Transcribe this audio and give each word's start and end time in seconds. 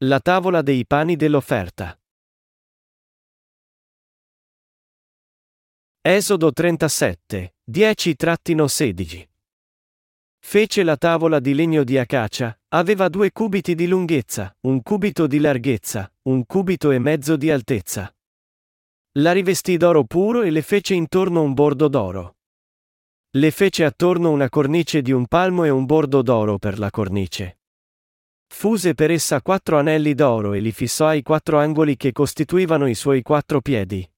La 0.00 0.20
tavola 0.20 0.60
dei 0.60 0.84
pani 0.84 1.16
dell'offerta. 1.16 1.98
Esodo 6.02 6.52
37, 6.52 7.54
10-16. 7.66 9.26
Fece 10.38 10.82
la 10.82 10.98
tavola 10.98 11.40
di 11.40 11.54
legno 11.54 11.82
di 11.82 11.96
acacia, 11.96 12.54
aveva 12.74 13.08
due 13.08 13.32
cubiti 13.32 13.74
di 13.74 13.86
lunghezza, 13.86 14.54
un 14.66 14.82
cubito 14.82 15.26
di 15.26 15.38
larghezza, 15.38 16.12
un 16.24 16.44
cubito 16.44 16.90
e 16.90 16.98
mezzo 16.98 17.36
di 17.36 17.50
altezza. 17.50 18.14
La 19.12 19.32
rivestì 19.32 19.78
d'oro 19.78 20.04
puro 20.04 20.42
e 20.42 20.50
le 20.50 20.60
fece 20.60 20.92
intorno 20.92 21.40
un 21.40 21.54
bordo 21.54 21.88
d'oro. 21.88 22.36
Le 23.30 23.50
fece 23.50 23.86
attorno 23.86 24.30
una 24.30 24.50
cornice 24.50 25.00
di 25.00 25.12
un 25.12 25.26
palmo 25.26 25.64
e 25.64 25.70
un 25.70 25.86
bordo 25.86 26.20
d'oro 26.20 26.58
per 26.58 26.78
la 26.78 26.90
cornice. 26.90 27.60
Fuse 28.46 28.94
per 28.94 29.10
essa 29.10 29.42
quattro 29.42 29.78
anelli 29.78 30.14
d'oro 30.14 30.52
e 30.52 30.60
li 30.60 30.72
fissò 30.72 31.06
ai 31.06 31.22
quattro 31.22 31.58
angoli 31.58 31.96
che 31.96 32.12
costituivano 32.12 32.86
i 32.86 32.94
suoi 32.94 33.22
quattro 33.22 33.60
piedi. 33.60 34.08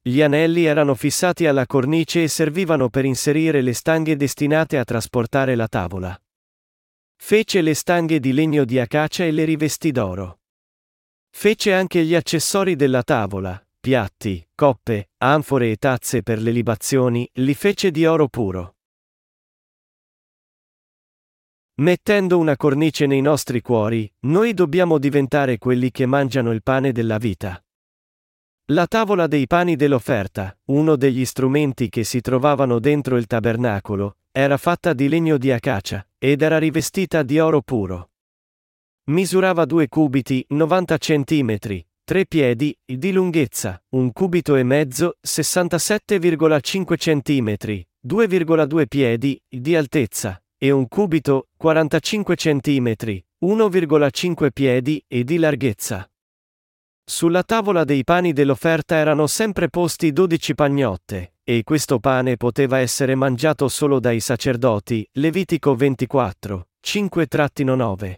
Gli 0.00 0.22
anelli 0.22 0.64
erano 0.64 0.94
fissati 0.94 1.46
alla 1.46 1.66
cornice 1.66 2.22
e 2.22 2.28
servivano 2.28 2.88
per 2.88 3.04
inserire 3.04 3.60
le 3.60 3.72
stanghe 3.72 4.16
destinate 4.16 4.78
a 4.78 4.84
trasportare 4.84 5.54
la 5.54 5.68
tavola. 5.68 6.18
Fece 7.16 7.60
le 7.62 7.74
stanghe 7.74 8.20
di 8.20 8.32
legno 8.32 8.64
di 8.64 8.78
acacia 8.78 9.24
e 9.24 9.32
le 9.32 9.44
rivestì 9.44 9.90
d'oro. 9.90 10.40
Fece 11.30 11.74
anche 11.74 12.04
gli 12.04 12.14
accessori 12.14 12.74
della 12.74 13.02
tavola, 13.02 13.62
piatti, 13.78 14.46
coppe, 14.54 15.10
anfore 15.18 15.70
e 15.70 15.76
tazze 15.76 16.22
per 16.22 16.40
le 16.40 16.52
libazioni, 16.52 17.28
li 17.34 17.54
fece 17.54 17.90
di 17.90 18.06
oro 18.06 18.28
puro. 18.28 18.77
Mettendo 21.80 22.38
una 22.38 22.56
cornice 22.56 23.06
nei 23.06 23.20
nostri 23.20 23.60
cuori, 23.60 24.10
noi 24.22 24.52
dobbiamo 24.52 24.98
diventare 24.98 25.58
quelli 25.58 25.92
che 25.92 26.06
mangiano 26.06 26.50
il 26.50 26.64
pane 26.64 26.90
della 26.90 27.18
vita. 27.18 27.62
La 28.72 28.88
tavola 28.88 29.28
dei 29.28 29.46
pani 29.46 29.76
dell'offerta, 29.76 30.58
uno 30.66 30.96
degli 30.96 31.24
strumenti 31.24 31.88
che 31.88 32.02
si 32.02 32.20
trovavano 32.20 32.80
dentro 32.80 33.16
il 33.16 33.26
tabernacolo, 33.26 34.16
era 34.32 34.56
fatta 34.56 34.92
di 34.92 35.08
legno 35.08 35.38
di 35.38 35.52
acacia, 35.52 36.04
ed 36.18 36.42
era 36.42 36.58
rivestita 36.58 37.22
di 37.22 37.38
oro 37.38 37.62
puro. 37.62 38.10
Misurava 39.10 39.64
due 39.64 39.86
cubiti, 39.86 40.44
90 40.48 40.98
centimetri, 40.98 41.86
tre 42.02 42.26
piedi, 42.26 42.76
di 42.84 43.12
lunghezza, 43.12 43.80
un 43.90 44.10
cubito 44.10 44.56
e 44.56 44.64
mezzo, 44.64 45.18
67,5 45.24 46.96
centimetri, 46.96 47.86
2,2 48.04 48.86
piedi, 48.88 49.40
di 49.48 49.76
altezza, 49.76 50.42
e 50.58 50.72
un 50.72 50.88
cubito, 50.88 51.48
45 51.56 52.34
centimetri, 52.36 53.24
1,5 53.44 54.50
piedi, 54.50 55.02
e 55.06 55.22
di 55.22 55.38
larghezza. 55.38 56.10
Sulla 57.04 57.44
tavola 57.44 57.84
dei 57.84 58.04
pani 58.04 58.32
dell'offerta 58.32 58.96
erano 58.96 59.26
sempre 59.26 59.70
posti 59.70 60.12
dodici 60.12 60.54
pagnotte, 60.54 61.36
e 61.42 61.62
questo 61.62 62.00
pane 62.00 62.36
poteva 62.36 62.80
essere 62.80 63.14
mangiato 63.14 63.68
solo 63.68 64.00
dai 64.00 64.20
sacerdoti, 64.20 65.08
Levitico 65.12 65.74
24, 65.74 66.68
5-9. 66.84 68.16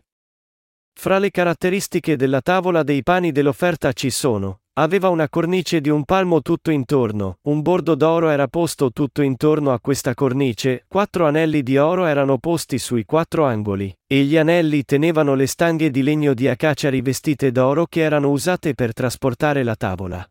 Fra 0.92 1.18
le 1.18 1.30
caratteristiche 1.30 2.16
della 2.16 2.40
tavola 2.40 2.82
dei 2.82 3.02
pani 3.02 3.30
dell'offerta 3.30 3.92
ci 3.92 4.10
sono, 4.10 4.59
Aveva 4.74 5.08
una 5.08 5.28
cornice 5.28 5.80
di 5.80 5.88
un 5.88 6.04
palmo 6.04 6.42
tutto 6.42 6.70
intorno, 6.70 7.38
un 7.42 7.60
bordo 7.60 7.96
d'oro 7.96 8.28
era 8.28 8.46
posto 8.46 8.92
tutto 8.92 9.20
intorno 9.20 9.72
a 9.72 9.80
questa 9.80 10.14
cornice, 10.14 10.84
quattro 10.86 11.26
anelli 11.26 11.62
di 11.64 11.76
oro 11.76 12.06
erano 12.06 12.38
posti 12.38 12.78
sui 12.78 13.04
quattro 13.04 13.44
angoli, 13.44 13.92
e 14.06 14.22
gli 14.22 14.36
anelli 14.36 14.84
tenevano 14.84 15.34
le 15.34 15.46
stanghe 15.46 15.90
di 15.90 16.02
legno 16.02 16.34
di 16.34 16.46
acacia 16.46 16.88
rivestite 16.88 17.50
d'oro 17.50 17.86
che 17.86 18.00
erano 18.00 18.30
usate 18.30 18.74
per 18.74 18.92
trasportare 18.92 19.64
la 19.64 19.74
tavola. 19.74 20.30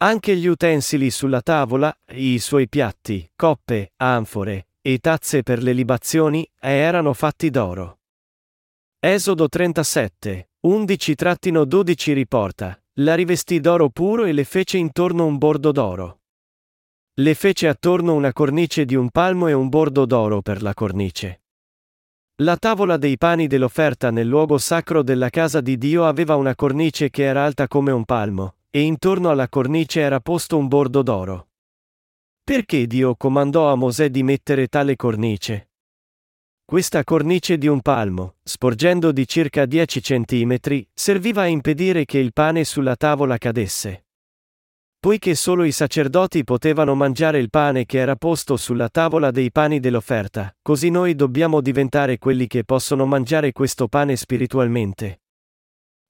Anche 0.00 0.36
gli 0.36 0.46
utensili 0.46 1.10
sulla 1.10 1.40
tavola, 1.40 1.96
i 2.12 2.38
suoi 2.40 2.68
piatti, 2.68 3.30
coppe, 3.36 3.92
anfore 3.96 4.66
e 4.80 4.98
tazze 4.98 5.42
per 5.42 5.62
le 5.62 5.72
libazioni, 5.72 6.48
erano 6.58 7.12
fatti 7.12 7.50
d'oro. 7.50 7.98
Esodo 9.00 9.48
37, 9.48 10.50
11-12 10.66 12.12
riporta, 12.14 12.80
la 13.00 13.14
rivestì 13.14 13.60
d'oro 13.60 13.90
puro 13.90 14.24
e 14.24 14.32
le 14.32 14.42
fece 14.42 14.76
intorno 14.76 15.24
un 15.24 15.38
bordo 15.38 15.70
d'oro. 15.70 16.22
Le 17.20 17.34
fece 17.34 17.68
attorno 17.68 18.14
una 18.14 18.32
cornice 18.32 18.84
di 18.84 18.96
un 18.96 19.10
palmo 19.10 19.46
e 19.46 19.52
un 19.52 19.68
bordo 19.68 20.04
d'oro 20.04 20.42
per 20.42 20.62
la 20.62 20.74
cornice. 20.74 21.42
La 22.42 22.56
tavola 22.56 22.96
dei 22.96 23.16
pani 23.16 23.46
dell'offerta 23.46 24.10
nel 24.10 24.26
luogo 24.26 24.58
sacro 24.58 25.02
della 25.04 25.30
casa 25.30 25.60
di 25.60 25.78
Dio 25.78 26.06
aveva 26.06 26.34
una 26.34 26.56
cornice 26.56 27.08
che 27.10 27.22
era 27.22 27.44
alta 27.44 27.68
come 27.68 27.92
un 27.92 28.04
palmo, 28.04 28.56
e 28.68 28.80
intorno 28.80 29.30
alla 29.30 29.48
cornice 29.48 30.00
era 30.00 30.18
posto 30.20 30.56
un 30.56 30.66
bordo 30.66 31.02
d'oro. 31.02 31.48
Perché 32.42 32.86
Dio 32.88 33.14
comandò 33.14 33.70
a 33.70 33.76
Mosè 33.76 34.10
di 34.10 34.24
mettere 34.24 34.66
tale 34.66 34.96
cornice? 34.96 35.67
Questa 36.70 37.02
cornice 37.02 37.56
di 37.56 37.66
un 37.66 37.80
palmo, 37.80 38.34
sporgendo 38.42 39.10
di 39.10 39.26
circa 39.26 39.64
10 39.64 40.02
cm, 40.02 40.56
serviva 40.92 41.40
a 41.40 41.46
impedire 41.46 42.04
che 42.04 42.18
il 42.18 42.34
pane 42.34 42.64
sulla 42.64 42.94
tavola 42.94 43.38
cadesse. 43.38 44.04
Poiché 45.00 45.34
solo 45.34 45.64
i 45.64 45.72
sacerdoti 45.72 46.44
potevano 46.44 46.94
mangiare 46.94 47.38
il 47.38 47.48
pane 47.48 47.86
che 47.86 47.96
era 47.96 48.16
posto 48.16 48.58
sulla 48.58 48.90
tavola 48.90 49.30
dei 49.30 49.50
pani 49.50 49.80
dell'offerta, 49.80 50.54
così 50.60 50.90
noi 50.90 51.14
dobbiamo 51.14 51.62
diventare 51.62 52.18
quelli 52.18 52.46
che 52.46 52.64
possono 52.64 53.06
mangiare 53.06 53.52
questo 53.52 53.88
pane 53.88 54.14
spiritualmente. 54.16 55.20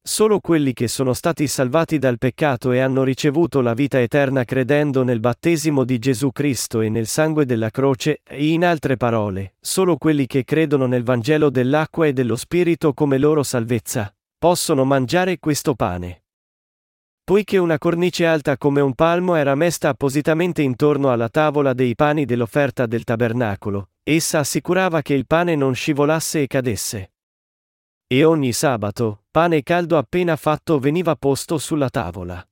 Solo 0.01 0.41
quelli 0.41 0.73
che 0.73 0.89
sono 0.89 1.13
stati 1.13 1.47
salvati 1.47 1.99
dal 1.99 2.19
peccato 2.19 2.73
e 2.73 2.81
hanno 2.81 3.05
ricevuto 3.05 3.61
la 3.61 3.75
vita 3.75 4.01
eterna 4.01 4.45
credendo 4.45 5.03
nel 5.03 5.21
battesimo 5.21 5.85
di 5.85 5.99
Gesù 5.99 6.33
Cristo 6.33 6.81
e 6.81 6.89
nel 6.89 7.07
sangue 7.07 7.45
della 7.45 7.71
croce, 7.71 8.21
e 8.27 8.49
in 8.49 8.65
altre 8.65 8.97
parole, 8.97 9.55
solo 9.61 9.97
quelli 9.97 10.27
che 10.27 10.45
credono 10.45 10.87
nel 10.87 11.05
Vangelo 11.05 11.51
dell'acqua 11.51 12.07
e 12.07 12.13
dello 12.13 12.37
Spirito 12.37 12.95
come 12.95 13.19
loro 13.19 13.43
salvezza, 13.43 14.15
possono 14.39 14.85
mangiare 14.85 15.39
questo 15.39 15.75
pane. 15.75 16.23
Poiché 17.29 17.59
una 17.59 17.77
cornice 17.77 18.25
alta 18.25 18.57
come 18.57 18.81
un 18.81 18.95
palmo 18.95 19.35
era 19.35 19.55
messa 19.55 19.91
appositamente 19.91 20.63
intorno 20.63 21.11
alla 21.11 21.29
tavola 21.29 21.75
dei 21.75 21.95
pani 21.95 22.25
dell'offerta 22.25 22.87
del 22.87 23.05
tabernacolo, 23.05 23.91
essa 24.03 24.39
assicurava 24.39 25.03
che 25.03 25.13
il 25.13 25.27
pane 25.27 25.55
non 25.55 25.75
scivolasse 25.75 26.41
e 26.41 26.47
cadesse. 26.47 27.11
E 28.11 28.25
ogni 28.25 28.55
sabato, 28.55 29.25
pane 29.31 29.63
caldo 29.63 29.99
appena 29.99 30.35
fatto 30.37 30.79
veniva 30.79 31.15
posto 31.15 31.59
sulla 31.59 31.91
tavola. 31.91 32.43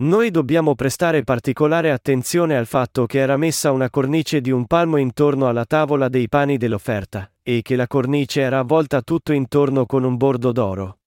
Noi 0.00 0.32
dobbiamo 0.32 0.74
prestare 0.74 1.22
particolare 1.22 1.92
attenzione 1.92 2.56
al 2.56 2.66
fatto 2.66 3.06
che 3.06 3.20
era 3.20 3.36
messa 3.36 3.70
una 3.70 3.88
cornice 3.88 4.40
di 4.40 4.50
un 4.50 4.66
palmo 4.66 4.96
intorno 4.96 5.46
alla 5.46 5.64
tavola 5.64 6.08
dei 6.08 6.28
pani 6.28 6.56
dell'offerta, 6.56 7.30
e 7.40 7.62
che 7.62 7.76
la 7.76 7.86
cornice 7.86 8.40
era 8.40 8.58
avvolta 8.58 9.00
tutto 9.02 9.32
intorno 9.32 9.86
con 9.86 10.02
un 10.02 10.16
bordo 10.16 10.50
d'oro. 10.50 10.98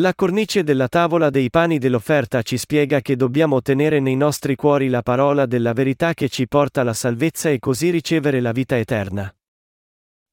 La 0.00 0.12
cornice 0.16 0.64
della 0.64 0.88
tavola 0.88 1.30
dei 1.30 1.50
pani 1.50 1.78
dell'offerta 1.78 2.42
ci 2.42 2.58
spiega 2.58 3.00
che 3.00 3.14
dobbiamo 3.14 3.62
tenere 3.62 4.00
nei 4.00 4.16
nostri 4.16 4.56
cuori 4.56 4.88
la 4.88 5.02
parola 5.02 5.46
della 5.46 5.72
verità 5.72 6.14
che 6.14 6.28
ci 6.28 6.48
porta 6.48 6.80
alla 6.80 6.94
salvezza 6.94 7.48
e 7.48 7.60
così 7.60 7.90
ricevere 7.90 8.40
la 8.40 8.50
vita 8.50 8.76
eterna. 8.76 9.32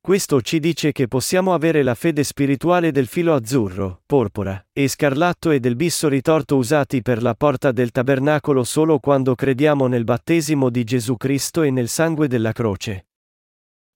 Questo 0.07 0.39
ci 0.39 0.61
dice 0.61 0.93
che 0.93 1.09
possiamo 1.09 1.53
avere 1.53 1.83
la 1.83 1.93
fede 1.93 2.23
spirituale 2.23 2.93
del 2.93 3.07
filo 3.07 3.33
azzurro, 3.33 4.03
porpora, 4.05 4.65
e 4.71 4.87
scarlatto 4.87 5.51
e 5.51 5.59
del 5.59 5.75
bisso 5.75 6.07
ritorto 6.07 6.55
usati 6.55 7.01
per 7.01 7.21
la 7.21 7.33
porta 7.33 7.73
del 7.73 7.91
tabernacolo 7.91 8.63
solo 8.63 8.99
quando 8.99 9.35
crediamo 9.35 9.87
nel 9.87 10.05
battesimo 10.05 10.69
di 10.69 10.85
Gesù 10.85 11.17
Cristo 11.17 11.61
e 11.61 11.71
nel 11.71 11.89
sangue 11.89 12.29
della 12.29 12.53
croce. 12.53 13.07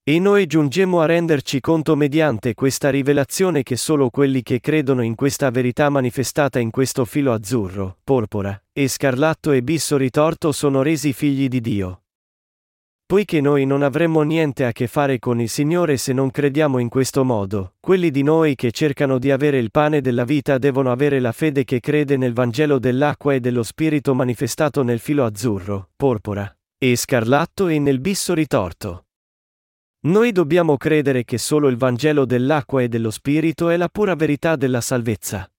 E 0.04 0.20
noi 0.20 0.48
giungemmo 0.48 1.00
a 1.00 1.06
renderci 1.06 1.62
conto 1.62 1.96
mediante 1.96 2.56
questa 2.56 2.90
rivelazione 2.90 3.64
che 3.64 3.78
solo 3.78 4.10
quelli 4.10 4.44
che 4.44 4.60
credono 4.60 5.04
in 5.04 5.16
questa 5.16 5.50
verità 5.50 5.88
manifestata 5.88 6.60
in 6.60 6.72
questo 6.72 7.06
filo 7.06 7.32
azzurro, 7.32 8.00
porpora, 8.04 8.62
e 8.74 8.90
scarlatto 8.90 9.54
e 9.54 9.64
bisso 9.64 9.96
ritorto 9.96 10.52
sono 10.52 10.82
resi 10.82 11.14
figli 11.14 11.48
di 11.48 11.62
Dio. 11.62 12.01
Poiché 13.12 13.42
noi 13.42 13.66
non 13.66 13.82
avremmo 13.82 14.22
niente 14.22 14.64
a 14.64 14.72
che 14.72 14.88
fare 14.88 15.20
con 15.20 15.42
il 15.42 15.50
Signore 15.50 15.98
se 15.98 16.14
non 16.14 16.32
crediamo 16.32 16.78
in 16.78 16.88
questo 16.88 17.26
modo, 17.26 17.74
quelli 17.82 18.10
di 18.10 18.24
noi 18.24 18.56
che 18.56 18.72
cercano 18.72 19.20
di 19.20 19.32
avere 19.32 19.58
il 19.58 19.70
pane 19.70 20.00
della 20.00 20.24
vita 20.24 20.58
devono 20.58 20.94
avere 20.94 21.20
la 21.20 21.34
fede 21.34 21.66
che 21.66 21.82
crede 21.82 22.16
nel 22.16 22.32
Vangelo 22.32 22.80
dell'acqua 22.80 23.34
e 23.34 23.42
dello 23.42 23.64
Spirito 23.64 24.16
manifestato 24.16 24.82
nel 24.82 25.00
filo 25.00 25.26
azzurro, 25.26 25.90
porpora, 25.94 26.58
e 26.78 26.96
scarlatto 26.96 27.68
e 27.68 27.80
nel 27.80 28.00
bisso 28.00 28.34
ritorto. 28.34 29.08
Noi 30.06 30.32
dobbiamo 30.32 30.78
credere 30.78 31.26
che 31.26 31.38
solo 31.38 31.68
il 31.68 31.76
Vangelo 31.76 32.24
dell'acqua 32.24 32.82
e 32.82 32.88
dello 32.88 33.12
Spirito 33.12 33.68
è 33.68 33.76
la 33.76 33.90
pura 33.90 34.16
verità 34.16 34.56
della 34.56 34.80
salvezza. 34.80 35.52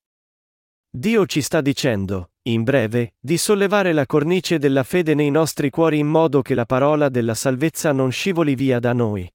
Dio 0.88 1.26
ci 1.26 1.42
sta 1.42 1.60
dicendo, 1.60 2.30
in 2.44 2.64
breve, 2.64 3.14
di 3.20 3.36
sollevare 3.36 3.92
la 3.92 4.04
cornice 4.04 4.58
della 4.58 4.82
fede 4.82 5.14
nei 5.14 5.30
nostri 5.30 5.70
cuori 5.70 5.98
in 5.98 6.08
modo 6.08 6.42
che 6.42 6.54
la 6.54 6.64
parola 6.64 7.08
della 7.08 7.34
salvezza 7.34 7.92
non 7.92 8.10
scivoli 8.10 8.56
via 8.56 8.80
da 8.80 8.92
noi. 8.92 9.30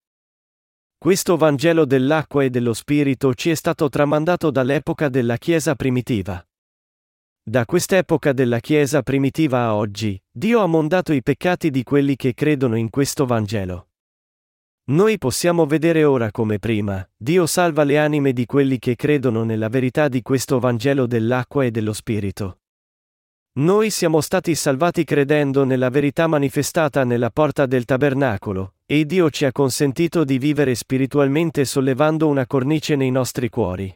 Questo 0.98 1.38
Vangelo 1.38 1.86
dell'acqua 1.86 2.44
e 2.44 2.50
dello 2.50 2.74
Spirito 2.74 3.34
ci 3.34 3.50
è 3.50 3.56
stato 3.56 3.88
tramandato 3.88 4.52
dall'epoca 4.52 5.08
della 5.08 5.38
Chiesa 5.38 5.76
primitiva. 5.76 6.46
Da 7.42 7.66
quest'epoca 7.66 8.34
della 8.34 8.60
Chiesa 8.60 9.02
primitiva 9.04 9.60
a 9.60 9.76
oggi, 9.76 10.22
Dio 10.30 10.60
ha 10.60 10.66
mondato 10.66 11.14
i 11.14 11.24
peccati 11.24 11.70
di 11.70 11.84
quelli 11.84 12.18
che 12.18 12.34
credono 12.34 12.76
in 12.76 12.90
questo 12.90 13.26
Vangelo. 13.26 13.90
Noi 14.90 15.18
possiamo 15.18 15.66
vedere 15.66 16.04
ora 16.04 16.32
come 16.32 16.60
prima, 16.60 17.08
Dio 17.16 17.46
salva 17.46 17.84
le 17.84 18.00
anime 18.00 18.34
di 18.34 18.46
quelli 18.46 18.80
che 18.80 18.98
credono 18.98 19.44
nella 19.44 19.70
verità 19.70 20.10
di 20.10 20.22
questo 20.22 20.60
Vangelo 20.60 21.06
dell'acqua 21.08 21.64
e 21.64 21.72
dello 21.72 21.94
Spirito. 21.94 22.60
Noi 23.58 23.90
siamo 23.90 24.22
stati 24.22 24.54
salvati 24.54 25.04
credendo 25.04 25.64
nella 25.64 25.90
verità 25.90 26.28
manifestata 26.28 27.04
nella 27.04 27.32
porta 27.32 27.66
del 27.66 27.86
tabernacolo, 27.86 28.76
e 28.86 29.04
Dio 29.06 29.32
ci 29.32 29.46
ha 29.46 29.52
consentito 29.52 30.24
di 30.24 30.38
vivere 30.38 30.76
spiritualmente 30.76 31.66
sollevando 31.66 32.28
una 32.28 32.46
cornice 32.46 32.96
nei 32.96 33.10
nostri 33.10 33.50
cuori. 33.50 33.92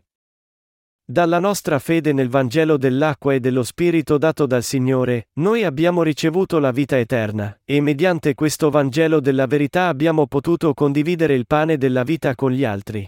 Dalla 1.06 1.38
nostra 1.38 1.78
fede 1.78 2.12
nel 2.12 2.28
Vangelo 2.28 2.76
dell'acqua 2.78 3.36
e 3.36 3.40
dello 3.40 3.62
Spirito 3.62 4.18
dato 4.18 4.48
dal 4.48 4.64
Signore, 4.64 5.28
noi 5.34 5.64
abbiamo 5.64 6.02
ricevuto 6.02 6.58
la 6.58 6.72
vita 6.72 6.98
eterna, 6.98 7.56
e 7.64 7.82
mediante 7.82 8.34
questo 8.34 8.72
Vangelo 8.72 9.20
della 9.20 9.46
verità 9.46 9.90
abbiamo 9.90 10.26
potuto 10.26 10.74
condividere 10.74 11.36
il 11.36 11.46
pane 11.46 11.78
della 11.78 12.02
vita 12.02 12.34
con 12.34 12.50
gli 12.50 12.66
altri. 12.66 13.08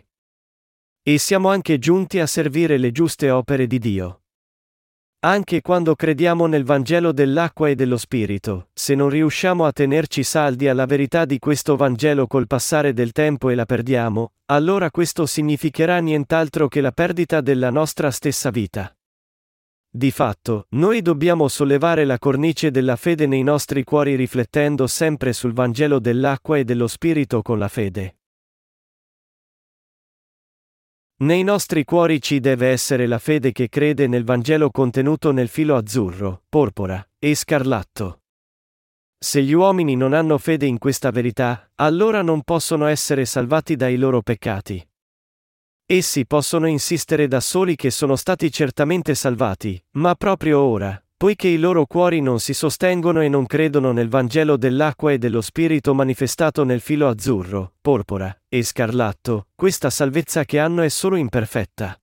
E 1.01 1.17
siamo 1.17 1.49
anche 1.49 1.79
giunti 1.79 2.19
a 2.19 2.27
servire 2.27 2.77
le 2.77 2.91
giuste 2.91 3.31
opere 3.31 3.65
di 3.65 3.79
Dio. 3.79 4.22
Anche 5.25 5.61
quando 5.61 5.95
crediamo 5.95 6.47
nel 6.47 6.65
Vangelo 6.65 7.13
dell'acqua 7.13 7.69
e 7.69 7.75
dello 7.75 7.95
Spirito, 7.95 8.67
se 8.73 8.93
non 8.93 9.07
riusciamo 9.07 9.63
a 9.63 9.71
tenerci 9.71 10.21
saldi 10.21 10.67
alla 10.67 10.85
verità 10.85 11.23
di 11.23 11.39
questo 11.39 11.77
Vangelo 11.77 12.27
col 12.27 12.45
passare 12.45 12.91
del 12.91 13.13
tempo 13.13 13.49
e 13.49 13.55
la 13.55 13.63
perdiamo, 13.63 14.33
allora 14.47 14.91
questo 14.91 15.25
significherà 15.25 15.99
nient'altro 15.99 16.67
che 16.67 16.81
la 16.81 16.91
perdita 16.91 17.39
della 17.39 17.69
nostra 17.69 18.11
stessa 18.11 18.49
vita. 18.49 18.93
Di 19.89 20.11
fatto, 20.11 20.65
noi 20.71 21.01
dobbiamo 21.01 21.47
sollevare 21.47 22.03
la 22.03 22.19
cornice 22.19 22.69
della 22.69 22.97
fede 22.97 23.25
nei 23.25 23.43
nostri 23.43 23.85
cuori 23.85 24.15
riflettendo 24.15 24.87
sempre 24.87 25.31
sul 25.31 25.53
Vangelo 25.53 25.99
dell'acqua 25.99 26.57
e 26.57 26.65
dello 26.65 26.87
Spirito 26.87 27.41
con 27.41 27.59
la 27.59 27.69
fede. 27.69 28.15
Nei 31.23 31.41
nostri 31.43 31.85
cuori 31.85 32.21
ci 32.21 32.41
deve 32.41 32.67
essere 32.67 33.07
la 33.07 33.17
fede 33.17 33.53
che 33.53 33.69
crede 33.69 34.07
nel 34.07 34.25
Vangelo 34.25 34.69
contenuto 34.69 35.31
nel 35.31 35.47
filo 35.47 35.77
azzurro, 35.77 36.41
porpora 36.49 37.01
e 37.17 37.33
scarlatto. 37.33 38.23
Se 39.17 39.41
gli 39.41 39.53
uomini 39.53 39.95
non 39.95 40.11
hanno 40.11 40.37
fede 40.37 40.65
in 40.65 40.77
questa 40.77 41.11
verità, 41.11 41.71
allora 41.75 42.21
non 42.21 42.41
possono 42.41 42.87
essere 42.87 43.23
salvati 43.23 43.77
dai 43.77 43.95
loro 43.95 44.21
peccati. 44.21 44.85
Essi 45.85 46.25
possono 46.25 46.67
insistere 46.67 47.29
da 47.29 47.39
soli 47.39 47.77
che 47.77 47.89
sono 47.89 48.17
stati 48.17 48.51
certamente 48.51 49.15
salvati, 49.15 49.81
ma 49.91 50.15
proprio 50.15 50.59
ora, 50.59 51.01
poiché 51.23 51.47
i 51.47 51.57
loro 51.57 51.85
cuori 51.85 52.19
non 52.19 52.41
si 52.41 52.53
sostengono 52.53 53.21
e 53.21 53.29
non 53.29 53.45
credono 53.45 53.93
nel 53.93 54.09
Vangelo 54.09 54.57
dell'acqua 54.57 55.13
e 55.13 55.17
dello 55.17 55.39
Spirito 55.39 55.93
manifestato 55.93 56.65
nel 56.65 56.81
filo 56.81 57.07
azzurro, 57.07 57.75
porpora 57.79 58.41
e 58.49 58.61
scarlatto, 58.61 59.47
questa 59.55 59.89
salvezza 59.89 60.43
che 60.43 60.59
hanno 60.59 60.81
è 60.81 60.89
solo 60.89 61.15
imperfetta. 61.15 61.97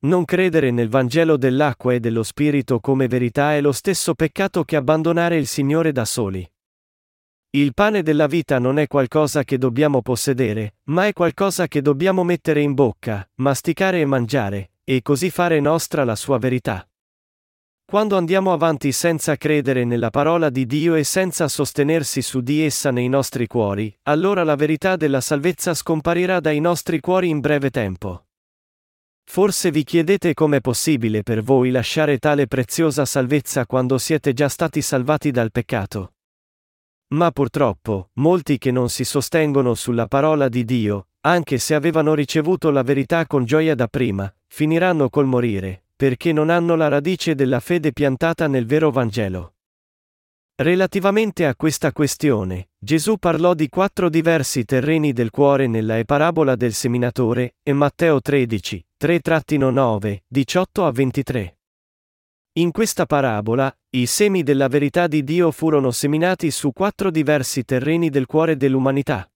Non 0.00 0.26
credere 0.26 0.70
nel 0.70 0.90
Vangelo 0.90 1.38
dell'acqua 1.38 1.94
e 1.94 2.00
dello 2.00 2.22
Spirito 2.22 2.80
come 2.80 3.08
verità 3.08 3.54
è 3.54 3.62
lo 3.62 3.72
stesso 3.72 4.12
peccato 4.12 4.62
che 4.62 4.76
abbandonare 4.76 5.38
il 5.38 5.46
Signore 5.46 5.90
da 5.90 6.04
soli. 6.04 6.46
Il 7.52 7.72
pane 7.72 8.02
della 8.02 8.26
vita 8.26 8.58
non 8.58 8.78
è 8.78 8.88
qualcosa 8.88 9.42
che 9.42 9.56
dobbiamo 9.56 10.02
possedere, 10.02 10.74
ma 10.90 11.06
è 11.06 11.14
qualcosa 11.14 11.66
che 11.66 11.80
dobbiamo 11.80 12.24
mettere 12.24 12.60
in 12.60 12.74
bocca, 12.74 13.26
masticare 13.36 14.00
e 14.00 14.04
mangiare, 14.04 14.72
e 14.84 15.00
così 15.00 15.30
fare 15.30 15.60
nostra 15.60 16.04
la 16.04 16.14
sua 16.14 16.36
verità. 16.36 16.86
Quando 17.90 18.18
andiamo 18.18 18.52
avanti 18.52 18.92
senza 18.92 19.36
credere 19.36 19.86
nella 19.86 20.10
parola 20.10 20.50
di 20.50 20.66
Dio 20.66 20.94
e 20.94 21.04
senza 21.04 21.48
sostenersi 21.48 22.20
su 22.20 22.42
di 22.42 22.62
essa 22.62 22.90
nei 22.90 23.08
nostri 23.08 23.46
cuori, 23.46 23.90
allora 24.02 24.44
la 24.44 24.56
verità 24.56 24.96
della 24.96 25.22
salvezza 25.22 25.72
scomparirà 25.72 26.38
dai 26.38 26.60
nostri 26.60 27.00
cuori 27.00 27.30
in 27.30 27.40
breve 27.40 27.70
tempo. 27.70 28.26
Forse 29.24 29.70
vi 29.70 29.84
chiedete 29.84 30.34
com'è 30.34 30.60
possibile 30.60 31.22
per 31.22 31.42
voi 31.42 31.70
lasciare 31.70 32.18
tale 32.18 32.46
preziosa 32.46 33.06
salvezza 33.06 33.64
quando 33.64 33.96
siete 33.96 34.34
già 34.34 34.50
stati 34.50 34.82
salvati 34.82 35.30
dal 35.30 35.50
peccato. 35.50 36.12
Ma 37.14 37.30
purtroppo, 37.30 38.10
molti 38.16 38.58
che 38.58 38.70
non 38.70 38.90
si 38.90 39.04
sostengono 39.04 39.72
sulla 39.72 40.06
parola 40.08 40.50
di 40.50 40.66
Dio, 40.66 41.06
anche 41.22 41.56
se 41.56 41.74
avevano 41.74 42.12
ricevuto 42.12 42.68
la 42.70 42.82
verità 42.82 43.26
con 43.26 43.46
gioia 43.46 43.74
da 43.74 43.88
prima, 43.88 44.30
finiranno 44.46 45.08
col 45.08 45.24
morire, 45.24 45.84
perché 45.98 46.32
non 46.32 46.48
hanno 46.48 46.76
la 46.76 46.86
radice 46.86 47.34
della 47.34 47.58
fede 47.58 47.92
piantata 47.92 48.46
nel 48.46 48.66
vero 48.66 48.92
Vangelo. 48.92 49.54
Relativamente 50.54 51.44
a 51.44 51.56
questa 51.56 51.90
questione, 51.90 52.68
Gesù 52.78 53.16
parlò 53.16 53.52
di 53.52 53.68
quattro 53.68 54.08
diversi 54.08 54.64
terreni 54.64 55.12
del 55.12 55.30
cuore 55.30 55.66
nella 55.66 56.00
parabola 56.04 56.54
del 56.54 56.72
seminatore, 56.72 57.56
e 57.64 57.72
Matteo 57.72 58.20
13, 58.20 58.86
3-9, 59.02 60.18
18 60.28 60.86
a 60.86 60.92
23. 60.92 61.58
In 62.58 62.70
questa 62.70 63.04
parabola, 63.04 63.76
i 63.90 64.06
semi 64.06 64.44
della 64.44 64.68
verità 64.68 65.08
di 65.08 65.24
Dio 65.24 65.50
furono 65.50 65.90
seminati 65.90 66.52
su 66.52 66.70
quattro 66.72 67.10
diversi 67.10 67.64
terreni 67.64 68.08
del 68.08 68.26
cuore 68.26 68.56
dell'umanità. 68.56 69.28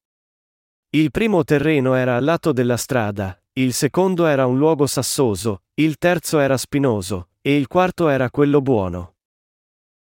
Il 0.94 1.10
primo 1.10 1.42
terreno 1.42 1.94
era 1.94 2.16
al 2.16 2.24
lato 2.24 2.52
della 2.52 2.76
strada, 2.76 3.42
il 3.54 3.72
secondo 3.72 4.26
era 4.26 4.44
un 4.44 4.58
luogo 4.58 4.86
sassoso, 4.86 5.62
il 5.76 5.96
terzo 5.96 6.38
era 6.38 6.58
spinoso, 6.58 7.28
e 7.40 7.56
il 7.56 7.66
quarto 7.66 8.08
era 8.08 8.28
quello 8.28 8.60
buono. 8.60 9.14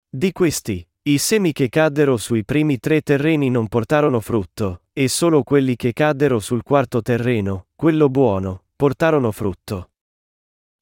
Di 0.09 0.33
questi, 0.33 0.85
i 1.03 1.17
semi 1.17 1.53
che 1.53 1.69
caddero 1.69 2.17
sui 2.17 2.43
primi 2.43 2.77
tre 2.77 2.99
terreni 2.99 3.49
non 3.49 3.69
portarono 3.69 4.19
frutto, 4.19 4.81
e 4.91 5.07
solo 5.07 5.43
quelli 5.43 5.77
che 5.77 5.93
caddero 5.93 6.39
sul 6.39 6.61
quarto 6.61 7.01
terreno, 7.01 7.67
quello 7.73 8.09
buono, 8.09 8.63
portarono 8.75 9.31
frutto. 9.31 9.91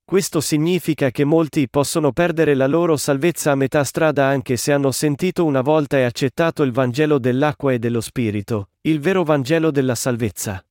Questo 0.03 0.41
significa 0.41 1.11
che 1.11 1.23
molti 1.23 1.69
possono 1.69 2.11
perdere 2.13 2.55
la 2.55 2.65
loro 2.65 2.97
salvezza 2.97 3.51
a 3.51 3.55
metà 3.55 3.83
strada 3.83 4.25
anche 4.25 4.57
se 4.57 4.71
hanno 4.71 4.89
sentito 4.89 5.45
una 5.45 5.61
volta 5.61 5.99
e 5.99 6.03
accettato 6.03 6.63
il 6.63 6.71
Vangelo 6.71 7.19
dell'acqua 7.19 7.73
e 7.73 7.77
dello 7.77 8.01
Spirito, 8.01 8.69
il 8.83 9.01
vero 9.01 9.25
Vangelo 9.25 9.71
della 9.71 9.95
salvezza. 9.95 10.65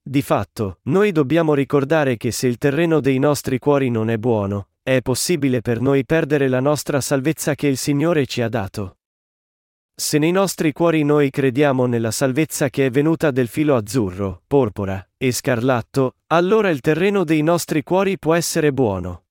Di 0.00 0.22
fatto, 0.22 0.78
noi 0.84 1.10
dobbiamo 1.10 1.52
ricordare 1.52 2.16
che 2.16 2.30
se 2.30 2.46
il 2.46 2.58
terreno 2.58 3.00
dei 3.00 3.18
nostri 3.18 3.58
cuori 3.58 3.90
non 3.90 4.08
è 4.08 4.18
buono, 4.18 4.68
è 4.84 5.02
possibile 5.02 5.60
per 5.60 5.80
noi 5.80 6.04
perdere 6.06 6.46
la 6.46 6.60
nostra 6.60 7.00
salvezza 7.00 7.56
che 7.56 7.66
il 7.66 7.76
Signore 7.76 8.24
ci 8.24 8.40
ha 8.40 8.48
dato. 8.48 8.98
Se 9.96 10.18
nei 10.18 10.30
nostri 10.30 10.72
cuori 10.72 11.02
noi 11.02 11.30
crediamo 11.30 11.86
nella 11.86 12.12
salvezza 12.12 12.70
che 12.70 12.86
è 12.86 12.90
venuta 12.90 13.32
del 13.32 13.48
filo 13.48 13.74
azzurro, 13.74 14.42
porpora 14.46 15.04
e 15.16 15.32
scarlatto, 15.32 16.18
allora 16.28 16.70
il 16.70 16.78
terreno 16.78 17.24
dei 17.24 17.42
nostri 17.42 17.82
cuori 17.82 18.16
può 18.16 18.34
essere 18.34 18.72
buono. 18.72 19.24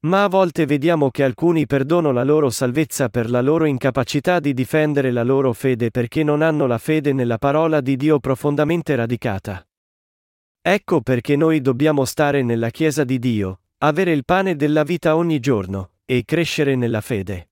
Ma 0.00 0.22
a 0.22 0.28
volte 0.28 0.64
vediamo 0.64 1.10
che 1.10 1.24
alcuni 1.24 1.66
perdono 1.66 2.12
la 2.12 2.22
loro 2.22 2.50
salvezza 2.50 3.08
per 3.08 3.28
la 3.28 3.40
loro 3.40 3.64
incapacità 3.64 4.38
di 4.38 4.54
difendere 4.54 5.10
la 5.10 5.24
loro 5.24 5.52
fede 5.52 5.90
perché 5.90 6.22
non 6.22 6.40
hanno 6.40 6.66
la 6.66 6.78
fede 6.78 7.12
nella 7.12 7.38
parola 7.38 7.80
di 7.80 7.96
Dio 7.96 8.20
profondamente 8.20 8.94
radicata. 8.94 9.66
Ecco 10.62 11.00
perché 11.00 11.34
noi 11.34 11.60
dobbiamo 11.60 12.04
stare 12.04 12.42
nella 12.42 12.70
Chiesa 12.70 13.02
di 13.02 13.18
Dio, 13.18 13.60
avere 13.78 14.12
il 14.12 14.24
pane 14.24 14.54
della 14.54 14.84
vita 14.84 15.16
ogni 15.16 15.40
giorno, 15.40 15.90
e 16.04 16.24
crescere 16.24 16.76
nella 16.76 17.00
fede. 17.00 17.50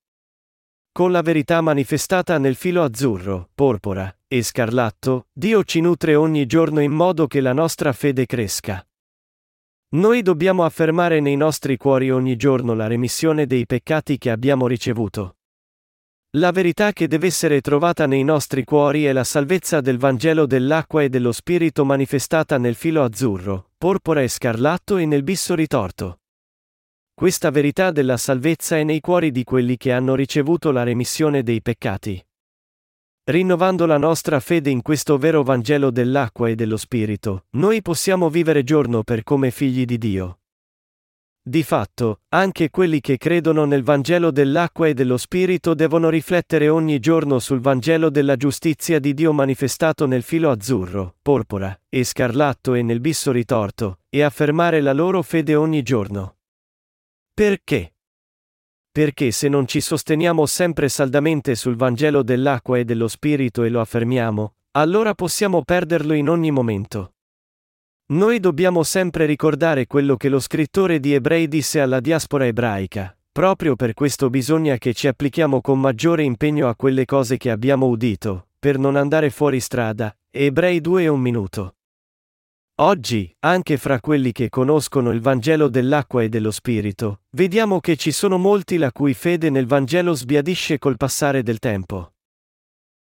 Con 0.93 1.11
la 1.11 1.23
verità 1.23 1.61
manifestata 1.61 2.39
nel 2.39 2.55
filo 2.55 2.85
azzurro, 2.85 3.51
porpora 3.55 4.15
e 4.29 4.43
scarlatto, 4.43 5.27
Dio 5.33 5.65
ci 5.65 5.81
nutre 5.81 6.15
ogni 6.15 6.47
giorno 6.47 6.81
in 6.81 6.93
modo 6.93 7.27
che 7.27 7.41
la 7.41 7.53
nostra 7.53 7.93
fede 7.93 8.25
cresca. 8.25 8.87
Noi 9.89 10.23
dobbiamo 10.23 10.65
affermare 10.65 11.21
nei 11.21 11.37
nostri 11.37 11.77
cuori 11.77 12.11
ogni 12.11 12.35
giorno 12.35 12.75
la 12.75 12.89
remissione 12.89 13.47
dei 13.47 13.67
peccati 13.67 14.19
che 14.19 14.31
abbiamo 14.31 14.67
ricevuto. 14.67 15.37
La 16.39 16.51
verità 16.51 16.93
che 16.93 17.07
deve 17.07 17.29
essere 17.29 17.61
trovata 17.61 18.05
nei 18.07 18.25
nostri 18.25 18.65
cuori 18.65 19.05
è 19.05 19.13
la 19.13 19.23
salvezza 19.23 19.81
del 19.81 19.97
Vangelo 19.97 20.45
dell'acqua 20.45 21.05
e 21.05 21.09
dello 21.09 21.31
Spirito 21.31 21.85
manifestata 21.85 22.59
nel 22.59 22.75
filo 22.75 23.05
azzurro, 23.05 23.71
porpora 23.79 24.23
e 24.23 24.29
scarlatto 24.29 24.97
e 24.97 25.07
nel 25.07 25.23
bisso 25.23 25.55
ritorto. 25.55 26.19
Questa 27.15 27.51
verità 27.51 27.93
della 27.93 28.17
salvezza 28.17 28.77
è 28.77 28.83
nei 28.83 29.01
cuori 29.01 29.31
di 29.31 29.45
quelli 29.45 29.77
che 29.77 29.93
hanno 29.93 30.17
ricevuto 30.17 30.73
la 30.73 30.83
remissione 30.83 31.45
dei 31.45 31.63
peccati. 31.63 32.26
Rinnovando 33.29 33.87
la 33.87 33.99
nostra 33.99 34.39
fede 34.39 34.71
in 34.71 34.83
questo 34.83 35.19
vero 35.19 35.43
Vangelo 35.43 35.91
dell'acqua 35.91 36.49
e 36.49 36.55
dello 36.55 36.77
Spirito, 36.77 37.47
noi 37.57 37.83
possiamo 37.83 38.31
vivere 38.31 38.63
giorno 38.63 39.03
per 39.03 39.25
come 39.25 39.51
figli 39.51 39.85
di 39.85 39.99
Dio. 39.99 40.39
Di 41.43 41.65
fatto, 41.65 42.21
anche 42.29 42.71
quelli 42.71 43.01
che 43.01 43.17
credono 43.17 43.65
nel 43.65 43.83
Vangelo 43.83 44.31
dell'acqua 44.31 44.87
e 44.87 44.95
dello 44.95 45.17
Spirito 45.17 45.75
devono 45.75 46.09
riflettere 46.09 46.69
ogni 46.69 47.01
giorno 47.01 47.41
sul 47.41 47.59
Vangelo 47.59 48.11
della 48.11 48.37
giustizia 48.37 49.01
di 49.01 49.13
Dio 49.13 49.33
manifestato 49.33 50.07
nel 50.07 50.23
filo 50.23 50.49
azzurro, 50.49 51.17
porpora, 51.21 51.77
e 51.89 52.05
scarlatto 52.05 52.75
e 52.75 52.83
nel 52.83 53.01
bisso 53.01 53.33
ritorto, 53.33 54.03
e 54.09 54.23
affermare 54.23 54.81
la 54.81 54.93
loro 54.93 55.21
fede 55.23 55.57
ogni 55.57 55.83
giorno. 55.83 56.37
Perché? 57.35 57.96
Perché 58.97 59.31
se 59.31 59.51
non 59.51 59.67
ci 59.67 59.83
sosteniamo 59.83 60.47
sempre 60.47 60.89
saldamente 60.89 61.55
sul 61.55 61.77
Vangelo 61.77 62.23
dell'acqua 62.23 62.79
e 62.79 62.87
dello 62.87 63.09
Spirito 63.09 63.63
e 63.63 63.69
lo 63.69 63.83
affermiamo, 63.83 64.55
allora 64.71 65.15
possiamo 65.15 65.63
perderlo 65.63 66.15
in 66.15 66.31
ogni 66.31 66.51
momento. 66.51 67.13
Noi 68.13 68.41
dobbiamo 68.41 68.83
sempre 68.85 69.27
ricordare 69.27 69.87
quello 69.87 70.17
che 70.17 70.31
lo 70.31 70.41
scrittore 70.41 70.99
di 70.99 71.13
Ebrei 71.13 71.47
disse 71.47 71.79
alla 71.79 72.01
diaspora 72.01 72.47
ebraica. 72.47 73.15
Proprio 73.31 73.77
per 73.77 73.93
questo 73.93 74.31
bisogna 74.31 74.79
che 74.79 74.95
ci 74.95 75.09
applichiamo 75.09 75.61
con 75.61 75.79
maggiore 75.79 76.23
impegno 76.23 76.67
a 76.67 76.75
quelle 76.75 77.05
cose 77.05 77.37
che 77.37 77.51
abbiamo 77.51 77.89
udito, 77.89 78.49
per 78.59 78.79
non 78.79 78.97
andare 78.97 79.29
fuori 79.29 79.61
strada. 79.61 80.17
Ebrei 80.31 80.81
2 80.81 81.03
e 81.03 81.09
un 81.09 81.21
minuto. 81.21 81.75
Oggi, 82.79 83.35
anche 83.41 83.79
fra 83.79 84.01
quelli 84.01 84.33
che 84.33 84.51
conoscono 84.51 85.11
il 85.11 85.23
Vangelo 85.23 85.69
dell'acqua 85.69 86.23
e 86.23 86.29
dello 86.29 86.51
Spirito, 86.51 87.21
vediamo 87.31 87.81
che 87.81 87.97
ci 87.97 88.13
sono 88.13 88.37
molti 88.37 88.77
la 88.77 88.93
cui 88.93 89.15
fede 89.15 89.49
nel 89.49 89.65
Vangelo 89.65 90.13
sbiadisce 90.13 90.77
col 90.77 90.99
passare 90.99 91.43
del 91.43 91.59
tempo. 91.59 92.13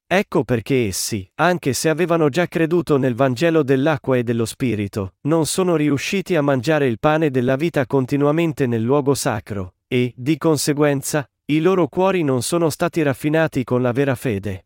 Ecco 0.05 0.43
perché 0.43 0.85
essi, 0.85 1.27
anche 1.41 1.73
se 1.73 1.89
avevano 1.89 2.29
già 2.29 2.45
creduto 2.45 2.97
nel 2.97 3.15
Vangelo 3.15 3.63
dell'acqua 3.63 4.15
e 4.15 4.21
dello 4.21 4.45
Spirito, 4.45 5.15
non 5.21 5.47
sono 5.47 5.75
riusciti 5.75 6.35
a 6.35 6.43
mangiare 6.43 6.85
il 6.85 6.99
pane 6.99 7.31
della 7.31 7.55
vita 7.55 7.87
continuamente 7.87 8.67
nel 8.67 8.83
luogo 8.83 9.15
sacro, 9.15 9.77
e, 9.87 10.13
di 10.15 10.37
conseguenza, 10.37 11.27
i 11.45 11.59
loro 11.59 11.87
cuori 11.87 12.21
non 12.21 12.43
sono 12.43 12.69
stati 12.69 13.01
raffinati 13.01 13.63
con 13.63 13.81
la 13.81 13.91
vera 13.91 14.13
fede. 14.13 14.65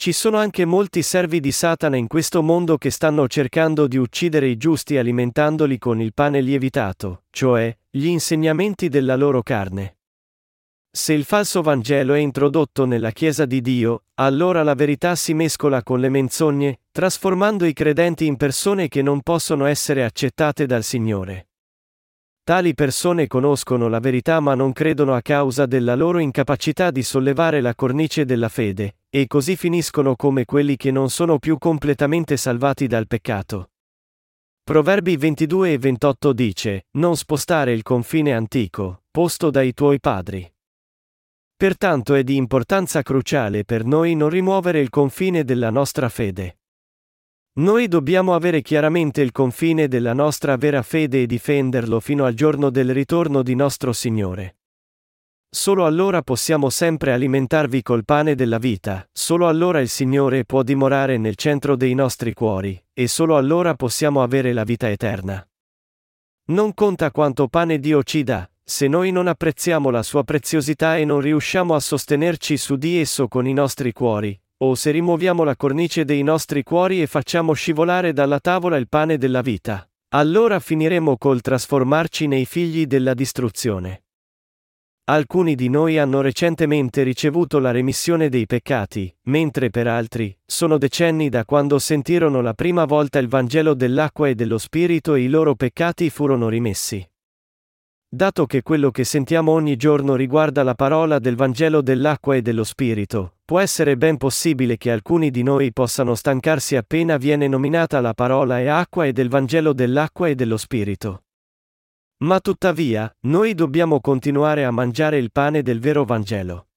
Ci 0.00 0.12
sono 0.12 0.38
anche 0.38 0.64
molti 0.64 1.02
servi 1.02 1.40
di 1.40 1.52
Satana 1.52 1.98
in 1.98 2.06
questo 2.06 2.42
mondo 2.42 2.78
che 2.78 2.88
stanno 2.88 3.28
cercando 3.28 3.86
di 3.86 3.98
uccidere 3.98 4.46
i 4.46 4.56
giusti 4.56 4.96
alimentandoli 4.96 5.76
con 5.76 6.00
il 6.00 6.14
pane 6.14 6.40
lievitato, 6.40 7.24
cioè, 7.28 7.76
gli 7.90 8.06
insegnamenti 8.06 8.88
della 8.88 9.14
loro 9.14 9.42
carne. 9.42 9.98
Se 10.90 11.12
il 11.12 11.24
falso 11.24 11.60
Vangelo 11.60 12.14
è 12.14 12.18
introdotto 12.18 12.86
nella 12.86 13.10
Chiesa 13.10 13.44
di 13.44 13.60
Dio, 13.60 14.04
allora 14.14 14.62
la 14.62 14.72
verità 14.72 15.14
si 15.16 15.34
mescola 15.34 15.82
con 15.82 16.00
le 16.00 16.08
menzogne, 16.08 16.80
trasformando 16.90 17.66
i 17.66 17.74
credenti 17.74 18.24
in 18.24 18.38
persone 18.38 18.88
che 18.88 19.02
non 19.02 19.20
possono 19.20 19.66
essere 19.66 20.02
accettate 20.02 20.64
dal 20.64 20.82
Signore. 20.82 21.48
Tali 22.42 22.72
persone 22.72 23.26
conoscono 23.26 23.86
la 23.88 24.00
verità 24.00 24.40
ma 24.40 24.54
non 24.54 24.72
credono 24.72 25.14
a 25.14 25.20
causa 25.20 25.66
della 25.66 25.94
loro 25.94 26.20
incapacità 26.20 26.90
di 26.90 27.02
sollevare 27.02 27.60
la 27.60 27.74
cornice 27.74 28.24
della 28.24 28.48
fede, 28.48 28.94
e 29.10 29.26
così 29.26 29.56
finiscono 29.56 30.14
come 30.14 30.44
quelli 30.44 30.76
che 30.76 30.92
non 30.92 31.10
sono 31.10 31.40
più 31.40 31.58
completamente 31.58 32.36
salvati 32.36 32.86
dal 32.86 33.08
peccato. 33.08 33.72
Proverbi 34.62 35.16
22 35.16 35.72
e 35.72 35.78
28 35.78 36.32
dice, 36.32 36.86
Non 36.92 37.16
spostare 37.16 37.72
il 37.72 37.82
confine 37.82 38.32
antico, 38.32 39.02
posto 39.10 39.50
dai 39.50 39.74
tuoi 39.74 39.98
padri. 39.98 40.48
Pertanto 41.56 42.14
è 42.14 42.22
di 42.22 42.36
importanza 42.36 43.02
cruciale 43.02 43.64
per 43.64 43.84
noi 43.84 44.14
non 44.14 44.28
rimuovere 44.28 44.78
il 44.78 44.88
confine 44.88 45.42
della 45.42 45.70
nostra 45.70 46.08
fede. 46.08 46.60
Noi 47.54 47.88
dobbiamo 47.88 48.32
avere 48.34 48.62
chiaramente 48.62 49.22
il 49.22 49.32
confine 49.32 49.88
della 49.88 50.12
nostra 50.12 50.56
vera 50.56 50.82
fede 50.82 51.22
e 51.22 51.26
difenderlo 51.26 51.98
fino 51.98 52.24
al 52.24 52.34
giorno 52.34 52.70
del 52.70 52.94
ritorno 52.94 53.42
di 53.42 53.56
nostro 53.56 53.92
Signore. 53.92 54.59
Solo 55.52 55.84
allora 55.84 56.22
possiamo 56.22 56.70
sempre 56.70 57.12
alimentarvi 57.12 57.82
col 57.82 58.04
pane 58.04 58.36
della 58.36 58.58
vita, 58.58 59.04
solo 59.12 59.48
allora 59.48 59.80
il 59.80 59.88
Signore 59.88 60.44
può 60.44 60.62
dimorare 60.62 61.18
nel 61.18 61.34
centro 61.34 61.74
dei 61.74 61.92
nostri 61.92 62.34
cuori, 62.34 62.80
e 62.94 63.08
solo 63.08 63.36
allora 63.36 63.74
possiamo 63.74 64.22
avere 64.22 64.52
la 64.52 64.62
vita 64.62 64.88
eterna. 64.88 65.44
Non 66.50 66.72
conta 66.72 67.10
quanto 67.10 67.48
pane 67.48 67.80
Dio 67.80 68.04
ci 68.04 68.22
dà, 68.22 68.48
se 68.62 68.86
noi 68.86 69.10
non 69.10 69.26
apprezziamo 69.26 69.90
la 69.90 70.04
sua 70.04 70.22
preziosità 70.22 70.96
e 70.96 71.04
non 71.04 71.20
riusciamo 71.20 71.74
a 71.74 71.80
sostenerci 71.80 72.56
su 72.56 72.76
di 72.76 73.00
esso 73.00 73.26
con 73.26 73.48
i 73.48 73.52
nostri 73.52 73.92
cuori, 73.92 74.40
o 74.58 74.76
se 74.76 74.92
rimuoviamo 74.92 75.42
la 75.42 75.56
cornice 75.56 76.04
dei 76.04 76.22
nostri 76.22 76.62
cuori 76.62 77.02
e 77.02 77.08
facciamo 77.08 77.54
scivolare 77.54 78.12
dalla 78.12 78.38
tavola 78.38 78.76
il 78.76 78.88
pane 78.88 79.18
della 79.18 79.40
vita, 79.40 79.84
allora 80.10 80.60
finiremo 80.60 81.18
col 81.18 81.40
trasformarci 81.40 82.28
nei 82.28 82.44
figli 82.44 82.86
della 82.86 83.14
distruzione. 83.14 84.04
Alcuni 85.10 85.56
di 85.56 85.68
noi 85.68 85.98
hanno 85.98 86.20
recentemente 86.20 87.02
ricevuto 87.02 87.58
la 87.58 87.72
remissione 87.72 88.28
dei 88.28 88.46
peccati, 88.46 89.12
mentre 89.22 89.68
per 89.68 89.88
altri, 89.88 90.38
sono 90.46 90.78
decenni 90.78 91.28
da 91.28 91.44
quando 91.44 91.80
sentirono 91.80 92.40
la 92.40 92.54
prima 92.54 92.84
volta 92.84 93.18
il 93.18 93.26
Vangelo 93.26 93.74
dell'acqua 93.74 94.28
e 94.28 94.36
dello 94.36 94.56
Spirito 94.56 95.14
e 95.14 95.22
i 95.22 95.28
loro 95.28 95.56
peccati 95.56 96.10
furono 96.10 96.48
rimessi. 96.48 97.04
Dato 98.08 98.46
che 98.46 98.62
quello 98.62 98.92
che 98.92 99.02
sentiamo 99.02 99.50
ogni 99.50 99.74
giorno 99.74 100.14
riguarda 100.14 100.62
la 100.62 100.76
parola 100.76 101.18
del 101.18 101.34
Vangelo 101.34 101.82
dell'acqua 101.82 102.36
e 102.36 102.42
dello 102.42 102.62
Spirito, 102.62 103.38
può 103.44 103.58
essere 103.58 103.96
ben 103.96 104.16
possibile 104.16 104.76
che 104.76 104.92
alcuni 104.92 105.32
di 105.32 105.42
noi 105.42 105.72
possano 105.72 106.14
stancarsi 106.14 106.76
appena 106.76 107.16
viene 107.16 107.48
nominata 107.48 108.00
la 108.00 108.14
parola 108.14 108.60
e 108.60 108.68
acqua 108.68 109.06
e 109.06 109.12
del 109.12 109.28
Vangelo 109.28 109.72
dell'acqua 109.72 110.28
e 110.28 110.36
dello 110.36 110.56
Spirito. 110.56 111.24
Ma 112.22 112.38
tuttavia, 112.38 113.10
noi 113.20 113.54
dobbiamo 113.54 114.00
continuare 114.00 114.64
a 114.66 114.70
mangiare 114.70 115.16
il 115.16 115.32
pane 115.32 115.62
del 115.62 115.80
vero 115.80 116.04
Vangelo. 116.04 116.68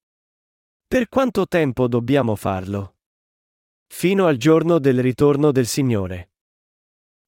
Per 0.87 1.09
quanto 1.09 1.47
tempo 1.47 1.87
dobbiamo 1.89 2.35
farlo? 2.35 2.95
Fino 3.87 4.25
al 4.25 4.37
giorno 4.37 4.79
del 4.79 5.01
ritorno 5.01 5.51
del 5.51 5.65
Signore. 5.65 6.31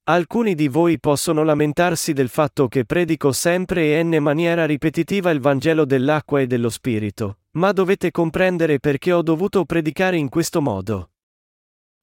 Alcuni 0.08 0.56
di 0.56 0.70
voi 0.70 1.00
possono 1.00 1.44
lamentarsi 1.44 2.14
del 2.14 2.30
fatto 2.30 2.68
che 2.68 2.86
predico 2.86 3.32
sempre 3.34 3.98
e 3.98 4.00
in 4.00 4.18
maniera 4.22 4.66
ripetitiva 4.66 5.32
il 5.32 5.42
Vangelo 5.42 5.84
dell'acqua 5.84 6.40
e 6.40 6.48
dello 6.48 6.70
Spirito, 6.70 7.40
ma 7.52 7.72
dovete 7.74 8.12
comprendere 8.12 8.80
perché 8.80 9.12
ho 9.12 9.24
dovuto 9.24 9.66
predicare 9.66 10.16
in 10.16 10.30
questo 10.30 10.62
modo. 10.62 11.15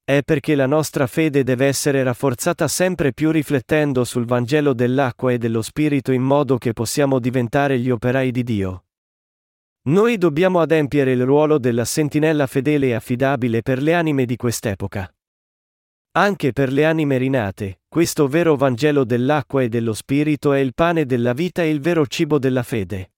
È 0.05 0.23
perché 0.25 0.57
la 0.57 0.67
nostra 0.67 1.07
fede 1.07 1.45
deve 1.45 1.67
essere 1.67 2.03
rafforzata 2.03 2.67
sempre 2.67 3.13
più 3.13 3.31
riflettendo 3.31 4.03
sul 4.03 4.25
Vangelo 4.25 4.75
dell'acqua 4.75 5.31
e 5.31 5.39
dello 5.39 5.63
Spirito 5.63 6.11
in 6.11 6.23
modo 6.23 6.59
che 6.59 6.73
possiamo 6.73 7.21
diventare 7.21 7.79
gli 7.79 7.89
operai 7.89 8.33
di 8.33 8.43
Dio. 8.43 8.85
Noi 9.85 10.19
dobbiamo 10.19 10.61
adempiere 10.61 11.13
il 11.13 11.25
ruolo 11.25 11.59
della 11.59 11.85
sentinella 11.85 12.49
fedele 12.49 12.89
e 12.89 12.95
affidabile 12.95 13.63
per 13.63 13.81
le 13.81 13.95
anime 13.95 14.25
di 14.25 14.35
quest'epoca. 14.35 15.09
Anche 16.15 16.53
per 16.53 16.73
le 16.73 16.85
anime 16.85 17.17
rinate, 17.17 17.83
questo 17.89 18.27
vero 18.27 18.57
Vangelo 18.57 19.05
dell'acqua 19.05 19.63
e 19.63 19.69
dello 19.69 19.95
Spirito 19.95 20.53
è 20.53 20.59
il 20.59 20.75
pane 20.75 21.07
della 21.07 21.33
vita 21.33 21.63
e 21.63 21.71
il 21.71 21.81
vero 21.81 22.07
cibo 22.07 22.41
della 22.41 22.65
fede. 22.65 23.13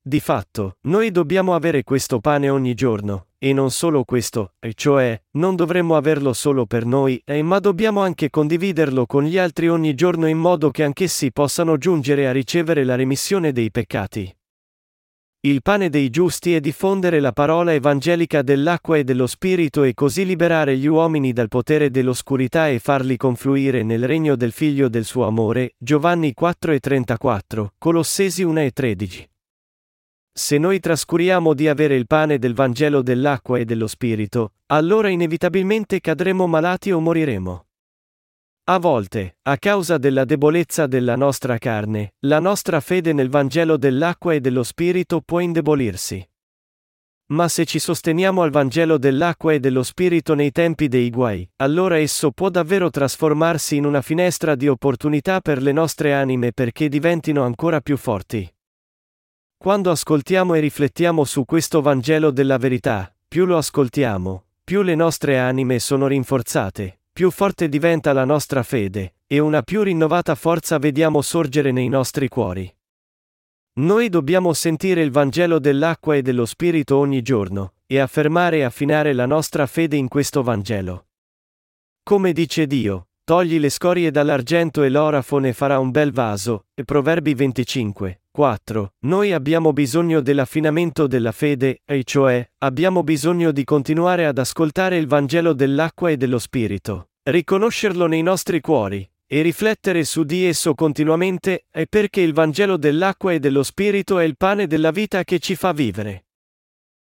Di 0.00 0.20
fatto, 0.20 0.78
noi 0.82 1.10
dobbiamo 1.10 1.54
avere 1.54 1.82
questo 1.82 2.20
pane 2.20 2.48
ogni 2.48 2.74
giorno, 2.74 3.27
e 3.38 3.52
non 3.52 3.70
solo 3.70 4.04
questo, 4.04 4.54
e 4.58 4.72
cioè, 4.74 5.20
non 5.32 5.54
dovremmo 5.54 5.96
averlo 5.96 6.32
solo 6.32 6.66
per 6.66 6.84
noi, 6.84 7.20
eh, 7.24 7.42
ma 7.42 7.60
dobbiamo 7.60 8.00
anche 8.00 8.30
condividerlo 8.30 9.06
con 9.06 9.22
gli 9.24 9.38
altri 9.38 9.68
ogni 9.68 9.94
giorno 9.94 10.26
in 10.26 10.38
modo 10.38 10.70
che 10.70 10.82
anch'essi 10.82 11.30
possano 11.30 11.76
giungere 11.78 12.26
a 12.26 12.32
ricevere 12.32 12.82
la 12.84 12.96
remissione 12.96 13.52
dei 13.52 13.70
peccati. 13.70 14.32
Il 15.40 15.62
pane 15.62 15.88
dei 15.88 16.10
giusti 16.10 16.52
è 16.56 16.60
diffondere 16.60 17.20
la 17.20 17.30
parola 17.30 17.72
evangelica 17.72 18.42
dell'acqua 18.42 18.96
e 18.96 19.04
dello 19.04 19.28
Spirito 19.28 19.84
e 19.84 19.94
così 19.94 20.26
liberare 20.26 20.76
gli 20.76 20.86
uomini 20.86 21.32
dal 21.32 21.46
potere 21.46 21.92
dell'oscurità 21.92 22.68
e 22.68 22.80
farli 22.80 23.16
confluire 23.16 23.84
nel 23.84 24.04
regno 24.04 24.34
del 24.34 24.50
Figlio 24.50 24.88
del 24.88 25.04
suo 25.04 25.26
amore. 25.26 25.74
Giovanni 25.78 26.34
4 26.34 26.72
e 26.72 26.80
34, 26.80 27.74
Colossesi 27.78 28.42
1 28.42 28.60
e 28.62 28.70
13. 28.72 29.28
Se 30.38 30.56
noi 30.56 30.78
trascuriamo 30.78 31.52
di 31.52 31.66
avere 31.66 31.96
il 31.96 32.06
pane 32.06 32.38
del 32.38 32.54
Vangelo 32.54 33.02
dell'acqua 33.02 33.58
e 33.58 33.64
dello 33.64 33.88
Spirito, 33.88 34.52
allora 34.66 35.08
inevitabilmente 35.08 36.00
cadremo 36.00 36.46
malati 36.46 36.92
o 36.92 37.00
moriremo. 37.00 37.66
A 38.66 38.78
volte, 38.78 39.38
a 39.42 39.56
causa 39.58 39.98
della 39.98 40.24
debolezza 40.24 40.86
della 40.86 41.16
nostra 41.16 41.58
carne, 41.58 42.14
la 42.20 42.38
nostra 42.38 42.78
fede 42.78 43.12
nel 43.12 43.30
Vangelo 43.30 43.76
dell'acqua 43.76 44.32
e 44.32 44.40
dello 44.40 44.62
Spirito 44.62 45.22
può 45.22 45.40
indebolirsi. 45.40 46.24
Ma 47.32 47.48
se 47.48 47.64
ci 47.64 47.80
sosteniamo 47.80 48.42
al 48.42 48.52
Vangelo 48.52 48.96
dell'acqua 48.96 49.54
e 49.54 49.58
dello 49.58 49.82
Spirito 49.82 50.34
nei 50.34 50.52
tempi 50.52 50.86
dei 50.86 51.10
guai, 51.10 51.50
allora 51.56 51.98
esso 51.98 52.30
può 52.30 52.48
davvero 52.48 52.90
trasformarsi 52.90 53.74
in 53.74 53.84
una 53.84 54.02
finestra 54.02 54.54
di 54.54 54.68
opportunità 54.68 55.40
per 55.40 55.60
le 55.60 55.72
nostre 55.72 56.14
anime 56.14 56.52
perché 56.52 56.88
diventino 56.88 57.42
ancora 57.42 57.80
più 57.80 57.96
forti. 57.96 58.48
Quando 59.60 59.90
ascoltiamo 59.90 60.54
e 60.54 60.60
riflettiamo 60.60 61.24
su 61.24 61.44
questo 61.44 61.82
Vangelo 61.82 62.30
della 62.30 62.58
verità, 62.58 63.12
più 63.26 63.44
lo 63.44 63.56
ascoltiamo, 63.56 64.44
più 64.62 64.82
le 64.82 64.94
nostre 64.94 65.36
anime 65.36 65.80
sono 65.80 66.06
rinforzate, 66.06 67.00
più 67.12 67.32
forte 67.32 67.68
diventa 67.68 68.12
la 68.12 68.24
nostra 68.24 68.62
fede, 68.62 69.16
e 69.26 69.40
una 69.40 69.62
più 69.62 69.82
rinnovata 69.82 70.36
forza 70.36 70.78
vediamo 70.78 71.22
sorgere 71.22 71.72
nei 71.72 71.88
nostri 71.88 72.28
cuori. 72.28 72.72
Noi 73.80 74.08
dobbiamo 74.08 74.52
sentire 74.52 75.02
il 75.02 75.10
Vangelo 75.10 75.58
dell'acqua 75.58 76.14
e 76.14 76.22
dello 76.22 76.46
Spirito 76.46 76.96
ogni 76.96 77.20
giorno, 77.20 77.72
e 77.84 77.98
affermare 77.98 78.58
e 78.58 78.62
affinare 78.62 79.12
la 79.12 79.26
nostra 79.26 79.66
fede 79.66 79.96
in 79.96 80.06
questo 80.06 80.44
Vangelo. 80.44 81.06
Come 82.04 82.32
dice 82.32 82.68
Dio, 82.68 83.07
togli 83.28 83.58
le 83.58 83.68
scorie 83.68 84.10
dall'argento 84.10 84.82
e 84.82 84.88
l'orafo 84.88 85.36
ne 85.36 85.52
farà 85.52 85.78
un 85.78 85.90
bel 85.90 86.12
vaso, 86.12 86.64
e 86.74 86.82
Proverbi 86.84 87.34
25, 87.34 88.22
4. 88.30 88.94
Noi 89.00 89.34
abbiamo 89.34 89.74
bisogno 89.74 90.22
dell'affinamento 90.22 91.06
della 91.06 91.32
fede, 91.32 91.82
e 91.84 92.04
cioè, 92.04 92.50
abbiamo 92.60 93.02
bisogno 93.02 93.52
di 93.52 93.64
continuare 93.64 94.24
ad 94.24 94.38
ascoltare 94.38 94.96
il 94.96 95.06
Vangelo 95.06 95.52
dell'acqua 95.52 96.08
e 96.08 96.16
dello 96.16 96.38
Spirito, 96.38 97.10
riconoscerlo 97.24 98.06
nei 98.06 98.22
nostri 98.22 98.62
cuori, 98.62 99.06
e 99.26 99.42
riflettere 99.42 100.04
su 100.04 100.24
di 100.24 100.46
esso 100.46 100.72
continuamente, 100.72 101.66
è 101.70 101.84
perché 101.86 102.22
il 102.22 102.32
Vangelo 102.32 102.78
dell'acqua 102.78 103.34
e 103.34 103.40
dello 103.40 103.62
Spirito 103.62 104.18
è 104.18 104.24
il 104.24 104.38
pane 104.38 104.66
della 104.66 104.90
vita 104.90 105.22
che 105.24 105.38
ci 105.38 105.54
fa 105.54 105.72
vivere. 105.72 106.27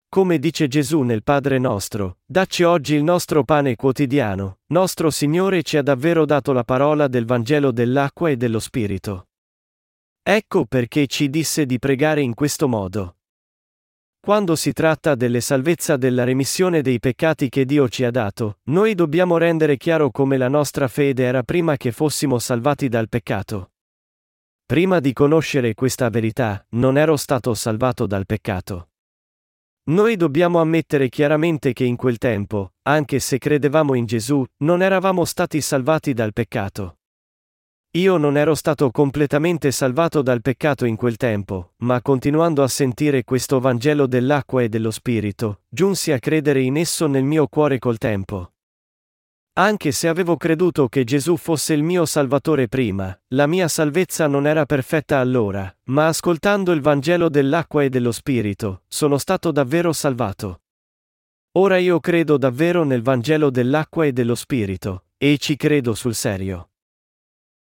Come 0.10 0.40
dice 0.40 0.70
Gesù 0.70 1.02
nel 1.02 1.22
Padre 1.22 1.60
nostro, 1.60 2.20
dacci 2.26 2.64
oggi 2.64 2.96
il 2.96 3.04
nostro 3.04 3.44
pane 3.44 3.76
quotidiano, 3.76 4.60
nostro 4.68 5.10
Signore 5.10 5.64
ci 5.64 5.76
ha 5.76 5.82
davvero 5.82 6.26
dato 6.26 6.54
la 6.54 6.64
parola 6.64 7.10
del 7.10 7.26
Vangelo 7.26 7.72
dell'acqua 7.72 8.30
e 8.30 8.38
dello 8.38 8.60
Spirito. 8.60 9.28
Ecco 10.24 10.66
perché 10.66 11.08
ci 11.08 11.30
disse 11.30 11.66
di 11.66 11.78
pregare 11.78 12.22
in 12.22 12.34
questo 12.34 12.70
modo. 12.70 13.18
Quando 14.22 14.56
si 14.56 14.72
tratta 14.72 15.14
delle 15.14 15.42
salvezza 15.42 15.98
della 15.98 16.24
remissione 16.24 16.82
dei 16.82 17.00
peccati 17.00 17.50
che 17.50 17.66
Dio 17.66 17.90
ci 17.90 18.06
ha 18.06 18.12
dato, 18.12 18.60
noi 18.64 18.96
dobbiamo 18.96 19.38
rendere 19.38 19.76
chiaro 19.76 20.10
come 20.10 20.38
la 20.38 20.48
nostra 20.48 20.88
fede 20.88 21.24
era 21.26 21.44
prima 21.44 21.76
che 21.76 21.92
fossimo 21.92 22.40
salvati 22.40 22.88
dal 22.88 23.10
peccato. 23.10 23.72
Prima 24.66 25.02
di 25.02 25.12
conoscere 25.12 25.74
questa 25.74 26.10
verità, 26.10 26.66
non 26.72 26.98
ero 26.98 27.18
stato 27.18 27.54
salvato 27.54 28.08
dal 28.08 28.26
peccato. 28.26 28.90
Noi 29.90 30.18
dobbiamo 30.18 30.60
ammettere 30.60 31.08
chiaramente 31.08 31.72
che 31.72 31.86
in 31.86 31.96
quel 31.96 32.18
tempo, 32.18 32.74
anche 32.84 33.20
se 33.20 33.38
credevamo 33.38 33.94
in 33.94 34.06
Gesù, 34.06 34.44
non 34.64 34.82
eravamo 34.82 35.24
stati 35.24 35.62
salvati 35.62 36.14
dal 36.14 36.34
peccato. 36.34 36.98
Io 37.92 38.18
non 38.18 38.36
ero 38.36 38.54
stato 38.54 38.92
completamente 38.92 39.72
salvato 39.72 40.22
dal 40.22 40.42
peccato 40.42 40.84
in 40.84 40.98
quel 40.98 41.16
tempo, 41.16 41.72
ma 41.78 42.02
continuando 42.02 42.64
a 42.64 42.68
sentire 42.68 43.24
questo 43.24 43.62
Vangelo 43.62 44.08
dell'acqua 44.08 44.62
e 44.62 44.68
dello 44.68 44.92
Spirito, 44.92 45.62
giunsi 45.70 46.12
a 46.12 46.20
credere 46.20 46.60
in 46.60 46.76
esso 46.76 47.08
nel 47.08 47.24
mio 47.24 47.48
cuore 47.48 47.80
col 47.80 47.98
tempo. 47.98 48.52
Anche 49.60 49.92
se 49.92 50.08
avevo 50.08 50.38
creduto 50.38 50.88
che 50.88 51.04
Gesù 51.04 51.36
fosse 51.36 51.74
il 51.74 51.82
mio 51.82 52.06
Salvatore 52.06 52.68
prima, 52.68 53.20
la 53.30 53.48
mia 53.48 53.68
salvezza 53.68 54.28
non 54.28 54.46
era 54.46 54.68
perfetta 54.68 55.18
allora, 55.18 55.76
ma 55.86 56.06
ascoltando 56.06 56.72
il 56.72 56.82
Vangelo 56.82 57.28
dell'acqua 57.28 57.82
e 57.82 57.90
dello 57.90 58.12
Spirito, 58.12 58.84
sono 58.88 59.18
stato 59.18 59.52
davvero 59.52 59.94
salvato. 59.94 60.62
Ora 61.54 61.78
io 61.78 62.00
credo 62.00 62.38
davvero 62.38 62.84
nel 62.84 63.02
Vangelo 63.02 63.50
dell'acqua 63.50 64.06
e 64.06 64.14
dello 64.14 64.36
Spirito, 64.36 65.06
e 65.18 65.40
ci 65.40 65.56
credo 65.56 65.96
sul 65.96 66.14
serio. 66.14 66.70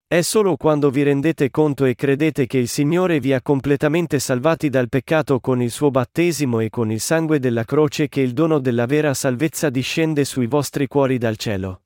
È 0.06 0.22
solo 0.22 0.56
quando 0.56 0.92
vi 0.92 1.01
rendete 1.01 1.50
conto 1.50 1.84
e 1.86 1.96
credete 1.96 2.46
che 2.46 2.60
il 2.60 2.68
Signore 2.68 3.20
vi 3.20 3.34
ha 3.34 3.42
completamente 3.42 4.20
salvati 4.20 4.70
dal 4.70 4.88
peccato 4.88 5.39
con 5.39 5.63
il 5.63 5.72
suo 5.72 5.89
battesimo 5.89 6.60
e 6.60 6.70
con 6.70 6.92
il 6.92 7.00
sangue 7.00 7.39
della 7.39 7.63
croce 7.63 8.08
che 8.08 8.22
il 8.22 8.34
dono 8.34 8.60
della 8.60 8.86
vera 8.86 9.16
salvezza 9.16 9.72
discende 9.72 10.25
sui 10.25 10.46
vostri 10.46 10.86
cuori 10.86 11.18
dal 11.18 11.38
cielo. 11.38 11.82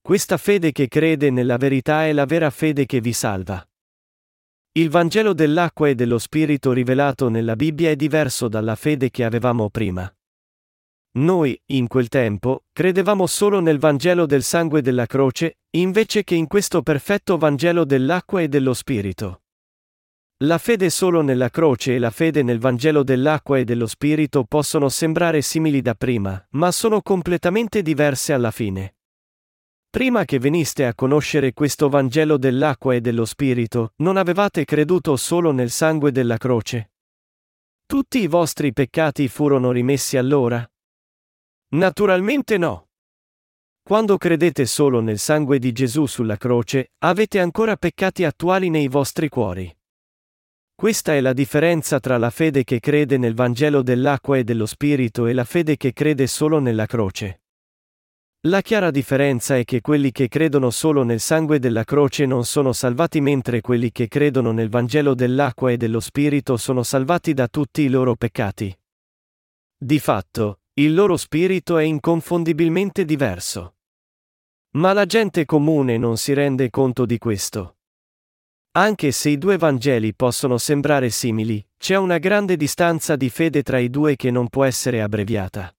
Questa 0.00 0.36
fede 0.36 0.72
che 0.72 0.88
crede 0.88 1.30
nella 1.30 1.56
verità 1.56 2.06
è 2.06 2.12
la 2.12 2.24
vera 2.24 2.50
fede 2.50 2.86
che 2.86 3.00
vi 3.00 3.12
salva. 3.12 3.62
Il 4.72 4.90
Vangelo 4.90 5.32
dell'acqua 5.32 5.88
e 5.88 5.94
dello 5.94 6.18
Spirito 6.18 6.72
rivelato 6.72 7.28
nella 7.28 7.56
Bibbia 7.56 7.90
è 7.90 7.96
diverso 7.96 8.48
dalla 8.48 8.74
fede 8.74 9.10
che 9.10 9.24
avevamo 9.24 9.70
prima. 9.70 10.10
Noi, 11.18 11.60
in 11.72 11.88
quel 11.88 12.08
tempo, 12.08 12.64
credevamo 12.72 13.26
solo 13.26 13.60
nel 13.60 13.78
Vangelo 13.78 14.24
del 14.24 14.42
sangue 14.42 14.82
della 14.82 15.06
croce, 15.06 15.58
invece 15.70 16.22
che 16.22 16.36
in 16.36 16.46
questo 16.46 16.82
perfetto 16.82 17.36
Vangelo 17.38 17.84
dell'acqua 17.84 18.40
e 18.40 18.48
dello 18.48 18.72
Spirito. 18.72 19.42
La 20.44 20.58
fede 20.58 20.90
solo 20.90 21.22
nella 21.22 21.50
croce 21.50 21.96
e 21.96 21.98
la 21.98 22.10
fede 22.10 22.44
nel 22.44 22.60
Vangelo 22.60 23.02
dell'acqua 23.02 23.58
e 23.58 23.64
dello 23.64 23.88
Spirito 23.88 24.44
possono 24.44 24.88
sembrare 24.88 25.42
simili 25.42 25.82
da 25.82 25.96
prima, 25.96 26.46
ma 26.50 26.70
sono 26.70 27.02
completamente 27.02 27.82
diverse 27.82 28.32
alla 28.32 28.52
fine. 28.52 28.97
Prima 29.90 30.26
che 30.26 30.38
veniste 30.38 30.84
a 30.84 30.94
conoscere 30.94 31.54
questo 31.54 31.88
Vangelo 31.88 32.36
dell'acqua 32.36 32.94
e 32.94 33.00
dello 33.00 33.24
Spirito, 33.24 33.94
non 33.96 34.18
avevate 34.18 34.66
creduto 34.66 35.16
solo 35.16 35.50
nel 35.50 35.70
sangue 35.70 36.12
della 36.12 36.36
croce? 36.36 36.90
Tutti 37.86 38.18
i 38.18 38.26
vostri 38.26 38.74
peccati 38.74 39.28
furono 39.28 39.70
rimessi 39.70 40.18
allora? 40.18 40.70
Naturalmente 41.68 42.58
no. 42.58 42.88
Quando 43.82 44.18
credete 44.18 44.66
solo 44.66 45.00
nel 45.00 45.18
sangue 45.18 45.58
di 45.58 45.72
Gesù 45.72 46.04
sulla 46.04 46.36
croce, 46.36 46.92
avete 46.98 47.40
ancora 47.40 47.76
peccati 47.76 48.24
attuali 48.24 48.68
nei 48.68 48.88
vostri 48.88 49.30
cuori. 49.30 49.74
Questa 50.74 51.14
è 51.14 51.20
la 51.22 51.32
differenza 51.32 51.98
tra 51.98 52.18
la 52.18 52.28
fede 52.28 52.62
che 52.62 52.78
crede 52.78 53.16
nel 53.16 53.34
Vangelo 53.34 53.82
dell'acqua 53.82 54.36
e 54.36 54.44
dello 54.44 54.66
Spirito 54.66 55.24
e 55.24 55.32
la 55.32 55.44
fede 55.44 55.78
che 55.78 55.94
crede 55.94 56.26
solo 56.26 56.58
nella 56.58 56.84
croce. 56.84 57.40
La 58.42 58.60
chiara 58.60 58.92
differenza 58.92 59.56
è 59.56 59.64
che 59.64 59.80
quelli 59.80 60.12
che 60.12 60.28
credono 60.28 60.70
solo 60.70 61.02
nel 61.02 61.18
sangue 61.18 61.58
della 61.58 61.82
croce 61.82 62.24
non 62.24 62.44
sono 62.44 62.72
salvati 62.72 63.20
mentre 63.20 63.60
quelli 63.60 63.90
che 63.90 64.06
credono 64.06 64.52
nel 64.52 64.68
Vangelo 64.68 65.14
dell'acqua 65.14 65.72
e 65.72 65.76
dello 65.76 65.98
Spirito 65.98 66.56
sono 66.56 66.84
salvati 66.84 67.34
da 67.34 67.48
tutti 67.48 67.82
i 67.82 67.88
loro 67.88 68.14
peccati. 68.14 68.72
Di 69.76 69.98
fatto, 69.98 70.60
il 70.74 70.94
loro 70.94 71.16
spirito 71.16 71.78
è 71.78 71.82
inconfondibilmente 71.82 73.04
diverso. 73.04 73.74
Ma 74.74 74.92
la 74.92 75.04
gente 75.04 75.44
comune 75.44 75.96
non 75.96 76.16
si 76.16 76.32
rende 76.32 76.70
conto 76.70 77.06
di 77.06 77.18
questo. 77.18 77.78
Anche 78.72 79.10
se 79.10 79.30
i 79.30 79.38
due 79.38 79.56
Vangeli 79.56 80.14
possono 80.14 80.58
sembrare 80.58 81.10
simili, 81.10 81.64
c'è 81.76 81.96
una 81.96 82.18
grande 82.18 82.56
distanza 82.56 83.16
di 83.16 83.30
fede 83.30 83.64
tra 83.64 83.78
i 83.78 83.90
due 83.90 84.14
che 84.14 84.30
non 84.30 84.48
può 84.48 84.62
essere 84.62 85.02
abbreviata. 85.02 85.72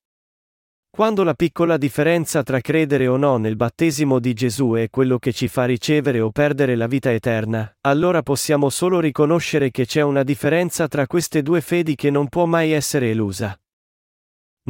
Quando 1.00 1.24
la 1.24 1.34
piccola 1.34 1.78
differenza 1.78 2.44
tra 2.44 2.60
credere 2.60 3.08
o 3.08 3.16
no 3.16 3.38
nel 3.38 3.56
battesimo 3.56 4.20
di 4.20 4.34
Gesù 4.34 4.74
è 4.74 4.90
quello 4.90 5.18
che 5.18 5.32
ci 5.32 5.48
fa 5.48 5.64
ricevere 5.64 6.20
o 6.20 6.30
perdere 6.30 6.76
la 6.76 6.88
vita 6.88 7.10
eterna, 7.10 7.74
allora 7.88 8.22
possiamo 8.22 8.70
solo 8.70 9.00
riconoscere 9.00 9.72
che 9.72 9.86
c'è 9.86 10.02
una 10.02 10.24
differenza 10.24 10.90
tra 10.90 11.08
queste 11.08 11.42
due 11.42 11.62
fedi 11.62 11.96
che 11.96 12.10
non 12.10 12.28
può 12.28 12.44
mai 12.44 12.74
essere 12.74 13.12
elusa. 13.12 13.58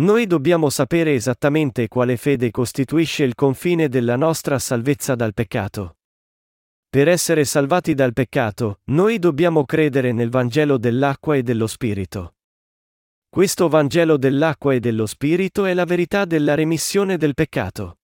Noi 0.01 0.27
dobbiamo 0.27 0.69
sapere 0.69 1.15
esattamente 1.15 1.87
quale 1.87 2.15
fede 2.15 2.51
costituisce 2.51 3.23
il 3.23 3.33
confine 3.33 3.89
della 3.89 4.15
nostra 4.15 4.59
salvezza 4.59 5.15
dal 5.15 5.33
peccato. 5.33 5.97
Per 6.87 7.07
essere 7.07 7.43
salvati 7.43 7.95
dal 7.95 8.13
peccato, 8.13 8.81
noi 8.91 9.17
dobbiamo 9.17 9.65
credere 9.65 10.11
nel 10.11 10.29
Vangelo 10.29 10.77
dell'acqua 10.77 11.35
e 11.37 11.41
dello 11.41 11.65
Spirito. 11.65 12.35
Questo 13.31 13.69
Vangelo 13.69 14.17
dell'acqua 14.17 14.73
e 14.73 14.79
dello 14.79 15.05
Spirito 15.05 15.65
è 15.65 15.75
la 15.75 15.85
verità 15.85 16.25
della 16.25 16.55
remissione 16.55 17.15
del 17.15 17.35
peccato. 17.35 17.99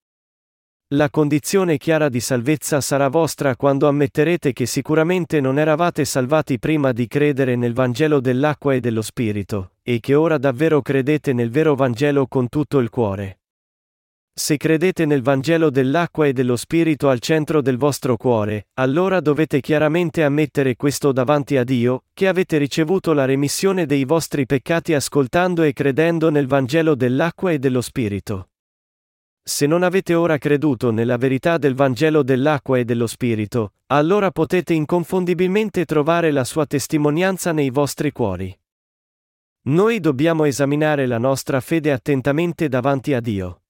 La 0.90 1.10
condizione 1.10 1.78
chiara 1.78 2.10
di 2.10 2.20
salvezza 2.20 2.80
sarà 2.80 3.08
vostra 3.08 3.56
quando 3.56 3.88
ammetterete 3.88 4.54
che 4.54 4.68
sicuramente 4.68 5.42
non 5.42 5.58
eravate 5.58 6.06
salvati 6.06 6.60
prima 6.60 6.92
di 6.92 7.08
credere 7.08 7.56
nel 7.56 7.74
Vangelo 7.74 8.20
dell'acqua 8.20 8.76
e 8.76 8.80
dello 8.80 9.02
Spirito, 9.02 9.72
e 9.82 10.00
che 10.00 10.14
ora 10.14 10.38
davvero 10.38 10.84
credete 10.84 11.34
nel 11.34 11.50
vero 11.50 11.74
Vangelo 11.74 12.28
con 12.28 12.48
tutto 12.48 12.78
il 12.78 12.92
cuore. 12.92 13.40
Se 14.38 14.58
credete 14.58 15.06
nel 15.06 15.22
Vangelo 15.22 15.70
dell'acqua 15.70 16.28
e 16.28 16.34
dello 16.34 16.58
Spirito 16.58 17.08
al 17.08 17.20
centro 17.20 17.62
del 17.62 17.78
vostro 17.78 18.18
cuore, 18.18 18.68
allora 18.74 19.22
dovete 19.22 19.62
chiaramente 19.62 20.24
ammettere 20.24 20.76
questo 20.76 21.14
davanti 21.14 21.56
a 21.56 21.64
Dio, 21.64 22.04
che 22.14 22.28
avete 22.28 22.58
ricevuto 22.58 23.14
la 23.14 23.24
remissione 23.24 23.86
dei 23.86 24.04
vostri 24.04 24.46
peccati 24.46 24.94
ascoltando 24.94 25.64
e 25.64 25.72
credendo 25.72 26.30
nel 26.30 26.48
Vangelo 26.48 26.96
dell'acqua 26.96 27.54
e 27.54 27.60
dello 27.60 27.80
Spirito. 27.80 28.50
Se 29.42 29.68
non 29.68 29.84
avete 29.84 30.14
ora 30.14 30.38
creduto 30.38 30.92
nella 30.92 31.16
verità 31.16 31.58
del 31.58 31.74
Vangelo 31.74 32.22
dell'acqua 32.22 32.78
e 32.78 32.84
dello 32.84 33.08
Spirito, 33.08 33.76
allora 33.88 34.32
potete 34.32 34.74
inconfondibilmente 34.74 35.86
trovare 35.86 36.32
la 36.32 36.44
sua 36.44 36.66
testimonianza 36.66 37.54
nei 37.54 37.70
vostri 37.70 38.12
cuori. 38.12 38.54
Noi 39.68 40.02
dobbiamo 40.02 40.44
esaminare 40.44 41.06
la 41.06 41.20
nostra 41.20 41.62
fede 41.62 41.94
attentamente 41.94 42.68
davanti 42.68 43.14
a 43.14 43.22
Dio. 43.22 43.62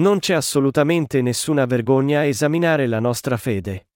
Non 0.00 0.18
c'è 0.18 0.32
assolutamente 0.32 1.20
nessuna 1.20 1.66
vergogna 1.66 2.20
a 2.20 2.24
esaminare 2.24 2.86
la 2.86 3.00
nostra 3.00 3.36
fede. 3.36 3.88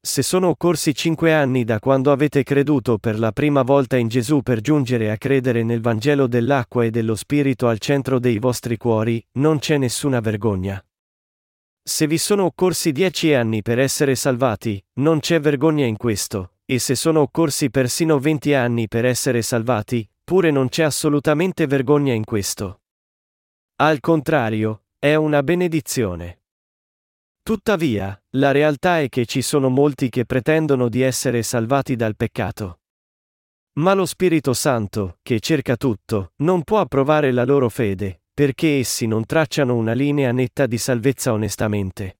Se 0.00 0.22
sono 0.22 0.46
occorsi 0.46 0.94
cinque 0.94 1.34
anni 1.34 1.64
da 1.64 1.80
quando 1.80 2.12
avete 2.12 2.44
creduto 2.44 2.98
per 2.98 3.18
la 3.18 3.32
prima 3.32 3.62
volta 3.62 3.96
in 3.96 4.06
Gesù 4.06 4.42
per 4.42 4.60
giungere 4.60 5.10
a 5.10 5.16
credere 5.16 5.64
nel 5.64 5.80
Vangelo 5.80 6.28
dell'acqua 6.28 6.84
e 6.84 6.90
dello 6.90 7.16
Spirito 7.16 7.66
al 7.66 7.80
centro 7.80 8.20
dei 8.20 8.38
vostri 8.38 8.76
cuori, 8.76 9.20
non 9.38 9.58
c'è 9.58 9.76
nessuna 9.76 10.20
vergogna. 10.20 10.80
Se 11.82 12.06
vi 12.06 12.16
sono 12.16 12.44
occorsi 12.44 12.92
dieci 12.92 13.34
anni 13.34 13.60
per 13.60 13.80
essere 13.80 14.14
salvati, 14.14 14.80
non 15.00 15.18
c'è 15.18 15.40
vergogna 15.40 15.84
in 15.84 15.96
questo, 15.96 16.52
e 16.64 16.78
se 16.78 16.94
sono 16.94 17.22
occorsi 17.22 17.70
persino 17.70 18.20
venti 18.20 18.54
anni 18.54 18.86
per 18.86 19.04
essere 19.04 19.42
salvati, 19.42 20.08
pure 20.22 20.52
non 20.52 20.68
c'è 20.68 20.84
assolutamente 20.84 21.66
vergogna 21.66 22.12
in 22.12 22.24
questo. 22.24 22.82
Al 23.80 23.98
contrario, 23.98 24.82
è 25.00 25.14
una 25.14 25.44
benedizione. 25.44 26.40
Tuttavia, 27.40 28.20
la 28.30 28.50
realtà 28.50 29.00
è 29.00 29.08
che 29.08 29.26
ci 29.26 29.42
sono 29.42 29.68
molti 29.68 30.08
che 30.08 30.24
pretendono 30.24 30.88
di 30.88 31.02
essere 31.02 31.44
salvati 31.44 31.94
dal 31.94 32.16
peccato. 32.16 32.80
Ma 33.74 33.94
lo 33.94 34.06
Spirito 34.06 34.52
Santo, 34.54 35.18
che 35.22 35.38
cerca 35.38 35.76
tutto, 35.76 36.32
non 36.38 36.64
può 36.64 36.80
approvare 36.80 37.30
la 37.30 37.44
loro 37.44 37.68
fede, 37.68 38.22
perché 38.34 38.78
essi 38.80 39.06
non 39.06 39.24
tracciano 39.24 39.76
una 39.76 39.92
linea 39.92 40.32
netta 40.32 40.66
di 40.66 40.78
salvezza 40.78 41.32
onestamente. 41.32 42.18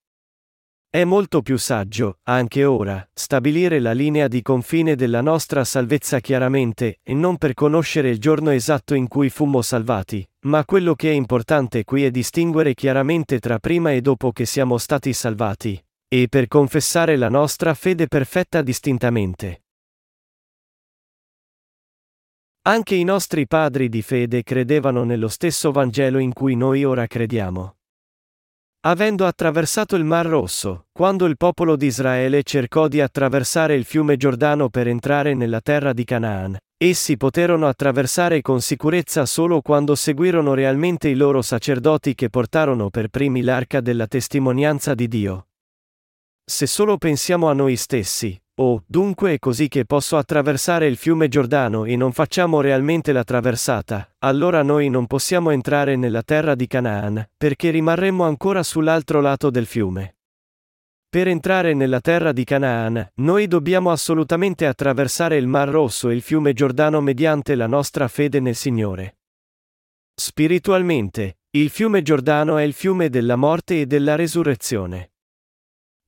È 0.88 1.02
molto 1.02 1.42
più 1.42 1.58
saggio, 1.58 2.20
anche 2.22 2.64
ora, 2.64 3.06
stabilire 3.12 3.80
la 3.80 3.92
linea 3.92 4.28
di 4.28 4.40
confine 4.40 4.94
della 4.94 5.20
nostra 5.20 5.64
salvezza 5.64 6.20
chiaramente, 6.20 7.00
e 7.02 7.12
non 7.12 7.38
per 7.38 7.54
conoscere 7.54 8.08
il 8.08 8.20
giorno 8.20 8.50
esatto 8.50 8.94
in 8.94 9.08
cui 9.08 9.30
fummo 9.30 9.62
salvati, 9.62 10.26
ma 10.48 10.64
quello 10.64 10.94
che 10.94 11.10
è 11.10 11.12
importante 11.12 11.84
qui 11.84 12.04
è 12.04 12.10
distinguere 12.10 12.72
chiaramente 12.72 13.38
tra 13.38 13.58
prima 13.58 13.92
e 13.92 14.00
dopo 14.00 14.32
che 14.32 14.46
siamo 14.46 14.78
stati 14.78 15.12
salvati, 15.12 15.80
e 16.08 16.26
per 16.28 16.48
confessare 16.48 17.16
la 17.16 17.28
nostra 17.28 17.74
fede 17.74 18.08
perfetta 18.08 18.62
distintamente. 18.62 19.62
Anche 22.62 22.94
i 22.94 23.04
nostri 23.04 23.46
padri 23.46 23.88
di 23.88 24.02
fede 24.02 24.42
credevano 24.42 25.04
nello 25.04 25.28
stesso 25.28 25.70
Vangelo 25.70 26.18
in 26.18 26.32
cui 26.32 26.54
noi 26.54 26.82
ora 26.84 27.06
crediamo. 27.06 27.77
Avendo 28.88 29.26
attraversato 29.26 29.96
il 29.96 30.04
Mar 30.04 30.24
Rosso, 30.24 30.86
quando 30.92 31.26
il 31.26 31.36
popolo 31.36 31.76
di 31.76 31.84
Israele 31.84 32.42
cercò 32.42 32.88
di 32.88 33.02
attraversare 33.02 33.74
il 33.74 33.84
fiume 33.84 34.16
Giordano 34.16 34.70
per 34.70 34.88
entrare 34.88 35.34
nella 35.34 35.60
terra 35.60 35.92
di 35.92 36.04
Canaan, 36.04 36.56
essi 36.74 37.18
poterono 37.18 37.68
attraversare 37.68 38.40
con 38.40 38.62
sicurezza 38.62 39.26
solo 39.26 39.60
quando 39.60 39.94
seguirono 39.94 40.54
realmente 40.54 41.08
i 41.08 41.16
loro 41.16 41.42
sacerdoti 41.42 42.14
che 42.14 42.30
portarono 42.30 42.88
per 42.88 43.08
primi 43.08 43.42
l'arca 43.42 43.82
della 43.82 44.06
testimonianza 44.06 44.94
di 44.94 45.06
Dio. 45.06 45.48
Se 46.50 46.66
solo 46.66 46.96
pensiamo 46.96 47.50
a 47.50 47.52
noi 47.52 47.76
stessi, 47.76 48.40
Oh, 48.60 48.82
dunque 48.86 49.34
è 49.34 49.38
così 49.38 49.68
che 49.68 49.84
posso 49.84 50.16
attraversare 50.16 50.86
il 50.86 50.96
fiume 50.96 51.28
Giordano 51.28 51.84
e 51.84 51.94
non 51.94 52.10
facciamo 52.10 52.62
realmente 52.62 53.12
la 53.12 53.22
traversata, 53.22 54.14
allora 54.20 54.62
noi 54.62 54.88
non 54.88 55.06
possiamo 55.06 55.50
entrare 55.50 55.94
nella 55.94 56.22
terra 56.22 56.56
di 56.56 56.66
Canaan, 56.66 57.24
perché 57.36 57.70
rimarremmo 57.70 58.24
ancora 58.24 58.62
sull'altro 58.64 59.20
lato 59.20 59.50
del 59.50 59.66
fiume. 59.66 60.16
Per 61.08 61.28
entrare 61.28 61.74
nella 61.74 62.00
terra 62.00 62.32
di 62.32 62.44
Canaan, 62.44 63.12
noi 63.16 63.46
dobbiamo 63.46 63.92
assolutamente 63.92 64.66
attraversare 64.66 65.36
il 65.36 65.46
Mar 65.46 65.68
Rosso 65.68 66.08
e 66.08 66.14
il 66.14 66.22
fiume 66.22 66.54
Giordano 66.54 67.02
mediante 67.02 67.54
la 67.56 67.66
nostra 67.66 68.08
fede 68.08 68.40
nel 68.40 68.56
Signore. 68.56 69.18
Spiritualmente, 70.14 71.40
il 71.50 71.68
fiume 71.68 72.00
Giordano 72.02 72.56
è 72.56 72.62
il 72.62 72.72
fiume 72.72 73.10
della 73.10 73.36
morte 73.36 73.82
e 73.82 73.86
della 73.86 74.16
resurrezione. 74.16 75.10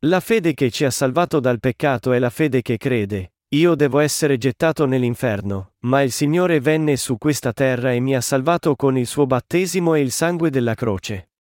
La 0.04 0.20
fede 0.20 0.54
che 0.54 0.70
ci 0.70 0.86
ha 0.86 0.90
salvato 0.90 1.40
dal 1.40 1.60
peccato 1.60 2.12
è 2.12 2.18
la 2.18 2.30
fede 2.30 2.62
che 2.62 2.78
crede, 2.78 3.34
io 3.48 3.74
devo 3.74 3.98
essere 3.98 4.38
gettato 4.38 4.86
nell'inferno, 4.86 5.74
ma 5.80 6.00
il 6.00 6.10
Signore 6.10 6.58
venne 6.58 6.96
su 6.96 7.18
questa 7.18 7.52
terra 7.52 7.92
e 7.92 8.00
mi 8.00 8.16
ha 8.16 8.22
salvato 8.22 8.76
con 8.76 8.96
il 8.96 9.06
suo 9.06 9.26
battesimo 9.26 9.94
e 9.94 10.00
il 10.00 10.10
sangue 10.10 10.48
della 10.48 10.72
croce. 10.72 11.32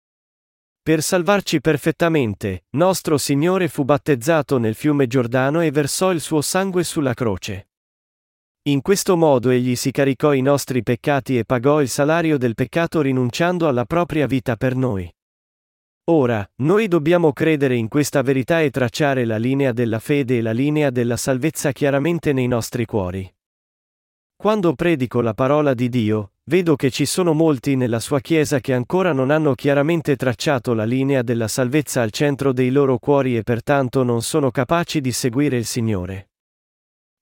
Per 0.82 1.02
salvarci 1.02 1.62
perfettamente, 1.62 2.64
nostro 2.72 3.16
Signore 3.16 3.68
fu 3.68 3.84
battezzato 3.84 4.58
nel 4.58 4.74
fiume 4.74 5.06
Giordano 5.06 5.62
e 5.62 5.70
versò 5.70 6.12
il 6.12 6.20
suo 6.20 6.42
sangue 6.42 6.84
sulla 6.84 7.14
croce. 7.14 7.70
In 8.64 8.82
questo 8.82 9.16
modo 9.16 9.48
egli 9.48 9.74
si 9.74 9.90
caricò 9.90 10.34
i 10.34 10.42
nostri 10.42 10.82
peccati 10.82 11.38
e 11.38 11.46
pagò 11.46 11.80
il 11.80 11.88
salario 11.88 12.36
del 12.36 12.54
peccato 12.54 13.00
rinunciando 13.00 13.68
alla 13.68 13.86
propria 13.86 14.26
vita 14.26 14.56
per 14.56 14.76
noi. 14.76 15.10
Ora, 16.04 16.48
noi 16.56 16.88
dobbiamo 16.88 17.32
credere 17.32 17.76
in 17.76 17.88
questa 17.88 18.22
verità 18.22 18.60
e 18.60 18.70
tracciare 18.70 19.24
la 19.24 19.36
linea 19.36 19.72
della 19.72 19.98
fede 19.98 20.38
e 20.38 20.42
la 20.42 20.52
linea 20.52 20.90
della 20.90 21.16
salvezza 21.16 21.72
chiaramente 21.72 22.32
nei 22.32 22.48
nostri 22.48 22.84
cuori. 22.84 23.32
Quando 24.34 24.74
predico 24.74 25.20
la 25.20 25.34
parola 25.34 25.74
di 25.74 25.88
Dio, 25.88 26.32
vedo 26.44 26.74
che 26.74 26.90
ci 26.90 27.04
sono 27.04 27.34
molti 27.34 27.76
nella 27.76 28.00
sua 28.00 28.20
Chiesa 28.20 28.58
che 28.58 28.72
ancora 28.72 29.12
non 29.12 29.30
hanno 29.30 29.54
chiaramente 29.54 30.16
tracciato 30.16 30.72
la 30.72 30.84
linea 30.84 31.22
della 31.22 31.46
salvezza 31.46 32.00
al 32.00 32.10
centro 32.10 32.52
dei 32.52 32.70
loro 32.70 32.98
cuori 32.98 33.36
e 33.36 33.42
pertanto 33.42 34.02
non 34.02 34.22
sono 34.22 34.50
capaci 34.50 35.00
di 35.00 35.12
seguire 35.12 35.58
il 35.58 35.66
Signore. 35.66 36.30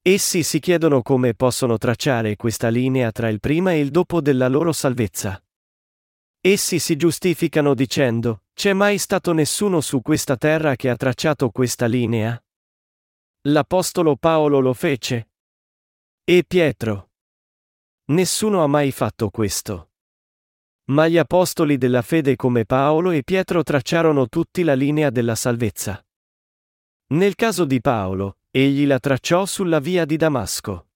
Essi 0.01 0.43
si 0.43 0.61
chiedono 0.61 1.03
come 1.03 1.35
possono 1.35 1.77
tracciare 1.77 2.37
questa 2.37 2.69
linea 2.69 3.11
tra 3.11 3.29
il 3.29 3.41
prima 3.41 3.73
e 3.73 3.81
il 3.81 3.91
dopo 3.91 4.21
della 4.21 4.49
loro 4.49 4.73
salvezza. 4.73 5.43
Essi 6.51 6.79
si 6.79 6.97
giustificano 6.97 7.75
dicendo, 7.75 8.45
c'è 8.55 8.73
mai 8.73 8.97
stato 8.97 9.35
nessuno 9.35 9.83
su 9.83 10.01
questa 10.01 10.39
terra 10.39 10.77
che 10.77 10.89
ha 10.89 10.97
tracciato 10.97 11.51
questa 11.51 11.85
linea? 11.85 12.43
L'Apostolo 13.49 14.17
Paolo 14.17 14.59
lo 14.59 14.73
fece. 14.73 15.29
E 16.25 16.45
Pietro. 16.49 17.11
Nessuno 18.13 18.63
ha 18.63 18.67
mai 18.67 18.93
fatto 18.93 19.29
questo. 19.29 19.91
Ma 20.85 21.07
gli 21.07 21.19
apostoli 21.19 21.77
della 21.77 22.01
fede 22.01 22.35
come 22.35 22.65
Paolo 22.65 23.11
e 23.11 23.23
Pietro 23.25 23.63
tracciarono 23.63 24.27
tutti 24.31 24.63
la 24.63 24.75
linea 24.75 25.11
della 25.11 25.35
salvezza. 25.35 26.03
Nel 27.09 27.35
caso 27.35 27.67
di 27.67 27.79
Paolo, 27.83 28.39
egli 28.51 28.87
la 28.87 28.99
tracciò 28.99 29.45
sulla 29.45 29.81
via 29.81 30.07
di 30.07 30.17
Damasco. 30.17 30.89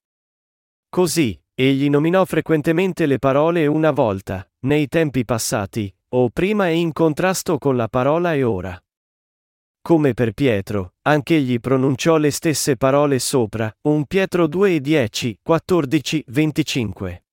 Così, 0.88 1.38
egli 1.55 1.88
nominò 1.88 2.25
frequentemente 2.25 3.07
le 3.07 3.19
parole 3.19 3.67
una 3.67 3.91
volta, 3.91 4.49
nei 4.61 4.88
tempi 4.88 5.25
passati, 5.25 5.95
o 6.15 6.31
prima 6.31 6.69
e 6.69 6.75
in 6.75 6.93
contrasto 6.93 7.59
con 7.59 7.77
la 7.77 7.88
parola 7.88 8.35
e 8.35 8.43
ora. 8.43 8.83
Come 9.83 10.15
per 10.15 10.33
Pietro, 10.33 10.95
anch'egli 11.03 11.59
pronunciò 11.59 12.17
le 12.17 12.31
stesse 12.31 12.77
parole 12.77 13.19
sopra, 13.19 13.75
1 13.83 14.05
Pietro 14.05 14.47
2 14.47 14.75
e 14.77 14.81
10, 14.81 15.41
14, 15.43 16.25
25. 16.29 17.25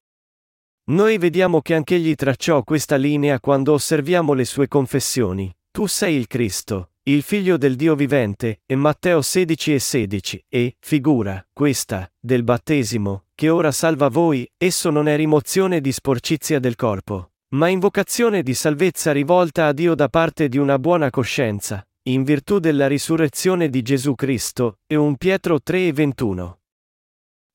Noi 0.90 1.18
vediamo 1.20 1.62
che 1.62 1.76
anch'egli 1.76 2.16
tracciò 2.16 2.64
questa 2.64 2.96
linea 2.96 3.40
quando 3.40 3.74
osserviamo 3.74 4.34
le 4.34 4.46
sue 4.46 4.68
confessioni. 4.68 5.56
Tu 5.70 5.86
sei 5.86 6.16
il 6.16 6.26
Cristo, 6.26 6.94
il 7.04 7.22
figlio 7.22 7.58
del 7.58 7.76
Dio 7.76 7.94
vivente, 7.94 8.62
e 8.66 8.76
Matteo 8.76 9.22
16 9.22 9.74
e 9.76 9.80
16, 9.80 10.46
e, 10.50 10.76
figura, 10.80 11.48
questa, 11.54 12.12
del 12.20 12.44
battesimo, 12.44 13.26
che 13.40 13.48
ora 13.48 13.72
salva 13.72 14.10
voi, 14.10 14.46
esso 14.58 14.90
non 14.90 15.08
è 15.08 15.16
rimozione 15.16 15.80
di 15.80 15.94
sporcizia 15.94 16.60
del 16.60 16.76
corpo, 16.76 17.32
ma 17.56 17.70
invocazione 17.70 18.44
di 18.44 18.54
salvezza 18.54 19.14
rivolta 19.14 19.68
a 19.68 19.72
Dio 19.72 19.96
da 19.96 20.10
parte 20.10 20.50
di 20.50 20.58
una 20.58 20.78
buona 20.78 21.10
coscienza, 21.10 21.82
in 22.10 22.24
virtù 22.24 22.60
della 22.60 22.88
risurrezione 22.88 23.70
di 23.70 23.82
Gesù 23.82 24.14
Cristo, 24.14 24.80
e 24.86 24.98
1 24.98 25.16
Pietro 25.16 25.62
3 25.62 25.88
e 25.88 25.94
21. 25.94 26.60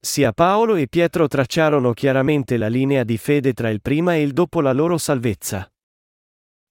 Sia 0.00 0.32
Paolo 0.32 0.76
e 0.76 0.88
Pietro 0.88 1.28
tracciarono 1.28 1.92
chiaramente 1.92 2.56
la 2.56 2.68
linea 2.68 3.04
di 3.04 3.18
fede 3.18 3.52
tra 3.52 3.68
il 3.68 3.82
prima 3.82 4.14
e 4.14 4.22
il 4.22 4.32
dopo 4.32 4.62
la 4.62 4.72
loro 4.72 4.96
salvezza. 4.96 5.70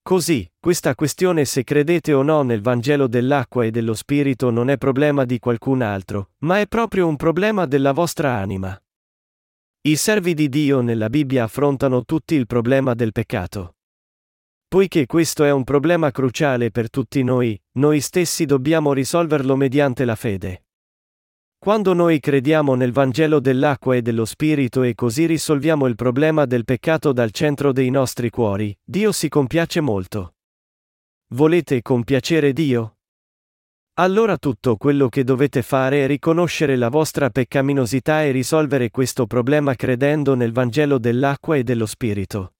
Così, 0.02 0.52
questa 0.60 0.95
questione 0.95 1.45
se 1.45 1.63
credete 1.63 2.13
o 2.13 2.23
no 2.23 2.41
nel 2.41 2.62
Vangelo 2.63 3.06
dell'acqua 3.06 3.63
e 3.63 3.69
dello 3.69 3.93
Spirito 3.93 4.49
non 4.49 4.71
è 4.71 4.78
problema 4.80 5.23
di 5.23 5.38
qualcun 5.38 5.84
altro, 5.84 6.32
ma 6.39 6.60
è 6.60 6.65
proprio 6.65 7.08
un 7.08 7.15
problema 7.15 7.67
della 7.67 7.91
vostra 7.91 8.34
anima. 8.38 8.76
I 9.86 9.98
servi 9.98 10.34
di 10.34 10.48
Dio 10.48 10.80
nella 10.80 11.10
Bibbia 11.10 11.43
affrontano 11.43 12.06
tutti 12.06 12.36
il 12.36 12.46
problema 12.46 12.93
del 12.93 13.12
peccato. 13.12 13.76
Poiché 14.65 15.06
questo 15.06 15.43
è 15.43 15.52
un 15.52 15.65
problema 15.65 16.10
cruciale 16.10 16.72
per 16.72 16.89
tutti 16.89 17.22
noi, 17.22 17.62
noi 17.74 18.00
stessi 18.00 18.46
dobbiamo 18.46 18.93
risolverlo 18.93 19.58
mediante 19.58 20.06
la 20.06 20.15
fede. 20.15 20.67
Quando 21.58 21.91
noi 21.91 22.22
crediamo 22.22 22.76
nel 22.76 22.93
Vangelo 22.93 23.41
dell'acqua 23.41 23.98
e 23.98 24.02
dello 24.02 24.24
Spirito 24.24 24.84
e 24.84 24.96
così 24.96 25.26
risolviamo 25.26 25.86
il 25.88 25.96
problema 25.96 26.46
del 26.46 26.63
peccato 26.63 27.12
dal 27.12 27.32
centro 27.32 27.74
dei 27.74 27.89
nostri 27.89 28.30
cuori, 28.30 28.74
Dio 28.82 29.12
si 29.12 29.28
compiace 29.28 29.82
molto. 29.82 30.36
Volete 31.34 31.82
compiacere 31.82 32.54
Dio? 32.54 32.93
Allora 33.98 34.38
tutto 34.40 34.76
quello 34.76 35.08
che 35.08 35.24
dovete 35.24 35.62
fare 35.62 36.04
è 36.04 36.08
riconoscere 36.08 36.76
la 36.76 36.90
vostra 36.90 37.30
peccaminosità 37.30 38.24
e 38.24 38.32
risolvere 38.32 38.90
questo 38.90 39.28
problema 39.28 39.76
credendo 39.76 40.34
nel 40.34 40.52
Vangelo 40.52 40.98
dell'acqua 40.98 41.58
e 41.58 41.64
dello 41.64 41.86
Spirito. 41.86 42.54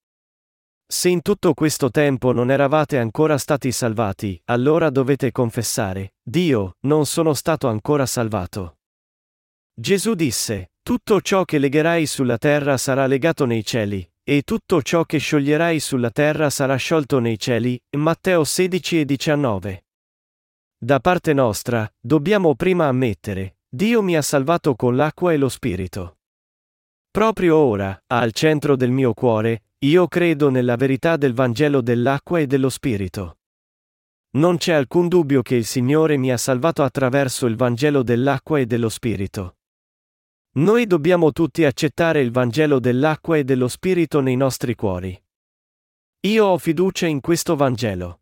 Se 0.86 1.10
in 1.10 1.24
tutto 1.24 1.56
questo 1.56 1.90
tempo 1.90 2.34
non 2.34 2.52
eravate 2.52 3.00
ancora 3.00 3.40
stati 3.40 3.72
salvati, 3.72 4.40
allora 4.46 4.92
dovete 4.92 5.32
confessare, 5.32 6.14
Dio, 6.22 6.76
non 6.82 7.08
sono 7.08 7.34
stato 7.34 7.68
ancora 7.68 8.06
salvato. 8.06 8.78
Gesù 9.74 10.14
disse, 10.14 10.74
tutto 10.84 11.20
ciò 11.20 11.46
che 11.46 11.58
legherai 11.58 12.06
sulla 12.06 12.38
terra 12.38 12.78
sarà 12.78 13.08
legato 13.08 13.46
nei 13.46 13.66
cieli, 13.66 14.08
e 14.24 14.44
tutto 14.44 14.84
ciò 14.84 15.04
che 15.04 15.18
scioglierai 15.18 15.80
sulla 15.80 16.12
terra 16.12 16.52
sarà 16.52 16.76
sciolto 16.76 17.18
nei 17.18 17.40
cieli. 17.40 17.82
Matteo 17.98 18.44
16 18.44 19.00
e 19.00 19.06
19. 19.06 19.83
Da 20.84 21.00
parte 21.00 21.32
nostra, 21.32 21.90
dobbiamo 21.98 22.56
prima 22.56 22.88
ammettere, 22.88 23.60
Dio 23.70 24.02
mi 24.02 24.18
ha 24.18 24.22
salvato 24.22 24.76
con 24.76 24.98
l'acqua 24.98 25.32
e 25.32 25.38
lo 25.38 25.48
Spirito. 25.48 26.18
Proprio 27.10 27.56
ora, 27.56 28.04
al 28.08 28.34
centro 28.34 28.76
del 28.76 28.92
mio 28.92 29.14
cuore, 29.14 29.68
io 29.86 30.10
credo 30.10 30.50
nella 30.50 30.76
verità 30.76 31.16
del 31.16 31.34
Vangelo 31.34 31.80
dell'acqua 31.80 32.40
e 32.40 32.48
dello 32.48 32.68
Spirito. 32.68 33.38
Non 34.32 34.58
c'è 34.58 34.74
alcun 34.74 35.08
dubbio 35.08 35.42
che 35.42 35.56
il 35.56 35.64
Signore 35.64 36.18
mi 36.18 36.34
ha 36.34 36.38
salvato 36.38 36.84
attraverso 36.84 37.46
il 37.46 37.56
Vangelo 37.56 38.04
dell'acqua 38.04 38.60
e 38.60 38.66
dello 38.66 38.90
Spirito. 38.90 39.60
Noi 40.56 40.86
dobbiamo 40.86 41.32
tutti 41.32 41.64
accettare 41.64 42.20
il 42.20 42.32
Vangelo 42.32 42.82
dell'acqua 42.82 43.38
e 43.38 43.46
dello 43.46 43.70
Spirito 43.70 44.20
nei 44.20 44.36
nostri 44.36 44.76
cuori. 44.76 45.18
Io 46.28 46.46
ho 46.46 46.58
fiducia 46.58 47.08
in 47.08 47.22
questo 47.22 47.56
Vangelo. 47.56 48.20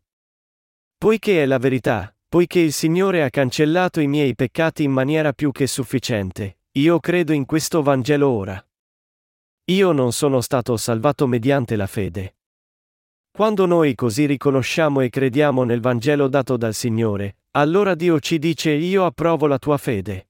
Poiché 0.96 1.42
è 1.42 1.46
la 1.46 1.58
verità, 1.58 2.11
poiché 2.32 2.60
il 2.60 2.72
Signore 2.72 3.22
ha 3.22 3.28
cancellato 3.28 4.00
i 4.00 4.06
miei 4.06 4.34
peccati 4.34 4.84
in 4.84 4.90
maniera 4.90 5.34
più 5.34 5.52
che 5.52 5.66
sufficiente, 5.66 6.60
io 6.78 6.98
credo 6.98 7.34
in 7.34 7.44
questo 7.44 7.82
Vangelo 7.82 8.26
ora. 8.26 8.66
Io 9.66 9.92
non 9.92 10.12
sono 10.12 10.40
stato 10.40 10.78
salvato 10.78 11.26
mediante 11.26 11.76
la 11.76 11.86
fede. 11.86 12.36
Quando 13.30 13.66
noi 13.66 13.94
così 13.94 14.24
riconosciamo 14.24 15.02
e 15.02 15.10
crediamo 15.10 15.64
nel 15.64 15.82
Vangelo 15.82 16.26
dato 16.26 16.56
dal 16.56 16.72
Signore, 16.72 17.36
allora 17.50 17.94
Dio 17.94 18.18
ci 18.18 18.38
dice 18.38 18.70
io 18.70 19.04
approvo 19.04 19.46
la 19.46 19.58
tua 19.58 19.76
fede. 19.76 20.28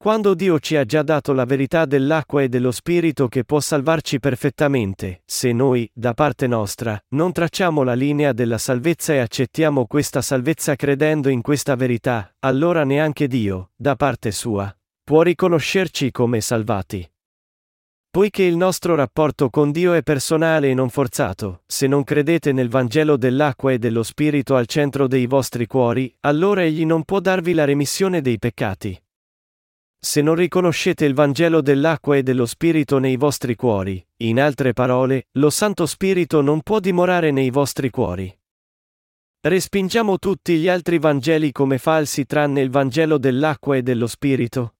Quando 0.00 0.34
Dio 0.34 0.60
ci 0.60 0.76
ha 0.76 0.84
già 0.84 1.02
dato 1.02 1.32
la 1.32 1.44
verità 1.44 1.84
dell'acqua 1.84 2.40
e 2.40 2.48
dello 2.48 2.70
Spirito 2.70 3.26
che 3.26 3.42
può 3.42 3.58
salvarci 3.58 4.20
perfettamente, 4.20 5.22
se 5.24 5.50
noi, 5.50 5.90
da 5.92 6.14
parte 6.14 6.46
nostra, 6.46 6.96
non 7.16 7.32
tracciamo 7.32 7.82
la 7.82 7.94
linea 7.94 8.32
della 8.32 8.58
salvezza 8.58 9.14
e 9.14 9.18
accettiamo 9.18 9.88
questa 9.88 10.22
salvezza 10.22 10.76
credendo 10.76 11.28
in 11.28 11.42
questa 11.42 11.74
verità, 11.74 12.32
allora 12.38 12.84
neanche 12.84 13.26
Dio, 13.26 13.70
da 13.74 13.96
parte 13.96 14.30
sua, 14.30 14.72
può 15.02 15.22
riconoscerci 15.22 16.12
come 16.12 16.40
salvati. 16.40 17.04
Poiché 18.08 18.44
il 18.44 18.56
nostro 18.56 18.94
rapporto 18.94 19.50
con 19.50 19.72
Dio 19.72 19.94
è 19.94 20.04
personale 20.04 20.70
e 20.70 20.74
non 20.74 20.90
forzato, 20.90 21.62
se 21.66 21.88
non 21.88 22.04
credete 22.04 22.52
nel 22.52 22.68
Vangelo 22.68 23.16
dell'acqua 23.16 23.72
e 23.72 23.80
dello 23.80 24.04
Spirito 24.04 24.54
al 24.54 24.66
centro 24.66 25.08
dei 25.08 25.26
vostri 25.26 25.66
cuori, 25.66 26.16
allora 26.20 26.62
Egli 26.62 26.86
non 26.86 27.02
può 27.02 27.18
darvi 27.18 27.52
la 27.52 27.64
remissione 27.64 28.20
dei 28.20 28.38
peccati. 28.38 28.96
Se 30.00 30.22
non 30.22 30.36
riconoscete 30.36 31.04
il 31.04 31.12
Vangelo 31.12 31.60
dell'acqua 31.60 32.16
e 32.16 32.22
dello 32.22 32.46
Spirito 32.46 32.98
nei 32.98 33.16
vostri 33.16 33.56
cuori, 33.56 34.04
in 34.18 34.40
altre 34.40 34.72
parole, 34.72 35.26
lo 35.32 35.50
Santo 35.50 35.86
Spirito 35.86 36.40
non 36.40 36.62
può 36.62 36.78
dimorare 36.78 37.32
nei 37.32 37.50
vostri 37.50 37.90
cuori. 37.90 38.32
Respingiamo 39.40 40.18
tutti 40.18 40.56
gli 40.58 40.68
altri 40.68 40.98
Vangeli 40.98 41.50
come 41.50 41.78
falsi 41.78 42.26
tranne 42.26 42.60
il 42.60 42.70
Vangelo 42.70 43.18
dell'acqua 43.18 43.76
e 43.76 43.82
dello 43.82 44.06
Spirito? 44.06 44.76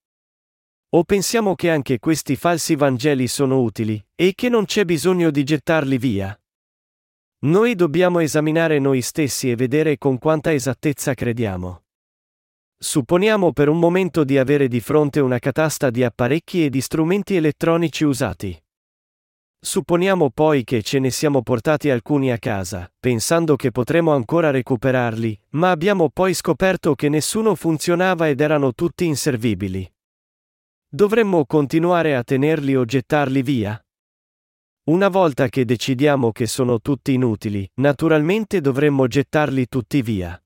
O 0.90 1.02
pensiamo 1.02 1.54
che 1.56 1.68
anche 1.68 1.98
questi 1.98 2.36
falsi 2.36 2.76
Vangeli 2.76 3.26
sono 3.26 3.60
utili, 3.60 4.02
e 4.14 4.34
che 4.34 4.48
non 4.48 4.66
c'è 4.66 4.84
bisogno 4.84 5.30
di 5.30 5.42
gettarli 5.42 5.98
via? 5.98 6.40
Noi 7.40 7.74
dobbiamo 7.74 8.20
esaminare 8.20 8.78
noi 8.78 9.02
stessi 9.02 9.50
e 9.50 9.56
vedere 9.56 9.98
con 9.98 10.18
quanta 10.18 10.52
esattezza 10.52 11.14
crediamo. 11.14 11.82
Supponiamo 12.80 13.52
per 13.52 13.68
un 13.68 13.80
momento 13.80 14.22
di 14.22 14.38
avere 14.38 14.68
di 14.68 14.78
fronte 14.78 15.18
una 15.18 15.40
catasta 15.40 15.90
di 15.90 16.04
apparecchi 16.04 16.64
e 16.64 16.70
di 16.70 16.80
strumenti 16.80 17.34
elettronici 17.34 18.04
usati. 18.04 18.56
Supponiamo 19.60 20.30
poi 20.30 20.62
che 20.62 20.82
ce 20.82 21.00
ne 21.00 21.10
siamo 21.10 21.42
portati 21.42 21.90
alcuni 21.90 22.30
a 22.30 22.38
casa, 22.38 22.88
pensando 23.00 23.56
che 23.56 23.72
potremo 23.72 24.12
ancora 24.12 24.52
recuperarli, 24.52 25.40
ma 25.50 25.72
abbiamo 25.72 26.08
poi 26.08 26.34
scoperto 26.34 26.94
che 26.94 27.08
nessuno 27.08 27.56
funzionava 27.56 28.28
ed 28.28 28.40
erano 28.40 28.72
tutti 28.72 29.04
inservibili. 29.04 29.92
Dovremmo 30.88 31.46
continuare 31.46 32.14
a 32.14 32.22
tenerli 32.22 32.76
o 32.76 32.84
gettarli 32.84 33.42
via? 33.42 33.84
Una 34.84 35.08
volta 35.08 35.48
che 35.48 35.64
decidiamo 35.64 36.30
che 36.30 36.46
sono 36.46 36.80
tutti 36.80 37.12
inutili, 37.12 37.68
naturalmente 37.80 38.60
dovremmo 38.60 39.08
gettarli 39.08 39.66
tutti 39.66 40.00
via. 40.00 40.40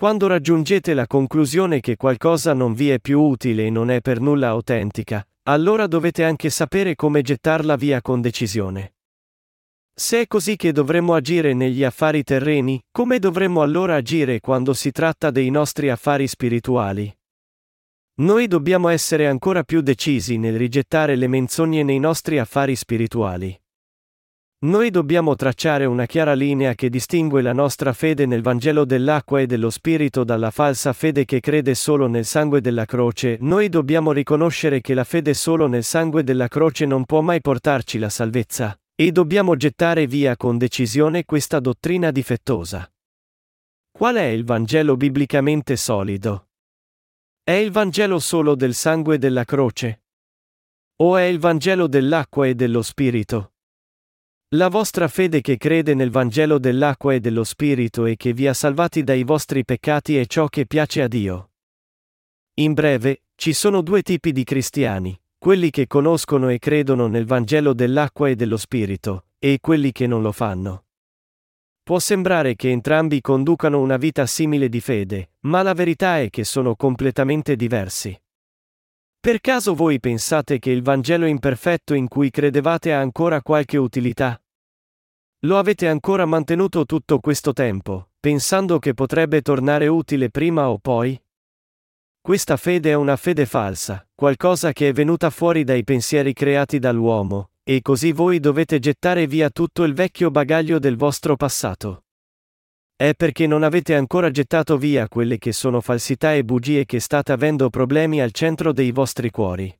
Quando 0.00 0.28
raggiungete 0.28 0.94
la 0.94 1.06
conclusione 1.06 1.80
che 1.80 1.96
qualcosa 1.96 2.54
non 2.54 2.72
vi 2.72 2.88
è 2.88 3.00
più 3.00 3.20
utile 3.20 3.66
e 3.66 3.70
non 3.70 3.90
è 3.90 4.00
per 4.00 4.18
nulla 4.18 4.48
autentica, 4.48 5.22
allora 5.42 5.86
dovete 5.86 6.24
anche 6.24 6.48
sapere 6.48 6.94
come 6.94 7.20
gettarla 7.20 7.76
via 7.76 8.00
con 8.00 8.22
decisione. 8.22 8.94
Se 9.94 10.22
è 10.22 10.26
così 10.26 10.56
che 10.56 10.72
dovremmo 10.72 11.12
agire 11.12 11.52
negli 11.52 11.84
affari 11.84 12.22
terreni, 12.22 12.80
come 12.90 13.18
dovremmo 13.18 13.60
allora 13.60 13.96
agire 13.96 14.40
quando 14.40 14.72
si 14.72 14.90
tratta 14.90 15.30
dei 15.30 15.50
nostri 15.50 15.90
affari 15.90 16.26
spirituali? 16.26 17.14
Noi 18.20 18.46
dobbiamo 18.46 18.88
essere 18.88 19.26
ancora 19.26 19.64
più 19.64 19.82
decisi 19.82 20.38
nel 20.38 20.56
rigettare 20.56 21.14
le 21.14 21.26
menzogne 21.26 21.82
nei 21.82 21.98
nostri 21.98 22.38
affari 22.38 22.74
spirituali. 22.74 23.54
Noi 24.62 24.90
dobbiamo 24.90 25.36
tracciare 25.36 25.86
una 25.86 26.04
chiara 26.04 26.34
linea 26.34 26.74
che 26.74 26.90
distingue 26.90 27.40
la 27.40 27.54
nostra 27.54 27.94
fede 27.94 28.26
nel 28.26 28.42
Vangelo 28.42 28.84
dell'acqua 28.84 29.40
e 29.40 29.46
dello 29.46 29.70
Spirito 29.70 30.22
dalla 30.22 30.50
falsa 30.50 30.92
fede 30.92 31.24
che 31.24 31.40
crede 31.40 31.74
solo 31.74 32.08
nel 32.08 32.26
sangue 32.26 32.60
della 32.60 32.84
croce. 32.84 33.38
Noi 33.40 33.70
dobbiamo 33.70 34.12
riconoscere 34.12 34.82
che 34.82 34.92
la 34.92 35.04
fede 35.04 35.32
solo 35.32 35.66
nel 35.66 35.82
sangue 35.82 36.24
della 36.24 36.46
croce 36.48 36.84
non 36.84 37.06
può 37.06 37.22
mai 37.22 37.40
portarci 37.40 37.98
la 37.98 38.10
salvezza, 38.10 38.78
e 38.94 39.12
dobbiamo 39.12 39.56
gettare 39.56 40.06
via 40.06 40.36
con 40.36 40.58
decisione 40.58 41.24
questa 41.24 41.58
dottrina 41.58 42.10
difettosa. 42.10 42.86
Qual 43.90 44.16
è 44.16 44.24
il 44.24 44.44
Vangelo 44.44 44.94
biblicamente 44.94 45.74
solido? 45.76 46.48
È 47.42 47.52
il 47.52 47.70
Vangelo 47.70 48.18
solo 48.18 48.54
del 48.54 48.74
sangue 48.74 49.16
della 49.16 49.46
croce? 49.46 50.02
O 50.96 51.16
è 51.16 51.22
il 51.22 51.38
Vangelo 51.38 51.86
dell'acqua 51.86 52.46
e 52.46 52.54
dello 52.54 52.82
Spirito? 52.82 53.52
La 54.54 54.66
vostra 54.66 55.06
fede 55.06 55.42
che 55.42 55.56
crede 55.56 55.94
nel 55.94 56.10
Vangelo 56.10 56.58
dell'acqua 56.58 57.14
e 57.14 57.20
dello 57.20 57.44
Spirito 57.44 58.04
e 58.04 58.16
che 58.16 58.32
vi 58.32 58.48
ha 58.48 58.52
salvati 58.52 59.04
dai 59.04 59.22
vostri 59.22 59.64
peccati 59.64 60.16
è 60.16 60.26
ciò 60.26 60.48
che 60.48 60.66
piace 60.66 61.02
a 61.02 61.06
Dio. 61.06 61.50
In 62.54 62.72
breve, 62.72 63.22
ci 63.36 63.52
sono 63.52 63.80
due 63.80 64.02
tipi 64.02 64.32
di 64.32 64.42
cristiani, 64.42 65.16
quelli 65.38 65.70
che 65.70 65.86
conoscono 65.86 66.48
e 66.48 66.58
credono 66.58 67.06
nel 67.06 67.26
Vangelo 67.26 67.72
dell'acqua 67.74 68.28
e 68.28 68.34
dello 68.34 68.56
Spirito, 68.56 69.26
e 69.38 69.58
quelli 69.60 69.92
che 69.92 70.08
non 70.08 70.20
lo 70.20 70.32
fanno. 70.32 70.86
Può 71.84 72.00
sembrare 72.00 72.56
che 72.56 72.70
entrambi 72.70 73.20
conducano 73.20 73.78
una 73.78 73.98
vita 73.98 74.26
simile 74.26 74.68
di 74.68 74.80
fede, 74.80 75.30
ma 75.42 75.62
la 75.62 75.74
verità 75.74 76.18
è 76.18 76.28
che 76.28 76.42
sono 76.42 76.74
completamente 76.74 77.54
diversi. 77.54 78.20
Per 79.22 79.38
caso 79.42 79.74
voi 79.74 80.00
pensate 80.00 80.58
che 80.58 80.70
il 80.70 80.80
Vangelo 80.80 81.26
imperfetto 81.26 81.92
in 81.92 82.08
cui 82.08 82.30
credevate 82.30 82.94
ha 82.94 83.00
ancora 83.00 83.42
qualche 83.42 83.76
utilità? 83.76 84.42
Lo 85.40 85.58
avete 85.58 85.88
ancora 85.88 86.24
mantenuto 86.24 86.86
tutto 86.86 87.18
questo 87.18 87.52
tempo, 87.52 88.12
pensando 88.18 88.78
che 88.78 88.94
potrebbe 88.94 89.42
tornare 89.42 89.88
utile 89.88 90.30
prima 90.30 90.70
o 90.70 90.78
poi? 90.78 91.22
Questa 92.18 92.56
fede 92.56 92.92
è 92.92 92.94
una 92.94 93.16
fede 93.16 93.44
falsa, 93.44 94.08
qualcosa 94.14 94.72
che 94.72 94.88
è 94.88 94.92
venuta 94.94 95.28
fuori 95.28 95.64
dai 95.64 95.84
pensieri 95.84 96.32
creati 96.32 96.78
dall'uomo, 96.78 97.50
e 97.62 97.82
così 97.82 98.12
voi 98.12 98.40
dovete 98.40 98.78
gettare 98.78 99.26
via 99.26 99.50
tutto 99.50 99.84
il 99.84 99.92
vecchio 99.92 100.30
bagaglio 100.30 100.78
del 100.78 100.96
vostro 100.96 101.36
passato. 101.36 102.04
È 103.00 103.14
perché 103.14 103.46
non 103.46 103.62
avete 103.62 103.94
ancora 103.94 104.30
gettato 104.30 104.76
via 104.76 105.08
quelle 105.08 105.38
che 105.38 105.52
sono 105.52 105.80
falsità 105.80 106.34
e 106.34 106.44
bugie 106.44 106.84
che 106.84 107.00
state 107.00 107.32
avendo 107.32 107.70
problemi 107.70 108.20
al 108.20 108.30
centro 108.30 108.74
dei 108.74 108.90
vostri 108.90 109.30
cuori. 109.30 109.74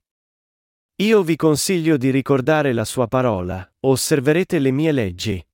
Io 1.03 1.23
vi 1.23 1.37
consiglio 1.37 1.99
di 1.99 2.09
ricordare 2.09 2.73
la 2.73 2.87
sua 2.87 3.09
parola, 3.09 3.71
osserverete 3.81 4.59
le 4.59 4.71
mie 4.71 4.93
leggi. 4.93 5.47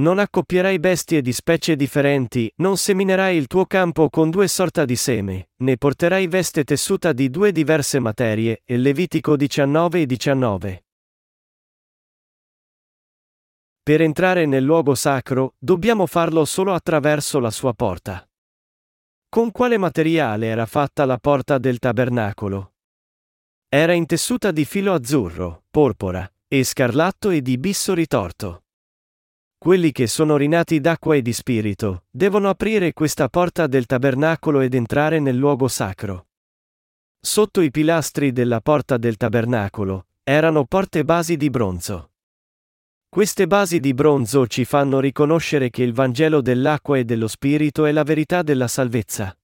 Non 0.00 0.18
accoppierai 0.18 0.78
bestie 0.78 1.22
di 1.22 1.32
specie 1.32 1.74
differenti, 1.74 2.52
non 2.56 2.76
seminerai 2.76 3.34
il 3.34 3.46
tuo 3.46 3.64
campo 3.64 4.10
con 4.10 4.28
due 4.28 4.46
sorta 4.46 4.84
di 4.84 4.96
seme, 4.96 5.48
ne 5.62 5.78
porterai 5.78 6.26
veste 6.26 6.64
tessuta 6.64 7.14
di 7.14 7.30
due 7.30 7.50
diverse 7.50 7.98
materie, 7.98 8.60
e 8.66 8.76
Levitico 8.76 9.36
19 9.36 10.02
e 10.02 10.04
19. 10.06 10.82
Per 13.88 14.02
entrare 14.02 14.44
nel 14.44 14.64
luogo 14.64 14.94
sacro, 14.94 15.54
dobbiamo 15.56 16.04
farlo 16.04 16.44
solo 16.44 16.74
attraverso 16.74 17.38
la 17.38 17.50
sua 17.50 17.72
porta. 17.72 18.28
Con 19.30 19.50
quale 19.50 19.78
materiale 19.78 20.44
era 20.44 20.66
fatta 20.66 21.06
la 21.06 21.16
porta 21.16 21.56
del 21.56 21.78
tabernacolo? 21.78 22.74
Era 23.66 23.94
intessuta 23.94 24.50
di 24.50 24.66
filo 24.66 24.92
azzurro, 24.92 25.62
porpora, 25.70 26.30
e 26.48 26.64
scarlatto 26.64 27.30
e 27.30 27.40
di 27.40 27.56
bisso 27.56 27.94
ritorto. 27.94 28.64
Quelli 29.56 29.90
che 29.90 30.06
sono 30.06 30.36
rinati 30.36 30.80
d'acqua 30.80 31.16
e 31.16 31.22
di 31.22 31.32
spirito, 31.32 32.04
devono 32.10 32.50
aprire 32.50 32.92
questa 32.92 33.30
porta 33.30 33.66
del 33.66 33.86
tabernacolo 33.86 34.60
ed 34.60 34.74
entrare 34.74 35.18
nel 35.18 35.36
luogo 35.36 35.66
sacro. 35.66 36.26
Sotto 37.18 37.62
i 37.62 37.70
pilastri 37.70 38.32
della 38.32 38.60
porta 38.60 38.98
del 38.98 39.16
tabernacolo, 39.16 40.08
erano 40.24 40.66
porte 40.66 41.06
basi 41.06 41.38
di 41.38 41.48
bronzo. 41.48 42.07
Queste 43.10 43.46
basi 43.46 43.80
di 43.80 43.94
bronzo 43.94 44.46
ci 44.46 44.66
fanno 44.66 45.00
riconoscere 45.00 45.70
che 45.70 45.82
il 45.82 45.94
Vangelo 45.94 46.42
dell'acqua 46.42 46.98
e 46.98 47.04
dello 47.04 47.26
Spirito 47.26 47.86
è 47.86 47.90
la 47.90 48.02
verità 48.02 48.42
della 48.42 48.68
salvezza. 48.68 49.34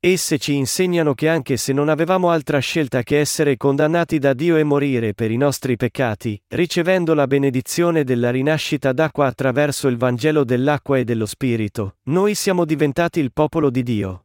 Esse 0.00 0.38
ci 0.38 0.54
insegnano 0.54 1.12
che 1.12 1.28
anche 1.28 1.58
se 1.58 1.74
non 1.74 1.90
avevamo 1.90 2.30
altra 2.30 2.58
scelta 2.60 3.02
che 3.02 3.20
essere 3.20 3.58
condannati 3.58 4.18
da 4.18 4.32
Dio 4.32 4.56
e 4.56 4.64
morire 4.64 5.12
per 5.12 5.30
i 5.30 5.36
nostri 5.36 5.76
peccati, 5.76 6.40
ricevendo 6.48 7.12
la 7.12 7.26
benedizione 7.26 8.04
della 8.04 8.30
rinascita 8.30 8.92
d'acqua 8.92 9.26
attraverso 9.26 9.86
il 9.86 9.98
Vangelo 9.98 10.42
dell'acqua 10.42 10.96
e 10.96 11.04
dello 11.04 11.26
Spirito, 11.26 11.96
noi 12.04 12.34
siamo 12.34 12.64
diventati 12.64 13.20
il 13.20 13.32
popolo 13.34 13.68
di 13.68 13.82
Dio. 13.82 14.24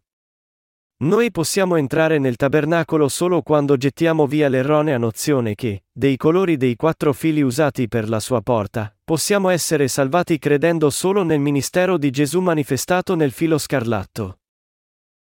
Noi 0.99 1.29
possiamo 1.29 1.75
entrare 1.75 2.17
nel 2.17 2.37
tabernacolo 2.37 3.07
solo 3.07 3.43
quando 3.43 3.77
gettiamo 3.77 4.25
via 4.25 4.49
l'erronea 4.49 4.97
nozione 4.97 5.53
che, 5.53 5.83
dei 5.91 6.17
colori 6.17 6.57
dei 6.57 6.75
quattro 6.75 7.13
fili 7.13 7.41
usati 7.43 7.87
per 7.87 8.09
la 8.09 8.19
sua 8.19 8.41
porta, 8.41 8.91
possiamo 9.03 9.49
essere 9.49 9.87
salvati 9.89 10.39
credendo 10.39 10.89
solo 10.89 11.21
nel 11.21 11.39
ministero 11.39 11.99
di 11.99 12.09
Gesù 12.09 12.39
manifestato 12.39 13.13
nel 13.13 13.31
filo 13.31 13.59
scarlatto. 13.59 14.39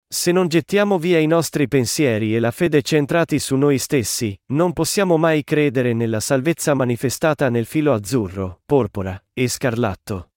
Se 0.07 0.31
non 0.31 0.47
gettiamo 0.47 0.97
via 0.97 1.19
i 1.19 1.27
nostri 1.27 1.67
pensieri 1.67 2.33
e 2.33 2.39
la 2.39 2.51
fede 2.51 2.81
centrati 2.81 3.37
su 3.37 3.57
noi 3.57 3.77
stessi, 3.77 4.39
non 4.53 4.71
possiamo 4.71 5.17
mai 5.17 5.43
credere 5.43 5.91
nella 5.91 6.21
salvezza 6.21 6.75
manifestata 6.75 7.49
nel 7.49 7.65
filo 7.65 7.91
azzurro, 7.91 8.61
porpora 8.65 9.21
e 9.33 9.49
scarlatto. 9.49 10.29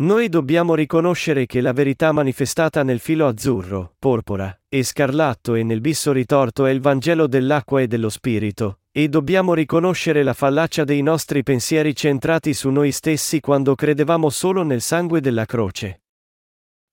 Noi 0.00 0.28
dobbiamo 0.28 0.76
riconoscere 0.76 1.44
che 1.46 1.60
la 1.60 1.72
verità 1.72 2.12
manifestata 2.12 2.84
nel 2.84 3.00
filo 3.00 3.26
azzurro, 3.26 3.94
porpora 3.98 4.56
e 4.68 4.84
scarlatto 4.84 5.56
e 5.56 5.64
nel 5.64 5.80
bisso 5.80 6.12
ritorto 6.12 6.66
è 6.66 6.70
il 6.70 6.80
Vangelo 6.80 7.26
dell'acqua 7.26 7.80
e 7.80 7.88
dello 7.88 8.08
Spirito, 8.08 8.82
e 8.92 9.08
dobbiamo 9.08 9.54
riconoscere 9.54 10.22
la 10.22 10.34
fallacia 10.34 10.84
dei 10.84 11.02
nostri 11.02 11.42
pensieri 11.42 11.96
centrati 11.96 12.54
su 12.54 12.70
noi 12.70 12.92
stessi 12.92 13.40
quando 13.40 13.74
credevamo 13.74 14.30
solo 14.30 14.62
nel 14.62 14.82
sangue 14.82 15.20
della 15.20 15.46
croce. 15.46 16.02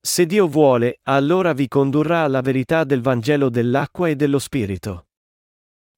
Se 0.01 0.25
Dio 0.25 0.47
vuole, 0.47 1.01
allora 1.03 1.53
vi 1.53 1.67
condurrà 1.67 2.21
alla 2.21 2.41
verità 2.41 2.83
del 2.85 3.01
Vangelo 3.01 3.49
dell'acqua 3.49 4.09
e 4.09 4.15
dello 4.15 4.39
Spirito. 4.39 5.09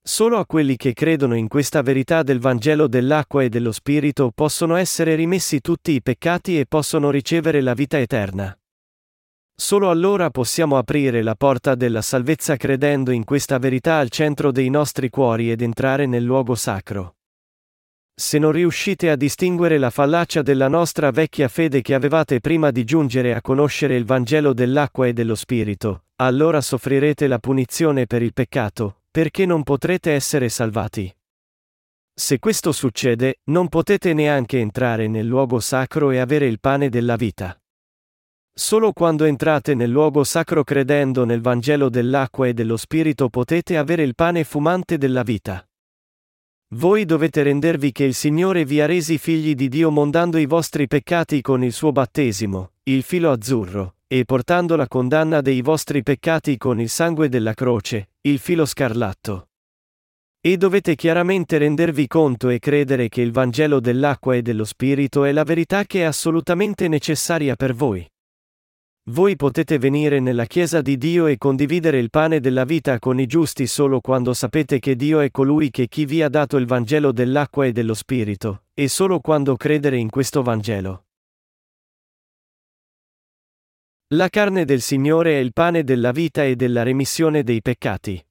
Solo 0.07 0.37
a 0.37 0.45
quelli 0.45 0.77
che 0.77 0.93
credono 0.93 1.35
in 1.35 1.49
questa 1.49 1.81
verità 1.81 2.23
del 2.23 2.39
Vangelo 2.39 2.87
dell'acqua 2.87 3.43
e 3.43 3.49
dello 3.49 3.73
Spirito 3.73 4.31
possono 4.33 4.77
essere 4.77 5.15
rimessi 5.15 5.59
tutti 5.59 5.91
i 5.91 6.01
peccati 6.01 6.57
e 6.57 6.65
possono 6.65 7.09
ricevere 7.09 7.59
la 7.59 7.73
vita 7.73 7.99
eterna. 7.99 8.57
Solo 9.53 9.89
allora 9.89 10.29
possiamo 10.29 10.77
aprire 10.77 11.21
la 11.21 11.35
porta 11.35 11.75
della 11.75 12.01
salvezza 12.01 12.55
credendo 12.55 13.11
in 13.11 13.25
questa 13.25 13.57
verità 13.57 13.97
al 13.97 14.07
centro 14.07 14.53
dei 14.53 14.69
nostri 14.69 15.09
cuori 15.09 15.51
ed 15.51 15.61
entrare 15.61 16.05
nel 16.05 16.23
luogo 16.23 16.55
sacro. 16.55 17.15
Se 18.15 18.39
non 18.39 18.53
riuscite 18.53 19.09
a 19.09 19.17
distinguere 19.17 19.77
la 19.77 19.89
fallacia 19.89 20.41
della 20.41 20.69
nostra 20.69 21.11
vecchia 21.11 21.49
fede 21.49 21.81
che 21.81 21.93
avevate 21.93 22.39
prima 22.39 22.71
di 22.71 22.85
giungere 22.85 23.35
a 23.35 23.41
conoscere 23.41 23.97
il 23.97 24.05
Vangelo 24.05 24.53
dell'acqua 24.53 25.05
e 25.05 25.11
dello 25.11 25.35
Spirito, 25.35 26.05
allora 26.15 26.61
soffrirete 26.61 27.27
la 27.27 27.39
punizione 27.39 28.07
per 28.07 28.21
il 28.21 28.31
peccato, 28.31 28.96
perché 29.17 29.47
non 29.47 29.63
potrete 29.63 30.11
essere 30.11 30.47
salvati. 30.47 31.11
Se 32.13 32.37
questo 32.37 32.71
succede, 32.71 33.39
non 33.45 33.67
potete 33.67 34.13
neanche 34.13 34.59
entrare 34.59 35.07
nel 35.07 35.25
luogo 35.25 35.59
sacro 35.59 36.11
e 36.11 36.19
avere 36.19 36.45
il 36.45 36.59
pane 36.59 36.87
della 36.89 37.15
vita. 37.15 37.59
Solo 38.53 38.93
quando 38.93 39.23
entrate 39.23 39.73
nel 39.73 39.89
luogo 39.89 40.23
sacro 40.23 40.63
credendo 40.63 41.25
nel 41.25 41.41
Vangelo 41.41 41.89
dell'acqua 41.89 42.45
e 42.45 42.53
dello 42.53 42.77
Spirito 42.77 43.27
potete 43.29 43.75
avere 43.75 44.03
il 44.03 44.13
pane 44.13 44.43
fumante 44.43 44.99
della 44.99 45.23
vita. 45.23 45.67
Voi 46.75 47.03
dovete 47.05 47.41
rendervi 47.41 47.91
che 47.91 48.03
il 48.03 48.13
Signore 48.13 48.65
vi 48.65 48.81
ha 48.81 48.85
resi 48.85 49.17
figli 49.17 49.55
di 49.55 49.67
Dio 49.67 49.89
mondando 49.89 50.37
i 50.37 50.45
vostri 50.45 50.85
peccati 50.85 51.41
con 51.41 51.63
il 51.63 51.73
suo 51.73 51.91
battesimo, 51.91 52.73
il 52.83 53.01
filo 53.01 53.31
azzurro, 53.31 53.96
e 54.07 54.23
portando 54.23 54.77
la 54.77 54.87
condanna 54.87 55.41
dei 55.41 55.61
vostri 55.61 56.01
peccati 56.01 56.57
con 56.57 56.79
il 56.79 56.89
sangue 56.89 57.27
della 57.27 57.53
croce, 57.53 58.11
il 58.21 58.39
filo 58.39 58.65
scarlatto. 58.65 59.49
E 60.39 60.55
dovete 60.55 60.95
chiaramente 60.95 61.57
rendervi 61.57 62.07
conto 62.07 62.47
e 62.47 62.59
credere 62.59 63.09
che 63.09 63.21
il 63.21 63.31
Vangelo 63.31 63.81
dell'acqua 63.81 64.35
e 64.35 64.41
dello 64.41 64.63
Spirito 64.63 65.25
è 65.25 65.33
la 65.33 65.43
verità 65.43 65.83
che 65.83 66.01
è 66.01 66.03
assolutamente 66.03 66.87
necessaria 66.87 67.55
per 67.55 67.73
voi. 67.73 68.07
Voi 69.09 69.35
potete 69.35 69.77
venire 69.77 70.19
nella 70.19 70.45
Chiesa 70.45 70.81
di 70.81 70.97
Dio 70.97 71.27
e 71.27 71.37
condividere 71.37 71.97
il 71.97 72.09
pane 72.09 72.39
della 72.39 72.65
vita 72.65 72.99
con 72.99 73.19
i 73.19 73.25
giusti 73.25 73.65
solo 73.65 73.99
quando 73.99 74.33
sapete 74.33 74.79
che 74.79 74.95
Dio 74.95 75.19
è 75.19 75.31
colui 75.31 75.69
che 75.69 75.87
chi 75.87 76.05
vi 76.05 76.21
ha 76.21 76.29
dato 76.29 76.57
il 76.57 76.65
Vangelo 76.65 77.11
dell'acqua 77.11 77.65
e 77.65 77.71
dello 77.71 77.93
Spirito, 77.93 78.63
e 78.73 78.87
solo 78.87 79.19
quando 79.19 79.55
credere 79.55 79.97
in 79.97 80.09
questo 80.09 80.43
Vangelo. 80.43 81.06
La 84.11 84.29
carne 84.29 84.63
del 84.63 84.79
Signore 84.79 85.33
è 85.33 85.39
il 85.39 85.51
pane 85.51 85.83
della 85.83 86.11
vita 86.11 86.45
e 86.45 86.55
della 86.55 86.81
remissione 86.81 87.43
dei 87.43 87.61
peccati. 87.61 88.25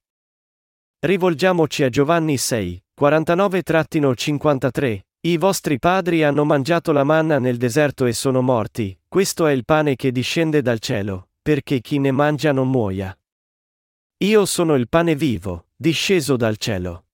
Rivolgiamoci 1.01 1.83
a 1.83 1.89
Giovanni 1.89 2.35
6, 2.35 2.83
49-53. 2.99 4.99
I 5.21 5.37
vostri 5.37 5.77
padri 5.77 6.23
hanno 6.23 6.45
mangiato 6.45 6.91
la 6.91 7.03
manna 7.03 7.37
nel 7.37 7.57
deserto 7.57 8.05
e 8.05 8.13
sono 8.13 8.41
morti, 8.41 8.99
questo 9.07 9.45
è 9.45 9.51
il 9.51 9.65
pane 9.65 9.95
che 9.95 10.11
discende 10.11 10.63
dal 10.63 10.79
cielo, 10.79 11.29
perché 11.43 11.79
chi 11.79 11.99
ne 11.99 12.09
mangia 12.09 12.51
non 12.51 12.71
muoia. 12.71 13.15
Io 14.23 14.45
sono 14.47 14.73
il 14.73 14.89
pane 14.89 15.13
vivo, 15.13 15.67
disceso 15.75 16.37
dal 16.37 16.57
cielo. 16.57 17.05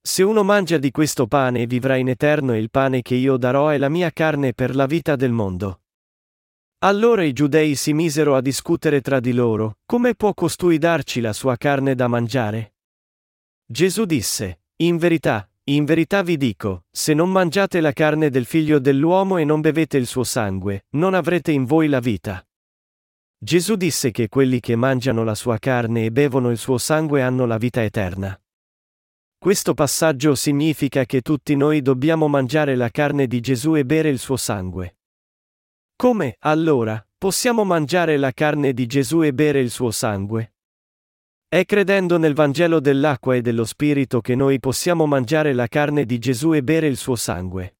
Se 0.00 0.22
uno 0.22 0.44
mangia 0.44 0.78
di 0.78 0.90
questo 0.90 1.26
pane 1.26 1.66
vivrà 1.66 1.96
in 1.96 2.08
eterno 2.08 2.54
e 2.54 2.58
il 2.58 2.70
pane 2.70 3.02
che 3.02 3.16
io 3.16 3.36
darò 3.36 3.68
è 3.68 3.76
la 3.76 3.90
mia 3.90 4.10
carne 4.12 4.54
per 4.54 4.74
la 4.74 4.86
vita 4.86 5.14
del 5.14 5.32
mondo. 5.32 5.80
Allora 6.80 7.22
i 7.24 7.32
giudei 7.32 7.74
si 7.74 7.94
misero 7.94 8.36
a 8.36 8.42
discutere 8.42 9.00
tra 9.00 9.18
di 9.18 9.32
loro, 9.32 9.78
come 9.86 10.14
può 10.14 10.34
costui 10.34 10.76
darci 10.76 11.20
la 11.22 11.32
sua 11.32 11.56
carne 11.56 11.94
da 11.94 12.06
mangiare? 12.06 12.74
Gesù 13.64 14.04
disse, 14.04 14.60
In 14.82 14.98
verità, 14.98 15.48
in 15.64 15.86
verità 15.86 16.22
vi 16.22 16.36
dico, 16.36 16.84
se 16.90 17.14
non 17.14 17.30
mangiate 17.30 17.80
la 17.80 17.92
carne 17.92 18.28
del 18.28 18.44
figlio 18.44 18.78
dell'uomo 18.78 19.38
e 19.38 19.44
non 19.44 19.62
bevete 19.62 19.96
il 19.96 20.06
suo 20.06 20.22
sangue, 20.22 20.84
non 20.90 21.14
avrete 21.14 21.50
in 21.50 21.64
voi 21.64 21.88
la 21.88 21.98
vita. 21.98 22.46
Gesù 23.38 23.74
disse 23.76 24.10
che 24.10 24.28
quelli 24.28 24.60
che 24.60 24.76
mangiano 24.76 25.24
la 25.24 25.34
sua 25.34 25.58
carne 25.58 26.04
e 26.04 26.12
bevono 26.12 26.50
il 26.50 26.58
suo 26.58 26.76
sangue 26.76 27.22
hanno 27.22 27.46
la 27.46 27.56
vita 27.56 27.82
eterna. 27.82 28.38
Questo 29.38 29.72
passaggio 29.72 30.34
significa 30.34 31.06
che 31.06 31.22
tutti 31.22 31.56
noi 31.56 31.80
dobbiamo 31.80 32.28
mangiare 32.28 32.76
la 32.76 32.90
carne 32.90 33.26
di 33.26 33.40
Gesù 33.40 33.76
e 33.76 33.86
bere 33.86 34.10
il 34.10 34.18
suo 34.18 34.36
sangue. 34.36 34.96
Come, 35.98 36.36
allora, 36.40 37.02
possiamo 37.16 37.64
mangiare 37.64 38.18
la 38.18 38.30
carne 38.30 38.74
di 38.74 38.84
Gesù 38.84 39.22
e 39.22 39.32
bere 39.32 39.60
il 39.60 39.70
suo 39.70 39.90
sangue? 39.90 40.52
È 41.48 41.64
credendo 41.64 42.18
nel 42.18 42.34
Vangelo 42.34 42.80
dell'acqua 42.80 43.34
e 43.34 43.40
dello 43.40 43.64
Spirito 43.64 44.20
che 44.20 44.34
noi 44.34 44.60
possiamo 44.60 45.06
mangiare 45.06 45.54
la 45.54 45.66
carne 45.68 46.04
di 46.04 46.18
Gesù 46.18 46.52
e 46.52 46.62
bere 46.62 46.86
il 46.86 46.98
suo 46.98 47.16
sangue. 47.16 47.78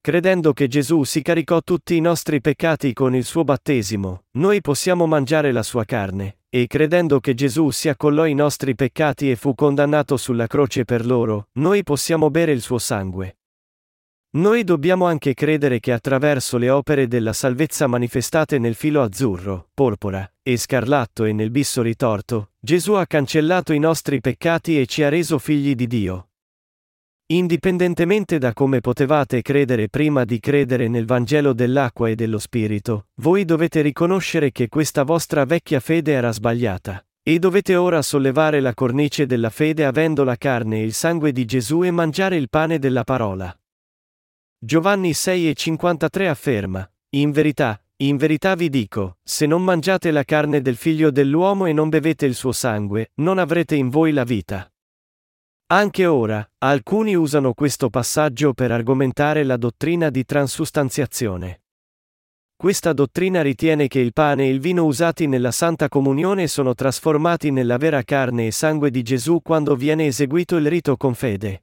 Credendo 0.00 0.54
che 0.54 0.68
Gesù 0.68 1.02
si 1.04 1.20
caricò 1.20 1.60
tutti 1.60 1.96
i 1.96 2.00
nostri 2.00 2.40
peccati 2.40 2.94
con 2.94 3.14
il 3.14 3.24
suo 3.24 3.44
battesimo, 3.44 4.24
noi 4.38 4.62
possiamo 4.62 5.06
mangiare 5.06 5.52
la 5.52 5.62
sua 5.62 5.84
carne, 5.84 6.38
e 6.48 6.66
credendo 6.66 7.20
che 7.20 7.34
Gesù 7.34 7.68
si 7.68 7.90
accollò 7.90 8.24
i 8.24 8.32
nostri 8.32 8.74
peccati 8.74 9.30
e 9.30 9.36
fu 9.36 9.54
condannato 9.54 10.16
sulla 10.16 10.46
croce 10.46 10.86
per 10.86 11.04
loro, 11.04 11.48
noi 11.58 11.82
possiamo 11.82 12.30
bere 12.30 12.52
il 12.52 12.62
suo 12.62 12.78
sangue. 12.78 13.37
Noi 14.30 14.62
dobbiamo 14.62 15.06
anche 15.06 15.32
credere 15.32 15.80
che 15.80 15.90
attraverso 15.90 16.58
le 16.58 16.68
opere 16.68 17.08
della 17.08 17.32
salvezza 17.32 17.86
manifestate 17.86 18.58
nel 18.58 18.74
filo 18.74 19.00
azzurro, 19.00 19.70
porpora 19.72 20.30
e 20.42 20.58
scarlatto 20.58 21.24
e 21.24 21.32
nel 21.32 21.50
bisso 21.50 21.80
ritorto, 21.80 22.50
Gesù 22.60 22.92
ha 22.92 23.06
cancellato 23.06 23.72
i 23.72 23.78
nostri 23.78 24.20
peccati 24.20 24.78
e 24.78 24.84
ci 24.84 25.02
ha 25.02 25.08
reso 25.08 25.38
figli 25.38 25.74
di 25.74 25.86
Dio. 25.86 26.28
Indipendentemente 27.30 28.36
da 28.36 28.52
come 28.52 28.80
potevate 28.80 29.40
credere 29.40 29.88
prima 29.88 30.24
di 30.24 30.40
credere 30.40 30.88
nel 30.88 31.06
Vangelo 31.06 31.54
dell'acqua 31.54 32.10
e 32.10 32.14
dello 32.14 32.38
Spirito, 32.38 33.06
voi 33.22 33.46
dovete 33.46 33.80
riconoscere 33.80 34.52
che 34.52 34.68
questa 34.68 35.04
vostra 35.04 35.46
vecchia 35.46 35.80
fede 35.80 36.12
era 36.12 36.32
sbagliata. 36.32 37.02
E 37.22 37.38
dovete 37.38 37.76
ora 37.76 38.02
sollevare 38.02 38.60
la 38.60 38.74
cornice 38.74 39.24
della 39.24 39.50
fede 39.50 39.86
avendo 39.86 40.22
la 40.22 40.36
carne 40.36 40.80
e 40.80 40.84
il 40.84 40.92
sangue 40.92 41.32
di 41.32 41.46
Gesù 41.46 41.82
e 41.82 41.90
mangiare 41.90 42.36
il 42.36 42.48
pane 42.50 42.78
della 42.78 43.04
parola. 43.04 43.54
Giovanni 44.60 45.12
6,53 45.12 46.26
afferma, 46.26 46.90
In 47.10 47.30
verità, 47.30 47.80
in 47.98 48.16
verità 48.16 48.56
vi 48.56 48.68
dico, 48.68 49.18
se 49.22 49.46
non 49.46 49.62
mangiate 49.62 50.10
la 50.10 50.24
carne 50.24 50.60
del 50.60 50.74
figlio 50.74 51.12
dell'uomo 51.12 51.66
e 51.66 51.72
non 51.72 51.88
bevete 51.88 52.26
il 52.26 52.34
suo 52.34 52.50
sangue, 52.50 53.12
non 53.20 53.38
avrete 53.38 53.76
in 53.76 53.88
voi 53.88 54.10
la 54.10 54.24
vita. 54.24 54.68
Anche 55.68 56.06
ora, 56.06 56.44
alcuni 56.58 57.14
usano 57.14 57.54
questo 57.54 57.88
passaggio 57.88 58.52
per 58.52 58.72
argomentare 58.72 59.44
la 59.44 59.56
dottrina 59.56 60.10
di 60.10 60.24
transustanziazione. 60.24 61.60
questa 62.56 62.92
dottrina 62.92 63.42
ritiene 63.42 63.86
che 63.86 64.00
il 64.00 64.12
pane 64.12 64.46
e 64.46 64.50
il 64.50 64.58
vino 64.58 64.84
usati 64.86 65.28
nella 65.28 65.52
Santa 65.52 65.88
Comunione 65.88 66.48
sono 66.48 66.74
trasformati 66.74 67.52
nella 67.52 67.76
vera 67.76 68.02
carne 68.02 68.48
e 68.48 68.50
sangue 68.50 68.90
di 68.90 69.02
Gesù 69.02 69.40
quando 69.40 69.76
viene 69.76 70.06
eseguito 70.06 70.56
il 70.56 70.66
rito 70.68 70.96
con 70.96 71.14
fede. 71.14 71.62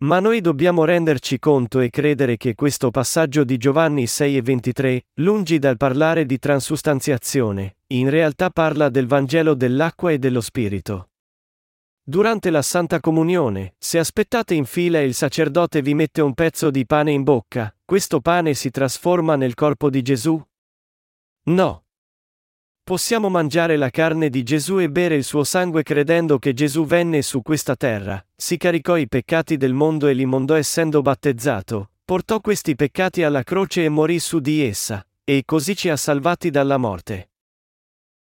Ma 0.00 0.20
noi 0.20 0.40
dobbiamo 0.40 0.84
renderci 0.84 1.40
conto 1.40 1.80
e 1.80 1.90
credere 1.90 2.36
che 2.36 2.54
questo 2.54 2.92
passaggio 2.92 3.42
di 3.42 3.56
Giovanni 3.56 4.06
6 4.06 4.36
e 4.36 4.42
23, 4.42 5.02
lungi 5.14 5.58
dal 5.58 5.76
parlare 5.76 6.24
di 6.24 6.38
transustanziazione, 6.38 7.78
in 7.88 8.08
realtà 8.08 8.50
parla 8.50 8.90
del 8.90 9.08
Vangelo 9.08 9.54
dell'acqua 9.54 10.12
e 10.12 10.18
dello 10.18 10.40
Spirito. 10.40 11.08
Durante 12.00 12.50
la 12.50 12.62
Santa 12.62 13.00
Comunione, 13.00 13.74
se 13.76 13.98
aspettate 13.98 14.54
in 14.54 14.66
fila 14.66 15.00
e 15.00 15.04
il 15.04 15.14
sacerdote 15.14 15.82
vi 15.82 15.94
mette 15.94 16.22
un 16.22 16.32
pezzo 16.32 16.70
di 16.70 16.86
pane 16.86 17.10
in 17.10 17.24
bocca, 17.24 17.74
questo 17.84 18.20
pane 18.20 18.54
si 18.54 18.70
trasforma 18.70 19.34
nel 19.34 19.54
corpo 19.54 19.90
di 19.90 20.00
Gesù? 20.02 20.40
No. 21.46 21.87
Possiamo 22.88 23.28
mangiare 23.28 23.76
la 23.76 23.90
carne 23.90 24.30
di 24.30 24.42
Gesù 24.42 24.80
e 24.80 24.88
bere 24.88 25.14
il 25.14 25.22
suo 25.22 25.44
sangue 25.44 25.82
credendo 25.82 26.38
che 26.38 26.54
Gesù 26.54 26.86
venne 26.86 27.20
su 27.20 27.42
questa 27.42 27.76
terra, 27.76 28.24
si 28.34 28.56
caricò 28.56 28.96
i 28.96 29.06
peccati 29.06 29.58
del 29.58 29.74
mondo 29.74 30.06
e 30.06 30.14
li 30.14 30.24
mondò 30.24 30.54
essendo 30.54 31.02
battezzato, 31.02 31.90
portò 32.02 32.40
questi 32.40 32.76
peccati 32.76 33.22
alla 33.22 33.42
croce 33.42 33.84
e 33.84 33.90
morì 33.90 34.18
su 34.18 34.38
di 34.38 34.62
essa, 34.62 35.06
e 35.22 35.42
così 35.44 35.76
ci 35.76 35.90
ha 35.90 35.98
salvati 35.98 36.48
dalla 36.48 36.78
morte. 36.78 37.32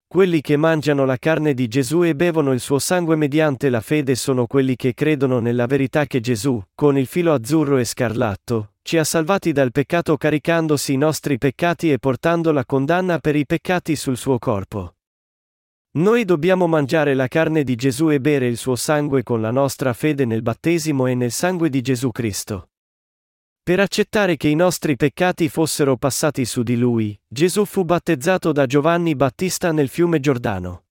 Quelli 0.07 0.41
che 0.41 0.57
mangiano 0.57 1.05
la 1.05 1.19
carne 1.19 1.53
di 1.53 1.69
Gesù 1.69 2.03
e 2.03 2.15
bevono 2.15 2.55
il 2.55 2.61
suo 2.61 2.79
sangue 2.79 3.17
mediante 3.17 3.69
la 3.69 3.83
fede 3.83 4.15
sono 4.15 4.47
quelli 4.47 4.77
che 4.77 4.95
credono 4.95 5.41
nella 5.41 5.67
verità 5.67 6.07
che 6.07 6.21
Gesù, 6.21 6.59
con 6.75 6.97
il 6.97 7.07
filo 7.07 7.35
azzurro 7.35 7.77
e 7.77 7.85
scarlatto, 7.85 8.74
ci 8.87 8.99
ha 8.99 9.05
salvati 9.05 9.53
dal 9.53 9.73
peccato 9.73 10.19
caricandosi 10.19 10.93
i 10.93 10.99
nostri 10.99 11.39
peccati 11.39 11.91
e 11.91 11.99
portando 11.99 12.53
la 12.53 12.67
condanna 12.67 13.19
per 13.19 13.35
i 13.35 13.47
peccati 13.47 13.97
sul 13.97 14.19
suo 14.19 14.39
corpo. 14.39 14.97
Noi 15.93 16.27
dobbiamo 16.27 16.67
mangiare 16.67 17.15
la 17.15 17.27
carne 17.27 17.65
di 17.65 17.77
Gesù 17.77 18.11
e 18.11 18.21
bere 18.21 18.47
il 18.47 18.59
suo 18.59 18.77
sangue 18.77 19.23
con 19.23 19.41
la 19.41 19.51
nostra 19.51 19.95
fede 19.95 20.27
nel 20.27 20.43
battesimo 20.43 21.07
e 21.07 21.15
nel 21.15 21.31
sangue 21.31 21.71
di 21.71 21.81
Gesù 21.81 22.11
Cristo. 22.11 22.73
Per 23.63 23.81
accettare 23.81 24.37
che 24.37 24.49
i 24.49 24.55
nostri 24.55 24.97
peccati 24.97 25.49
fossero 25.49 25.97
passati 25.97 26.45
su 26.45 26.63
di 26.63 26.77
lui, 26.77 27.19
Gesù 27.27 27.65
fu 27.65 27.85
battezzato 27.85 28.53
da 28.53 28.67
Giovanni 28.67 29.15
Battista 29.15 29.73
nel 29.73 29.89
fiume 29.89 30.21
Giordano. 30.21 30.89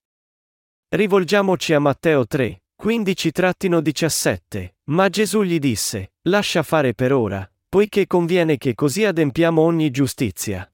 Rivolgiamoci 0.89 1.75
a 1.75 1.79
Matteo 1.79 2.25
3, 2.25 2.63
15-17, 2.83 4.69
ma 4.85 5.09
Gesù 5.09 5.43
gli 5.43 5.59
disse, 5.59 6.13
lascia 6.23 6.63
fare 6.63 6.95
per 6.95 7.13
ora, 7.13 7.47
poiché 7.73 8.05
conviene 8.05 8.57
che 8.57 8.75
così 8.75 9.03
adempiamo 9.03 9.59
ogni 9.59 9.89
giustizia. 9.89 10.71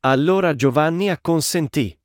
Allora 0.00 0.52
Giovanni 0.56 1.08
acconsentì. 1.10 1.96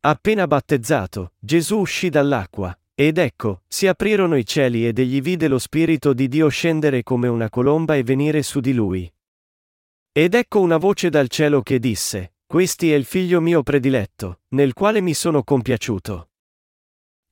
Appena 0.00 0.46
battezzato, 0.46 1.34
Gesù 1.38 1.80
uscì 1.80 2.08
dall'acqua, 2.08 2.74
ed 2.94 3.18
ecco, 3.18 3.60
si 3.68 3.86
aprirono 3.86 4.36
i 4.36 4.46
cieli 4.46 4.86
ed 4.86 4.98
egli 4.98 5.20
vide 5.20 5.48
lo 5.48 5.58
Spirito 5.58 6.14
di 6.14 6.28
Dio 6.28 6.48
scendere 6.48 7.02
come 7.02 7.28
una 7.28 7.50
colomba 7.50 7.94
e 7.94 8.02
venire 8.04 8.42
su 8.42 8.60
di 8.60 8.72
lui. 8.72 9.12
Ed 10.10 10.32
ecco 10.32 10.60
una 10.60 10.78
voce 10.78 11.10
dal 11.10 11.28
cielo 11.28 11.60
che 11.60 11.78
disse, 11.78 12.36
Questi 12.46 12.90
è 12.90 12.94
il 12.94 13.04
figlio 13.04 13.42
mio 13.42 13.62
prediletto, 13.62 14.40
nel 14.52 14.72
quale 14.72 15.02
mi 15.02 15.12
sono 15.12 15.42
compiaciuto. 15.42 16.30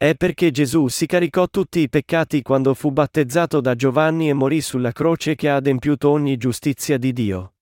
È 0.03 0.17
perché 0.17 0.51
Gesù 0.51 0.89
si 0.89 1.07
caricò 1.07 1.47
tutti 1.47 1.79
i 1.79 1.89
peccati 1.89 2.43
quando 2.43 2.75
fu 2.75 2.91
battezzato 2.91 3.61
da 3.61 3.77
Giovanni 3.77 4.31
e 4.31 4.33
morì 4.33 4.61
sulla 4.61 4.91
croce 4.91 5.37
che 5.37 5.49
ha 5.49 5.55
adempiuto 5.55 6.11
ogni 6.11 6.37
giustizia 6.39 6.99
di 6.99 7.13
Dio. 7.13 7.55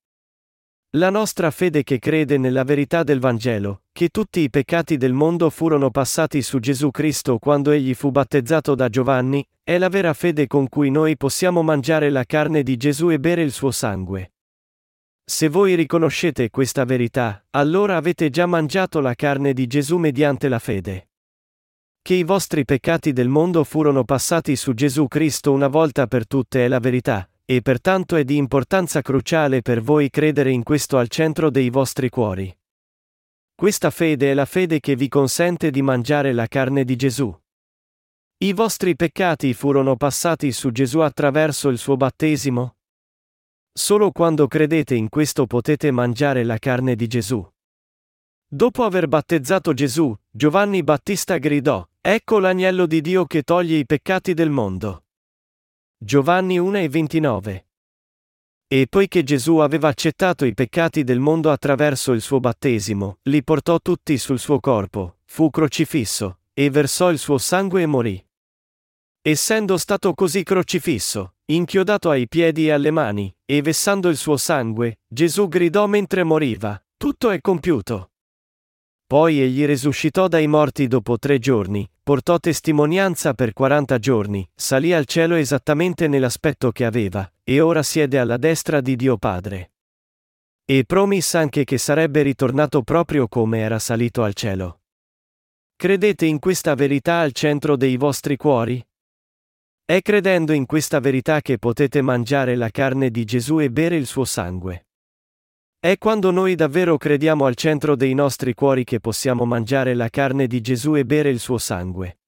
La 0.97 1.11
nostra 1.11 1.51
fede 1.51 1.83
che 1.83 1.99
crede 1.99 2.39
nella 2.39 2.65
verità 2.65 3.03
del 3.03 3.21
Vangelo, 3.21 3.83
che 3.93 4.09
tutti 4.09 4.41
i 4.41 4.49
peccati 4.49 4.97
del 4.97 5.13
mondo 5.13 5.51
furono 5.51 5.91
passati 5.91 6.41
su 6.41 6.61
Gesù 6.61 6.91
Cristo 6.91 7.39
quando 7.39 7.73
egli 7.73 7.93
fu 7.93 8.11
battezzato 8.11 8.75
da 8.75 8.89
Giovanni, 8.89 9.47
è 9.63 9.77
la 9.77 9.91
vera 9.91 10.15
fede 10.15 10.47
con 10.47 10.67
cui 10.71 10.91
noi 10.91 11.19
possiamo 11.19 11.61
mangiare 11.61 12.09
la 12.09 12.25
carne 12.25 12.63
di 12.63 12.79
Gesù 12.79 13.11
e 13.11 13.21
bere 13.21 13.43
il 13.43 13.53
suo 13.53 13.71
sangue. 13.71 14.33
Se 15.23 15.51
voi 15.51 15.75
riconoscete 15.75 16.49
questa 16.49 16.87
verità, 16.87 17.45
allora 17.51 17.99
avete 17.99 18.31
già 18.31 18.47
mangiato 18.47 19.01
la 19.01 19.15
carne 19.15 19.53
di 19.53 19.67
Gesù 19.67 19.99
mediante 19.99 20.49
la 20.49 20.59
fede. 20.59 21.10
Che 22.03 22.15
i 22.15 22.25
vostri 22.25 22.65
peccati 22.65 23.13
del 23.13 23.29
mondo 23.29 23.63
furono 23.63 24.05
passati 24.05 24.57
su 24.57 24.73
Gesù 24.73 25.07
Cristo 25.07 25.53
una 25.53 25.69
volta 25.69 26.07
per 26.07 26.27
tutte 26.27 26.65
è 26.65 26.69
la 26.69 26.81
verità, 26.81 27.29
e 27.45 27.63
pertanto 27.63 28.17
è 28.17 28.25
di 28.25 28.37
importanza 28.37 29.03
cruciale 29.03 29.61
per 29.61 29.83
voi 29.83 30.09
credere 30.09 30.51
in 30.51 30.63
questo 30.63 30.99
al 30.99 31.09
centro 31.09 31.51
dei 31.51 31.69
vostri 31.69 32.09
cuori. 32.09 32.57
Questa 33.55 33.91
fede 33.91 34.31
è 34.31 34.35
la 34.35 34.47
fede 34.47 34.81
che 34.81 34.97
vi 34.97 35.09
consente 35.09 35.71
di 35.71 35.83
mangiare 35.83 36.33
la 36.33 36.47
carne 36.47 36.85
di 36.85 36.97
Gesù. 36.97 37.39
I 38.39 38.53
vostri 38.55 38.97
peccati 38.97 39.53
furono 39.53 39.97
passati 39.97 40.51
su 40.51 40.73
Gesù 40.73 41.01
attraverso 41.01 41.69
il 41.69 41.77
suo 41.77 41.97
battesimo? 41.97 42.77
Solo 43.71 44.11
quando 44.13 44.47
credete 44.49 44.95
in 44.95 45.11
questo 45.11 45.47
potete 45.47 45.91
mangiare 45.91 46.43
la 46.45 46.57
carne 46.57 46.97
di 46.97 47.07
Gesù. 47.07 47.47
Dopo 48.47 48.85
aver 48.85 49.09
battezzato 49.09 49.75
Gesù, 49.75 50.17
Giovanni 50.31 50.83
Battista 50.83 51.37
gridò, 51.37 51.87
Ecco 52.03 52.39
l'agnello 52.39 52.87
di 52.87 53.03
Dio 53.03 53.27
che 53.27 53.43
toglie 53.43 53.77
i 53.77 53.85
peccati 53.85 54.33
del 54.33 54.49
mondo. 54.49 55.05
Giovanni 55.99 56.59
1 56.59 56.79
e 56.79 56.89
29. 56.89 57.67
E 58.67 58.87
poiché 58.89 59.23
Gesù 59.23 59.59
aveva 59.59 59.89
accettato 59.89 60.47
i 60.47 60.55
peccati 60.55 61.05
del 61.05 61.19
mondo 61.19 61.51
attraverso 61.51 62.13
il 62.13 62.23
suo 62.23 62.41
battesimo, 62.41 63.19
li 63.25 63.45
portò 63.45 63.79
tutti 63.81 64.17
sul 64.17 64.39
suo 64.39 64.61
corpo, 64.61 65.19
fu 65.25 65.51
crocifisso, 65.51 66.39
e 66.55 66.71
versò 66.71 67.11
il 67.11 67.19
suo 67.19 67.37
sangue 67.37 67.83
e 67.83 67.87
morì. 67.87 68.27
Essendo 69.21 69.77
stato 69.77 70.15
così 70.15 70.43
crocifisso, 70.43 71.35
inchiodato 71.47 72.09
ai 72.09 72.29
piedi 72.29 72.69
e 72.69 72.71
alle 72.71 72.91
mani, 72.91 73.31
e 73.45 73.61
vessando 73.61 74.09
il 74.09 74.17
suo 74.17 74.39
sangue, 74.39 75.01
Gesù 75.07 75.49
gridò 75.49 75.87
mentre 75.87 76.25
moriva, 76.25 76.83
Tutto 76.97 77.31
è 77.31 77.41
compiuto. 77.41 78.10
Poi 79.11 79.41
egli 79.41 79.67
risuscitò 79.67 80.29
dai 80.29 80.47
morti 80.47 80.87
dopo 80.87 81.19
tre 81.19 81.41
giorni, 81.41 81.85
portò 82.01 82.39
testimonianza 82.39 83.35
per 83.35 83.53
quaranta 83.53 83.99
giorni, 83.99 84.49
salì 84.55 84.93
al 84.93 85.05
cielo 85.07 85.35
esattamente 85.35 86.07
nell'aspetto 86.07 86.71
che 86.71 86.85
aveva, 86.85 87.29
e 87.43 87.61
ora 87.61 87.83
siede 87.83 88.21
alla 88.21 88.37
destra 88.37 88.81
di 88.81 88.95
Dio 88.95 89.17
Padre. 89.17 89.73
E 90.65 90.85
promisse 90.85 91.39
anche 91.39 91.65
che 91.65 91.77
sarebbe 91.77 92.23
ritornato 92.23 92.83
proprio 92.83 93.27
come 93.27 93.59
era 93.59 93.81
salito 93.81 94.23
al 94.23 94.35
cielo. 94.35 94.83
Credete 95.75 96.27
in 96.27 96.39
questa 96.39 96.77
verità 96.77 97.19
al 97.19 97.33
centro 97.33 97.75
dei 97.75 97.97
vostri 97.97 98.37
cuori? 98.37 98.81
È 99.85 100.01
credendo 100.03 100.53
in 100.53 100.67
questa 100.67 101.01
verità 101.01 101.41
che 101.41 101.59
potete 101.59 102.01
mangiare 102.01 102.55
la 102.55 102.71
carne 102.71 103.11
di 103.11 103.25
Gesù 103.25 103.59
e 103.59 103.73
bere 103.73 103.97
il 103.97 104.07
suo 104.07 104.25
sangue. 104.25 104.85
È 105.83 105.97
quando 105.97 106.31
noi 106.31 106.57
davvero 106.57 106.99
crediamo 106.99 107.47
al 107.47 107.55
centro 107.55 107.97
dei 107.97 108.13
nostri 108.13 108.53
cuori 108.53 108.85
che 108.85 109.01
possiamo 109.01 109.47
mangiare 109.47 109.95
la 109.95 110.11
carne 110.11 110.47
di 110.47 110.61
Gesù 110.61 110.95
e 110.95 111.07
bere 111.07 111.31
il 111.31 111.39
suo 111.39 111.57
sangue. 111.57 112.19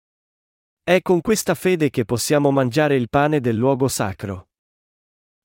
È 0.82 1.02
con 1.02 1.20
questa 1.20 1.54
fede 1.54 1.90
che 1.90 2.06
possiamo 2.06 2.50
mangiare 2.50 2.96
il 2.96 3.10
pane 3.10 3.40
del 3.40 3.56
luogo 3.56 3.88
sacro. 3.88 4.48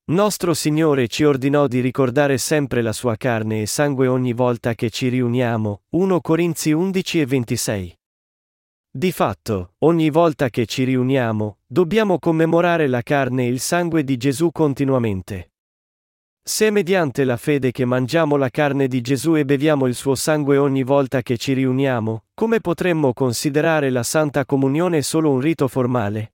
Nostro 0.06 0.54
Signore 0.54 1.06
ci 1.06 1.24
ordinò 1.24 1.66
di 1.66 1.80
ricordare 1.80 2.38
sempre 2.38 2.80
la 2.80 2.94
sua 2.94 3.14
carne 3.16 3.60
e 3.60 3.66
sangue 3.66 4.06
ogni 4.06 4.32
volta 4.32 4.74
che 4.74 4.88
ci 4.88 5.08
riuniamo, 5.08 5.82
1 5.90 6.20
Corinzi 6.22 6.72
11 6.72 7.20
e 7.20 7.26
26. 7.26 7.98
Di 8.90 9.12
fatto, 9.12 9.74
ogni 9.80 10.08
volta 10.08 10.48
che 10.48 10.64
ci 10.64 10.84
riuniamo, 10.84 11.58
dobbiamo 11.66 12.18
commemorare 12.18 12.86
la 12.86 13.02
carne 13.02 13.44
e 13.44 13.48
il 13.48 13.60
sangue 13.60 14.02
di 14.02 14.16
Gesù 14.16 14.50
continuamente. 14.50 15.50
Se 16.48 16.70
mediante 16.70 17.24
la 17.24 17.36
fede 17.36 17.72
che 17.72 17.84
mangiamo 17.84 18.36
la 18.36 18.48
carne 18.48 18.88
di 18.88 19.02
Gesù 19.02 19.36
e 19.36 19.44
beviamo 19.44 19.86
il 19.86 19.94
suo 19.94 20.14
sangue 20.14 20.56
ogni 20.56 20.82
volta 20.82 21.20
che 21.20 21.36
ci 21.36 21.52
riuniamo, 21.52 22.24
come 22.32 22.62
potremmo 22.62 23.12
considerare 23.12 23.90
la 23.90 24.02
Santa 24.02 24.46
Comunione 24.46 25.02
solo 25.02 25.30
un 25.30 25.40
rito 25.40 25.68
formale? 25.68 26.32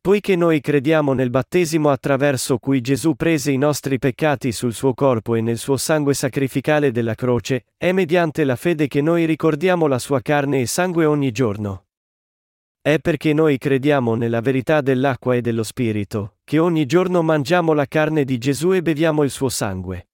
Poiché 0.00 0.34
noi 0.34 0.60
crediamo 0.60 1.12
nel 1.12 1.30
battesimo 1.30 1.90
attraverso 1.90 2.58
cui 2.58 2.80
Gesù 2.80 3.14
prese 3.14 3.52
i 3.52 3.58
nostri 3.58 4.00
peccati 4.00 4.50
sul 4.50 4.74
suo 4.74 4.92
corpo 4.92 5.36
e 5.36 5.40
nel 5.40 5.58
suo 5.58 5.76
sangue 5.76 6.14
sacrificale 6.14 6.90
della 6.90 7.14
croce, 7.14 7.66
è 7.76 7.92
mediante 7.92 8.42
la 8.42 8.56
fede 8.56 8.88
che 8.88 9.02
noi 9.02 9.24
ricordiamo 9.24 9.86
la 9.86 10.00
sua 10.00 10.20
carne 10.20 10.62
e 10.62 10.66
sangue 10.66 11.04
ogni 11.04 11.30
giorno. 11.30 11.84
È 12.84 12.98
perché 12.98 13.32
noi 13.32 13.58
crediamo 13.58 14.16
nella 14.16 14.40
verità 14.40 14.80
dell'acqua 14.80 15.36
e 15.36 15.40
dello 15.40 15.62
Spirito, 15.62 16.38
che 16.42 16.58
ogni 16.58 16.84
giorno 16.84 17.22
mangiamo 17.22 17.74
la 17.74 17.86
carne 17.86 18.24
di 18.24 18.38
Gesù 18.38 18.72
e 18.72 18.82
beviamo 18.82 19.22
il 19.22 19.30
suo 19.30 19.48
sangue. 19.48 20.08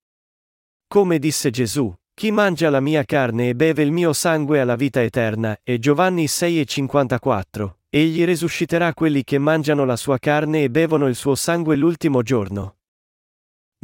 Come 0.87 1.19
disse 1.19 1.49
Gesù, 1.49 1.91
chi 2.13 2.31
mangia 2.31 2.69
la 2.69 2.81
mia 2.81 3.05
carne 3.05 3.49
e 3.49 3.55
beve 3.55 3.83
il 3.83 3.91
mio 3.91 4.13
sangue 4.13 4.61
ha 4.61 4.65
la 4.65 4.77
vita 4.77 5.03
eterna, 5.03 5.59
e 5.63 5.79
Giovanni 5.79 6.27
6,54, 6.27 7.71
egli 7.89 8.27
resusciterà 8.27 8.93
quelli 8.93 9.25
che 9.25 9.39
mangiano 9.39 9.87
la 9.87 9.97
sua 9.97 10.19
carne 10.19 10.65
e 10.65 10.71
bevono 10.71 11.07
il 11.07 11.15
suo 11.15 11.37
sangue 11.37 11.75
l'ultimo 11.75 12.21
giorno. 12.21 12.77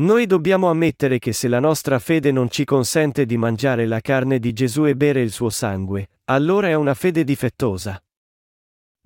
Noi 0.02 0.26
dobbiamo 0.26 0.68
ammettere 0.68 1.18
che 1.18 1.32
se 1.32 1.48
la 1.48 1.58
nostra 1.58 1.98
fede 1.98 2.30
non 2.32 2.50
ci 2.50 2.66
consente 2.66 3.24
di 3.24 3.38
mangiare 3.38 3.86
la 3.86 4.00
carne 4.02 4.38
di 4.38 4.52
Gesù 4.52 4.84
e 4.84 4.94
bere 4.94 5.22
il 5.22 5.30
suo 5.30 5.48
sangue, 5.48 6.10
allora 6.24 6.68
è 6.68 6.74
una 6.74 6.92
fede 6.92 7.24
difettosa. 7.24 7.98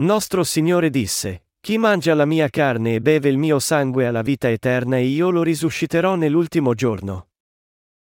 Nostro 0.00 0.44
Signore 0.44 0.90
disse, 0.90 1.46
Chi 1.58 1.76
mangia 1.76 2.14
la 2.14 2.24
mia 2.24 2.48
carne 2.48 2.94
e 2.94 3.00
beve 3.00 3.30
il 3.30 3.36
mio 3.36 3.58
sangue 3.58 4.06
ha 4.06 4.12
la 4.12 4.22
vita 4.22 4.48
eterna 4.48 4.96
e 4.96 5.02
io 5.02 5.30
lo 5.30 5.42
risusciterò 5.42 6.14
nell'ultimo 6.14 6.72
giorno. 6.74 7.30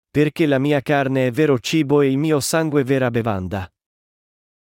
Perché 0.10 0.46
la 0.46 0.60
mia 0.60 0.80
carne 0.80 1.28
è 1.28 1.32
vero 1.32 1.60
cibo 1.60 2.00
e 2.00 2.10
il 2.10 2.18
mio 2.18 2.40
sangue 2.40 2.86
vera 2.86 3.12
bevanda. 3.12 3.70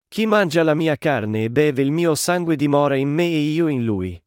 Chi 0.09 0.25
mangia 0.25 0.63
la 0.63 0.75
mia 0.75 0.97
carne 0.97 1.45
e 1.45 1.51
beve 1.51 1.83
il 1.83 1.91
mio 1.91 2.15
sangue 2.15 2.57
dimora 2.57 2.97
in 2.97 3.11
me 3.11 3.25
e 3.25 3.39
io 3.39 3.69
in 3.69 3.85
lui. 3.85 4.19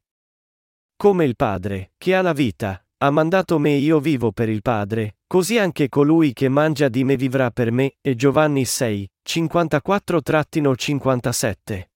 Come 0.94 1.24
il 1.24 1.34
Padre, 1.34 1.94
che 1.98 2.14
ha 2.14 2.22
la 2.22 2.32
vita, 2.32 2.80
ha 2.98 3.10
mandato 3.10 3.58
me 3.58 3.70
e 3.70 3.78
io 3.78 3.98
vivo 3.98 4.30
per 4.30 4.48
il 4.48 4.62
Padre, 4.62 5.16
così 5.26 5.58
anche 5.58 5.88
colui 5.88 6.32
che 6.32 6.48
mangia 6.48 6.88
di 6.88 7.02
me 7.02 7.16
vivrà 7.16 7.50
per 7.50 7.72
me, 7.72 7.96
e 8.00 8.14
Giovanni 8.14 8.64
6, 8.64 9.10
54-57. 9.28 11.93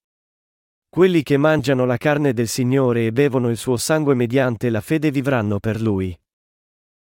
Quelli 0.98 1.22
che 1.22 1.36
mangiano 1.36 1.84
la 1.84 1.96
carne 1.96 2.32
del 2.32 2.48
Signore 2.48 3.06
e 3.06 3.12
bevono 3.12 3.50
il 3.50 3.56
suo 3.56 3.76
sangue 3.76 4.16
mediante 4.16 4.68
la 4.68 4.80
fede 4.80 5.12
vivranno 5.12 5.60
per 5.60 5.80
lui. 5.80 6.12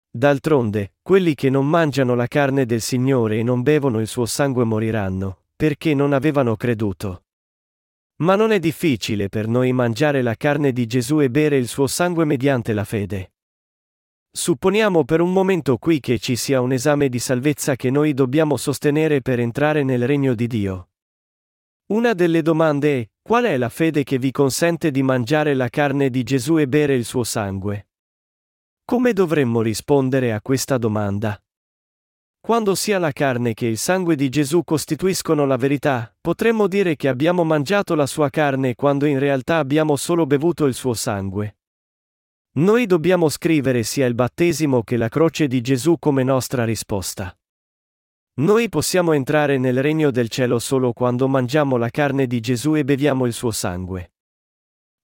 D'altronde, 0.09 0.93
quelli 1.03 1.35
che 1.35 1.51
non 1.51 1.69
mangiano 1.69 2.15
la 2.15 2.29
carne 2.29 2.67
del 2.67 2.83
Signore 2.83 3.39
e 3.39 3.43
non 3.43 3.63
bevono 3.63 3.99
il 3.99 4.07
suo 4.07 4.27
sangue 4.27 4.63
moriranno, 4.63 5.47
perché 5.57 5.93
non 5.93 6.13
avevano 6.13 6.55
creduto. 6.55 7.25
Ma 8.19 8.37
non 8.37 8.53
è 8.53 8.61
difficile 8.61 9.29
per 9.29 9.49
noi 9.49 9.73
mangiare 9.73 10.23
la 10.23 10.37
carne 10.37 10.71
di 10.71 10.87
Gesù 10.87 11.21
e 11.21 11.29
bere 11.29 11.57
il 11.57 11.67
suo 11.67 11.89
sangue 11.89 12.25
mediante 12.25 12.73
la 12.73 12.85
fede. 12.85 13.33
Supponiamo 14.31 15.05
per 15.05 15.21
un 15.21 15.33
momento 15.33 15.79
qui 15.79 15.99
che 15.99 16.21
ci 16.21 16.37
sia 16.37 16.61
un 16.61 16.71
esame 16.71 17.09
di 17.09 17.19
salvezza 17.19 17.75
che 17.75 17.91
noi 17.91 18.15
dobbiamo 18.15 18.57
sostenere 18.57 19.21
per 19.21 19.41
entrare 19.41 19.83
nel 19.83 20.07
regno 20.07 20.37
di 20.37 20.47
Dio. 20.47 20.90
Una 21.91 22.15
delle 22.15 22.41
domande 22.41 23.01
è, 23.01 23.11
qual 23.21 23.47
è 23.47 23.57
la 23.57 23.69
fede 23.69 24.05
che 24.05 24.17
vi 24.17 24.31
consente 24.31 24.93
di 24.93 25.03
mangiare 25.03 25.55
la 25.55 25.69
carne 25.69 26.09
di 26.09 26.23
Gesù 26.23 26.59
e 26.59 26.69
bere 26.69 26.95
il 26.95 27.05
suo 27.05 27.25
sangue? 27.25 27.89
Come 28.85 29.13
dovremmo 29.13 29.61
rispondere 29.61 30.33
a 30.33 30.41
questa 30.41 30.79
domanda? 30.79 31.37
Quando 32.41 32.77
sia 32.77 33.01
la 33.01 33.11
carne 33.11 33.55
che 33.55 33.67
il 33.67 33.77
sangue 33.77 34.15
di 34.15 34.29
Gesù 34.29 34.63
costituiscono 34.63 35.45
la 35.47 35.57
verità, 35.57 36.15
potremmo 36.21 36.69
dire 36.69 36.95
che 36.95 37.09
abbiamo 37.09 37.43
mangiato 37.43 37.97
la 37.97 38.07
sua 38.07 38.31
carne 38.31 38.77
quando 38.77 39.05
in 39.07 39.19
realtà 39.19 39.59
abbiamo 39.59 39.97
solo 39.97 40.27
bevuto 40.27 40.67
il 40.67 40.75
suo 40.75 40.95
sangue. 40.95 41.57
Noi 42.53 42.87
dobbiamo 42.87 43.29
scrivere 43.29 43.83
sia 43.83 44.07
il 44.07 44.15
battesimo 44.15 44.85
che 44.85 44.97
la 44.97 45.09
croce 45.09 45.49
di 45.49 45.61
Gesù 45.61 45.99
come 45.99 46.23
nostra 46.23 46.65
risposta. 46.65 47.37
Noi 48.41 48.71
possiamo 48.71 49.13
entrare 49.13 49.59
nel 49.59 49.83
regno 49.83 50.11
del 50.11 50.31
cielo 50.31 50.59
solo 50.59 50.95
quando 50.95 51.29
mangiamo 51.29 51.77
la 51.77 51.91
carne 51.91 52.27
di 52.27 52.41
Gesù 52.41 52.75
e 52.75 52.85
beviamo 52.85 53.27
il 53.27 53.35
suo 53.35 53.51
sangue. 53.51 54.13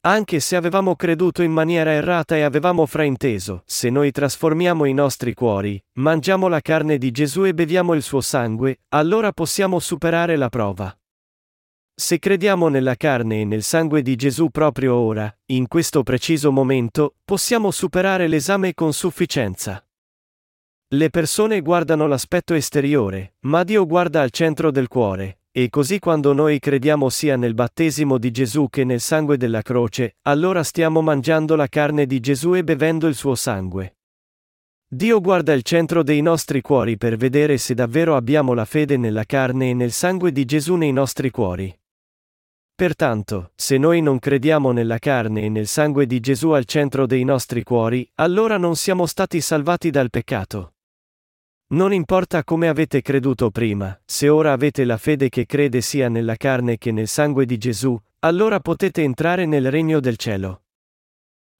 Anche 0.06 0.40
se 0.40 0.56
avevamo 0.56 0.96
creduto 0.96 1.42
in 1.42 1.52
maniera 1.52 1.90
errata 1.90 2.34
e 2.34 2.40
avevamo 2.40 2.86
frainteso, 2.86 3.62
se 3.66 3.90
noi 3.90 4.10
trasformiamo 4.10 4.86
i 4.86 4.94
nostri 4.94 5.34
cuori, 5.34 5.78
mangiamo 5.98 6.48
la 6.48 6.62
carne 6.62 6.96
di 6.96 7.10
Gesù 7.10 7.44
e 7.44 7.52
beviamo 7.52 7.92
il 7.92 8.00
suo 8.00 8.22
sangue, 8.22 8.80
allora 8.88 9.32
possiamo 9.32 9.80
superare 9.80 10.36
la 10.36 10.48
prova. 10.48 10.98
Se 11.94 12.18
crediamo 12.18 12.68
nella 12.68 12.94
carne 12.94 13.42
e 13.42 13.44
nel 13.44 13.62
sangue 13.62 14.00
di 14.00 14.16
Gesù 14.16 14.48
proprio 14.48 14.94
ora, 14.94 15.30
in 15.46 15.68
questo 15.68 16.02
preciso 16.02 16.50
momento, 16.50 17.16
possiamo 17.22 17.70
superare 17.70 18.28
l'esame 18.28 18.72
con 18.72 18.94
sufficienza. 18.94 19.85
Le 20.90 21.10
persone 21.10 21.62
guardano 21.62 22.06
l'aspetto 22.06 22.54
esteriore, 22.54 23.34
ma 23.40 23.64
Dio 23.64 23.84
guarda 23.86 24.20
al 24.20 24.30
centro 24.30 24.70
del 24.70 24.86
cuore, 24.86 25.40
e 25.50 25.68
così 25.68 25.98
quando 25.98 26.32
noi 26.32 26.60
crediamo 26.60 27.08
sia 27.08 27.34
nel 27.34 27.54
battesimo 27.54 28.18
di 28.18 28.30
Gesù 28.30 28.68
che 28.68 28.84
nel 28.84 29.00
sangue 29.00 29.36
della 29.36 29.62
croce, 29.62 30.18
allora 30.22 30.62
stiamo 30.62 31.02
mangiando 31.02 31.56
la 31.56 31.66
carne 31.66 32.06
di 32.06 32.20
Gesù 32.20 32.54
e 32.54 32.62
bevendo 32.62 33.08
il 33.08 33.16
suo 33.16 33.34
sangue. 33.34 33.96
Dio 34.86 35.20
guarda 35.20 35.52
il 35.54 35.62
centro 35.62 36.04
dei 36.04 36.22
nostri 36.22 36.60
cuori 36.60 36.96
per 36.96 37.16
vedere 37.16 37.58
se 37.58 37.74
davvero 37.74 38.14
abbiamo 38.14 38.54
la 38.54 38.64
fede 38.64 38.96
nella 38.96 39.24
carne 39.24 39.70
e 39.70 39.74
nel 39.74 39.90
sangue 39.90 40.30
di 40.30 40.44
Gesù 40.44 40.76
nei 40.76 40.92
nostri 40.92 41.30
cuori. 41.30 41.76
Pertanto, 42.76 43.50
se 43.56 43.76
noi 43.76 44.02
non 44.02 44.20
crediamo 44.20 44.70
nella 44.70 45.00
carne 45.00 45.42
e 45.42 45.48
nel 45.48 45.66
sangue 45.66 46.06
di 46.06 46.20
Gesù 46.20 46.50
al 46.50 46.64
centro 46.64 47.06
dei 47.06 47.24
nostri 47.24 47.64
cuori, 47.64 48.08
allora 48.16 48.56
non 48.56 48.76
siamo 48.76 49.06
stati 49.06 49.40
salvati 49.40 49.90
dal 49.90 50.10
peccato. 50.10 50.74
Non 51.68 51.92
importa 51.92 52.44
come 52.44 52.68
avete 52.68 53.02
creduto 53.02 53.50
prima, 53.50 53.98
se 54.04 54.28
ora 54.28 54.52
avete 54.52 54.84
la 54.84 54.96
fede 54.96 55.28
che 55.28 55.46
crede 55.46 55.80
sia 55.80 56.08
nella 56.08 56.36
carne 56.36 56.78
che 56.78 56.92
nel 56.92 57.08
sangue 57.08 57.44
di 57.44 57.58
Gesù, 57.58 58.00
allora 58.20 58.60
potete 58.60 59.02
entrare 59.02 59.46
nel 59.46 59.68
regno 59.68 59.98
del 59.98 60.16
cielo. 60.16 60.62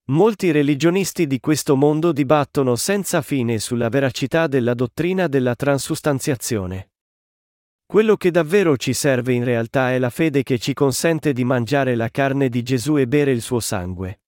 Molti 0.05 0.51
religionisti 0.51 1.27
di 1.27 1.41
questo 1.41 1.75
mondo 1.75 2.13
dibattono 2.13 2.77
senza 2.77 3.21
fine 3.21 3.59
sulla 3.59 3.89
veracità 3.89 4.47
della 4.47 4.73
dottrina 4.73 5.27
della 5.27 5.55
transustanziazione. 5.55 6.91
Quello 7.85 8.15
che 8.15 8.31
davvero 8.31 8.77
ci 8.77 8.93
serve 8.93 9.33
in 9.33 9.43
realtà 9.43 9.91
è 9.91 9.99
la 9.99 10.09
fede 10.09 10.41
che 10.43 10.57
ci 10.57 10.73
consente 10.73 11.33
di 11.33 11.43
mangiare 11.43 11.95
la 11.95 12.07
carne 12.07 12.47
di 12.47 12.63
Gesù 12.63 12.97
e 12.97 13.07
bere 13.07 13.31
il 13.31 13.41
suo 13.41 13.59
sangue. 13.59 14.21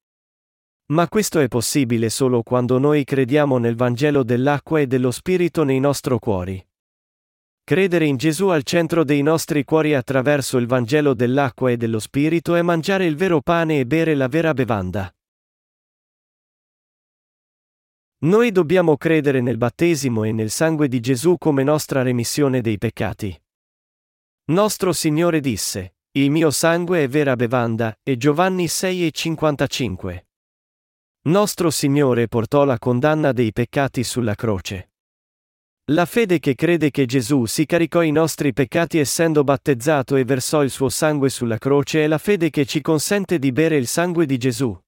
Ma 0.92 1.08
questo 1.08 1.40
è 1.40 1.48
possibile 1.48 2.10
solo 2.10 2.42
quando 2.42 2.80
noi 2.80 3.04
crediamo 3.04 3.60
nel 3.60 3.76
Vangelo 3.76 4.24
dell'acqua 4.24 4.80
e 4.80 4.88
dello 4.88 5.12
Spirito 5.12 5.64
nei 5.64 5.80
nostri 5.80 6.18
cuori. 6.18 6.68
Credere 7.64 8.06
in 8.06 8.18
Gesù 8.18 8.48
al 8.48 8.64
centro 8.64 9.04
dei 9.04 9.22
nostri 9.22 9.64
cuori 9.64 9.94
attraverso 9.94 10.58
il 10.58 10.66
Vangelo 10.66 11.14
dell'acqua 11.14 11.70
e 11.70 11.78
dello 11.78 12.00
Spirito 12.00 12.56
è 12.56 12.64
mangiare 12.64 13.06
il 13.06 13.16
vero 13.16 13.42
pane 13.42 13.80
e 13.80 13.86
bere 13.86 14.16
la 14.16 14.28
vera 14.28 14.54
bevanda. 14.56 15.14
Noi 18.22 18.52
dobbiamo 18.52 18.98
credere 18.98 19.42
nel 19.42 19.58
battesimo 19.58 20.24
e 20.24 20.32
nel 20.32 20.50
sangue 20.50 20.88
di 20.88 21.00
Gesù 21.00 21.38
come 21.38 21.62
nostra 21.62 22.02
remissione 22.02 22.62
dei 22.62 22.80
peccati. 22.80 23.40
Nostro 24.46 24.92
Signore 24.92 25.40
disse, 25.40 25.98
Il 26.14 26.32
mio 26.32 26.50
sangue 26.50 27.04
è 27.04 27.08
vera 27.08 27.36
bevanda, 27.36 27.96
e 28.02 28.18
Giovanni 28.18 28.66
6,55. 28.66 30.29
Nostro 31.22 31.70
Signore 31.70 32.30
portò 32.30 32.64
la 32.64 32.80
condanna 32.80 33.34
dei 33.34 33.52
peccati 33.52 34.06
sulla 34.06 34.36
croce. 34.36 34.92
La 35.92 36.06
fede 36.06 36.40
che 36.40 36.56
crede 36.56 36.92
che 36.92 37.06
Gesù 37.06 37.46
si 37.46 37.66
caricò 37.66 38.02
i 38.02 38.12
nostri 38.12 38.54
peccati 38.54 39.00
essendo 39.00 39.44
battezzato 39.44 40.16
e 40.16 40.24
versò 40.24 40.64
il 40.64 40.70
suo 40.70 40.88
sangue 40.88 41.30
sulla 41.30 41.58
croce 41.58 42.06
è 42.06 42.08
la 42.08 42.20
fede 42.20 42.50
che 42.50 42.66
ci 42.66 42.80
consente 42.80 43.38
di 43.38 43.52
bere 43.52 43.76
il 43.76 43.88
sangue 43.88 44.26
di 44.26 44.38
Gesù. 44.38 44.80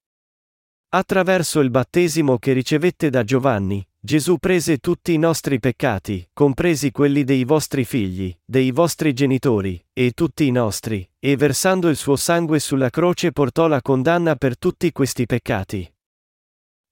Attraverso 0.94 1.60
il 1.60 1.70
battesimo 1.70 2.38
che 2.38 2.54
ricevette 2.54 3.10
da 3.10 3.26
Giovanni, 3.26 3.86
Gesù 4.00 4.38
prese 4.38 4.78
tutti 4.78 5.12
i 5.12 5.18
nostri 5.18 5.60
peccati, 5.60 6.30
compresi 6.32 6.92
quelli 6.92 7.26
dei 7.26 7.44
vostri 7.44 7.84
figli, 7.84 8.34
dei 8.46 8.72
vostri 8.72 9.12
genitori, 9.12 9.86
e 9.92 10.12
tutti 10.12 10.48
i 10.48 10.52
nostri, 10.52 11.06
e 11.20 11.36
versando 11.36 11.90
il 11.90 11.98
suo 11.98 12.16
sangue 12.16 12.60
sulla 12.60 12.90
croce 12.90 13.34
portò 13.34 13.68
la 13.68 13.82
condanna 13.82 14.38
per 14.38 14.58
tutti 14.58 14.94
questi 14.94 15.26
peccati. 15.26 15.94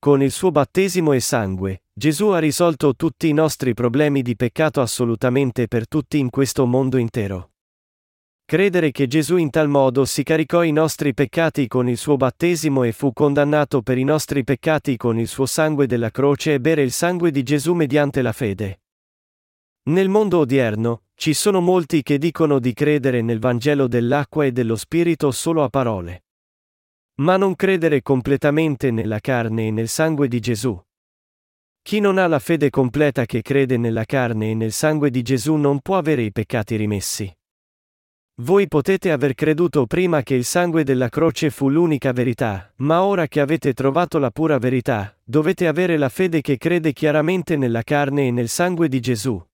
Con 0.01 0.23
il 0.23 0.31
suo 0.31 0.49
battesimo 0.49 1.11
e 1.11 1.19
sangue, 1.19 1.83
Gesù 1.91 2.27
ha 2.27 2.39
risolto 2.39 2.95
tutti 2.95 3.27
i 3.27 3.33
nostri 3.33 3.73
problemi 3.73 4.21
di 4.21 4.37
peccato 4.37 4.79
assolutamente 4.79 5.67
per 5.67 5.89
tutti 5.89 6.17
in 6.19 6.29
questo 6.29 6.65
mondo 6.65 6.95
intero. 6.95 7.51
Credere 8.45 8.91
che 8.91 9.07
Gesù 9.07 9.35
in 9.35 9.49
tal 9.49 9.67
modo 9.67 10.05
si 10.05 10.23
caricò 10.23 10.63
i 10.63 10.71
nostri 10.71 11.13
peccati 11.13 11.67
con 11.67 11.89
il 11.89 11.97
suo 11.97 12.15
battesimo 12.15 12.83
e 12.83 12.93
fu 12.93 13.11
condannato 13.11 13.81
per 13.81 13.97
i 13.97 14.05
nostri 14.05 14.45
peccati 14.45 14.95
con 14.95 15.19
il 15.19 15.27
suo 15.27 15.45
sangue 15.45 15.85
della 15.85 16.11
croce 16.11 16.53
e 16.53 16.61
bere 16.61 16.81
il 16.81 16.93
sangue 16.93 17.29
di 17.29 17.43
Gesù 17.43 17.73
mediante 17.73 18.21
la 18.21 18.31
fede. 18.31 18.83
Nel 19.89 20.07
mondo 20.07 20.37
odierno, 20.37 21.07
ci 21.13 21.33
sono 21.33 21.59
molti 21.59 22.03
che 22.03 22.17
dicono 22.17 22.59
di 22.59 22.71
credere 22.71 23.21
nel 23.21 23.39
Vangelo 23.39 23.89
dell'acqua 23.89 24.45
e 24.45 24.53
dello 24.53 24.77
Spirito 24.77 25.31
solo 25.31 25.61
a 25.61 25.67
parole. 25.67 26.23
Ma 27.19 27.35
non 27.35 27.55
credere 27.55 28.01
completamente 28.01 28.91
nella 28.91 29.19
carne 29.19 29.67
e 29.67 29.71
nel 29.71 29.89
sangue 29.89 30.27
di 30.27 30.39
Gesù. 30.39 30.79
Chi 31.81 31.99
non 31.99 32.17
ha 32.17 32.27
la 32.27 32.39
fede 32.39 32.69
completa 32.69 33.25
che 33.25 33.41
crede 33.41 33.77
nella 33.77 34.05
carne 34.05 34.51
e 34.51 34.53
nel 34.53 34.71
sangue 34.71 35.09
di 35.09 35.21
Gesù 35.21 35.55
non 35.55 35.79
può 35.79 35.97
avere 35.97 36.21
i 36.21 36.31
peccati 36.31 36.75
rimessi. 36.75 37.31
Voi 38.41 38.69
potete 38.69 39.11
aver 39.11 39.33
creduto 39.33 39.85
prima 39.85 40.21
che 40.23 40.33
il 40.33 40.45
sangue 40.45 40.85
della 40.85 41.09
croce 41.09 41.49
fu 41.49 41.69
l'unica 41.69 42.13
verità, 42.13 42.71
ma 42.77 43.03
ora 43.03 43.27
che 43.27 43.41
avete 43.41 43.73
trovato 43.73 44.17
la 44.17 44.31
pura 44.31 44.57
verità, 44.57 45.17
dovete 45.21 45.67
avere 45.67 45.97
la 45.97 46.07
fede 46.07 46.39
che 46.39 46.57
crede 46.57 46.93
chiaramente 46.93 47.57
nella 47.57 47.83
carne 47.83 48.27
e 48.27 48.31
nel 48.31 48.47
sangue 48.47 48.87
di 48.87 49.01
Gesù. 49.01 49.45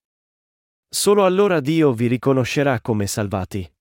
Solo 0.87 1.25
allora 1.25 1.59
Dio 1.61 1.93
vi 1.93 2.05
riconoscerà 2.05 2.79
come 2.79 3.07
salvati. 3.07 3.74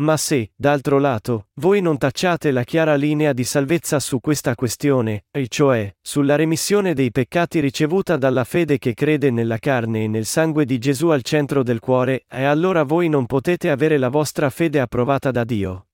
Ma 0.00 0.16
se, 0.16 0.52
d'altro 0.56 0.98
lato, 0.98 1.48
voi 1.60 1.82
non 1.82 1.98
tacciate 1.98 2.52
la 2.52 2.64
chiara 2.64 2.94
linea 2.94 3.34
di 3.34 3.44
salvezza 3.44 4.00
su 4.00 4.18
questa 4.18 4.54
questione, 4.54 5.26
e 5.30 5.46
cioè, 5.48 5.94
sulla 6.00 6.36
remissione 6.36 6.94
dei 6.94 7.10
peccati 7.10 7.60
ricevuta 7.60 8.16
dalla 8.16 8.44
fede 8.44 8.78
che 8.78 8.94
crede 8.94 9.30
nella 9.30 9.58
carne 9.58 10.04
e 10.04 10.08
nel 10.08 10.24
sangue 10.24 10.64
di 10.64 10.78
Gesù 10.78 11.08
al 11.08 11.22
centro 11.22 11.62
del 11.62 11.80
cuore, 11.80 12.24
e 12.30 12.44
allora 12.44 12.82
voi 12.82 13.10
non 13.10 13.26
potete 13.26 13.68
avere 13.68 13.98
la 13.98 14.08
vostra 14.08 14.48
fede 14.48 14.80
approvata 14.80 15.30
da 15.30 15.44
Dio. 15.44 15.88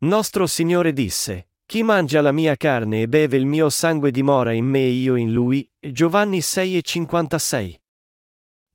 Nostro 0.00 0.46
Signore 0.46 0.92
disse, 0.92 1.48
Chi 1.64 1.82
mangia 1.82 2.20
la 2.20 2.32
mia 2.32 2.56
carne 2.56 3.02
e 3.02 3.08
beve 3.08 3.38
il 3.38 3.46
mio 3.46 3.70
sangue 3.70 4.10
dimora 4.10 4.52
in 4.52 4.66
me 4.66 4.80
e 4.80 4.90
io 4.90 5.16
in 5.16 5.32
lui, 5.32 5.66
Giovanni 5.80 6.40
6,56. 6.40 7.87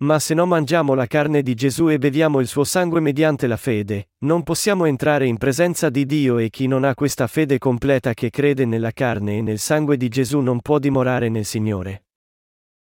Ma 0.03 0.19
se 0.19 0.33
non 0.33 0.49
mangiamo 0.49 0.95
la 0.95 1.07
carne 1.07 1.41
di 1.41 1.53
Gesù 1.53 1.89
e 1.89 1.97
beviamo 1.97 2.41
il 2.41 2.47
suo 2.47 2.65
sangue 2.65 2.99
mediante 2.99 3.47
la 3.47 3.55
fede, 3.55 4.09
non 4.25 4.43
possiamo 4.43 4.83
entrare 4.83 5.27
in 5.27 5.37
presenza 5.37 5.89
di 5.89 6.05
Dio 6.05 6.39
e 6.39 6.49
chi 6.49 6.67
non 6.67 6.83
ha 6.83 6.93
questa 6.93 7.25
fede 7.27 7.57
completa 7.57 8.13
che 8.13 8.29
crede 8.29 8.65
nella 8.65 8.91
carne 8.91 9.37
e 9.37 9.41
nel 9.41 9.59
sangue 9.59 9.95
di 9.95 10.09
Gesù 10.09 10.39
non 10.39 10.59
può 10.59 10.77
dimorare 10.77 11.29
nel 11.29 11.45
Signore. 11.45 12.03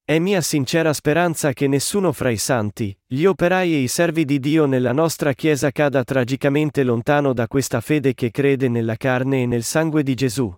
È 0.05 0.19
mia 0.19 0.41
sincera 0.41 0.93
speranza 0.93 1.51
che 1.51 1.67
nessuno 1.67 2.11
fra 2.11 2.29
i 2.29 2.37
santi, 2.37 2.95
gli 3.07 3.25
operai 3.25 3.73
e 3.73 3.77
i 3.79 3.87
servi 3.87 4.23
di 4.23 4.39
Dio 4.39 4.67
nella 4.67 4.91
nostra 4.91 5.33
Chiesa 5.33 5.71
cada 5.71 6.03
tragicamente 6.03 6.83
lontano 6.83 7.33
da 7.33 7.47
questa 7.47 7.81
fede 7.81 8.13
che 8.13 8.29
crede 8.29 8.69
nella 8.69 8.97
carne 8.97 9.41
e 9.41 9.45
nel 9.47 9.63
sangue 9.63 10.03
di 10.03 10.13
Gesù. 10.13 10.55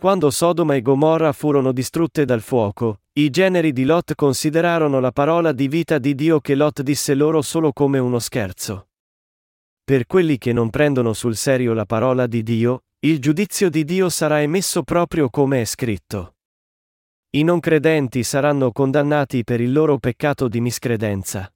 Quando 0.00 0.30
Sodoma 0.30 0.76
e 0.76 0.80
Gomorra 0.80 1.32
furono 1.32 1.72
distrutte 1.72 2.24
dal 2.24 2.40
fuoco, 2.40 3.00
i 3.14 3.30
generi 3.30 3.72
di 3.72 3.82
Lot 3.82 4.14
considerarono 4.14 5.00
la 5.00 5.10
parola 5.10 5.50
di 5.50 5.66
vita 5.66 5.98
di 5.98 6.14
Dio 6.14 6.38
che 6.38 6.54
Lot 6.54 6.82
disse 6.82 7.14
loro 7.14 7.42
solo 7.42 7.72
come 7.72 7.98
uno 7.98 8.20
scherzo. 8.20 8.90
Per 9.82 10.06
quelli 10.06 10.38
che 10.38 10.52
non 10.52 10.70
prendono 10.70 11.12
sul 11.14 11.34
serio 11.34 11.72
la 11.72 11.84
parola 11.84 12.28
di 12.28 12.44
Dio, 12.44 12.84
il 13.00 13.18
giudizio 13.18 13.68
di 13.70 13.82
Dio 13.82 14.08
sarà 14.08 14.40
emesso 14.40 14.84
proprio 14.84 15.28
come 15.30 15.62
è 15.62 15.64
scritto. 15.64 16.36
I 17.30 17.42
non 17.42 17.58
credenti 17.58 18.22
saranno 18.22 18.70
condannati 18.70 19.42
per 19.42 19.60
il 19.60 19.72
loro 19.72 19.98
peccato 19.98 20.46
di 20.46 20.60
miscredenza. 20.60 21.52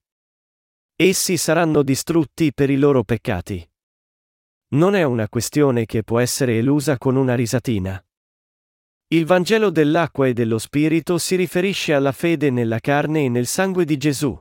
Essi 0.96 1.36
saranno 1.36 1.84
distrutti 1.84 2.52
per 2.52 2.70
i 2.70 2.76
loro 2.76 3.04
peccati. 3.04 3.64
Non 4.70 4.96
è 4.96 5.04
una 5.04 5.28
questione 5.28 5.86
che 5.86 6.02
può 6.02 6.18
essere 6.18 6.58
elusa 6.58 6.98
con 6.98 7.14
una 7.14 7.36
risatina. 7.36 8.04
Il 9.12 9.26
Vangelo 9.26 9.68
dell'acqua 9.68 10.26
e 10.26 10.32
dello 10.32 10.56
Spirito 10.56 11.18
si 11.18 11.36
riferisce 11.36 11.92
alla 11.92 12.12
fede 12.12 12.48
nella 12.48 12.78
carne 12.78 13.26
e 13.26 13.28
nel 13.28 13.44
sangue 13.44 13.84
di 13.84 13.98
Gesù. 13.98 14.34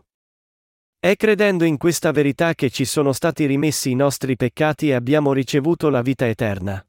È 0.98 1.14
credendo 1.18 1.66
in 1.66 1.76
questa 1.76 2.12
verità 2.12 2.56
che 2.56 2.70
ci 2.70 2.86
sono 2.86 3.12
stati 3.12 3.46
rimessi 3.46 3.92
i 3.92 3.96
nostri 3.96 4.38
peccati 4.38 4.88
e 4.88 4.94
abbiamo 4.94 5.34
ricevuto 5.34 5.90
la 5.90 6.02
vita 6.02 6.26
eterna. 6.26 6.82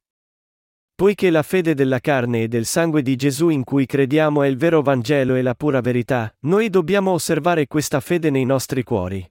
Poiché 0.94 1.28
la 1.30 1.42
fede 1.42 1.74
della 1.74 1.98
carne 1.98 2.44
e 2.44 2.48
del 2.48 2.66
sangue 2.66 3.02
di 3.02 3.16
Gesù 3.16 3.48
in 3.48 3.64
cui 3.64 3.84
crediamo 3.84 4.44
è 4.44 4.46
il 4.46 4.56
vero 4.56 4.80
Vangelo 4.80 5.34
e 5.34 5.42
la 5.42 5.56
pura 5.56 5.80
verità, 5.80 6.32
noi 6.42 6.70
dobbiamo 6.70 7.10
osservare 7.10 7.66
questa 7.66 7.98
fede 7.98 8.30
nei 8.30 8.44
nostri 8.44 8.84
cuori. 8.84 9.28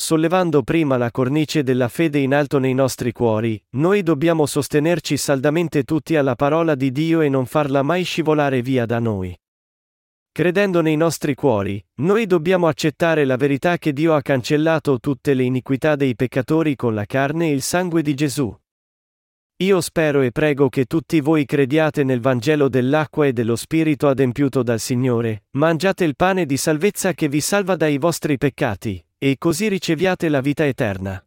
Sollevando 0.00 0.62
prima 0.62 0.96
la 0.96 1.10
cornice 1.10 1.62
della 1.62 1.88
fede 1.88 2.20
in 2.20 2.32
alto 2.32 2.58
nei 2.58 2.72
nostri 2.72 3.12
cuori, 3.12 3.62
noi 3.72 4.02
dobbiamo 4.02 4.46
sostenerci 4.46 5.18
saldamente 5.18 5.82
tutti 5.82 6.16
alla 6.16 6.36
parola 6.36 6.74
di 6.74 6.90
Dio 6.90 7.20
e 7.20 7.28
non 7.28 7.44
farla 7.44 7.82
mai 7.82 8.02
scivolare 8.02 8.62
via 8.62 8.86
da 8.86 8.98
noi. 8.98 9.38
Credendo 10.32 10.80
nei 10.80 10.96
nostri 10.96 11.34
cuori, 11.34 11.84
noi 11.96 12.24
dobbiamo 12.24 12.66
accettare 12.66 13.26
la 13.26 13.36
verità 13.36 13.76
che 13.76 13.92
Dio 13.92 14.14
ha 14.14 14.22
cancellato 14.22 15.00
tutte 15.00 15.34
le 15.34 15.42
iniquità 15.42 15.96
dei 15.96 16.16
peccatori 16.16 16.76
con 16.76 16.94
la 16.94 17.04
carne 17.04 17.48
e 17.48 17.52
il 17.52 17.60
sangue 17.60 18.00
di 18.00 18.14
Gesù. 18.14 18.59
Io 19.62 19.82
spero 19.82 20.22
e 20.22 20.32
prego 20.32 20.70
che 20.70 20.86
tutti 20.86 21.20
voi 21.20 21.44
crediate 21.44 22.02
nel 22.02 22.20
Vangelo 22.20 22.70
dell'acqua 22.70 23.26
e 23.26 23.34
dello 23.34 23.56
Spirito 23.56 24.08
adempiuto 24.08 24.62
dal 24.62 24.80
Signore, 24.80 25.42
mangiate 25.58 26.04
il 26.04 26.16
pane 26.16 26.46
di 26.46 26.56
salvezza 26.56 27.12
che 27.12 27.28
vi 27.28 27.42
salva 27.42 27.76
dai 27.76 27.98
vostri 27.98 28.38
peccati, 28.38 29.04
e 29.18 29.36
così 29.36 29.68
riceviate 29.68 30.30
la 30.30 30.40
vita 30.40 30.64
eterna. 30.64 31.22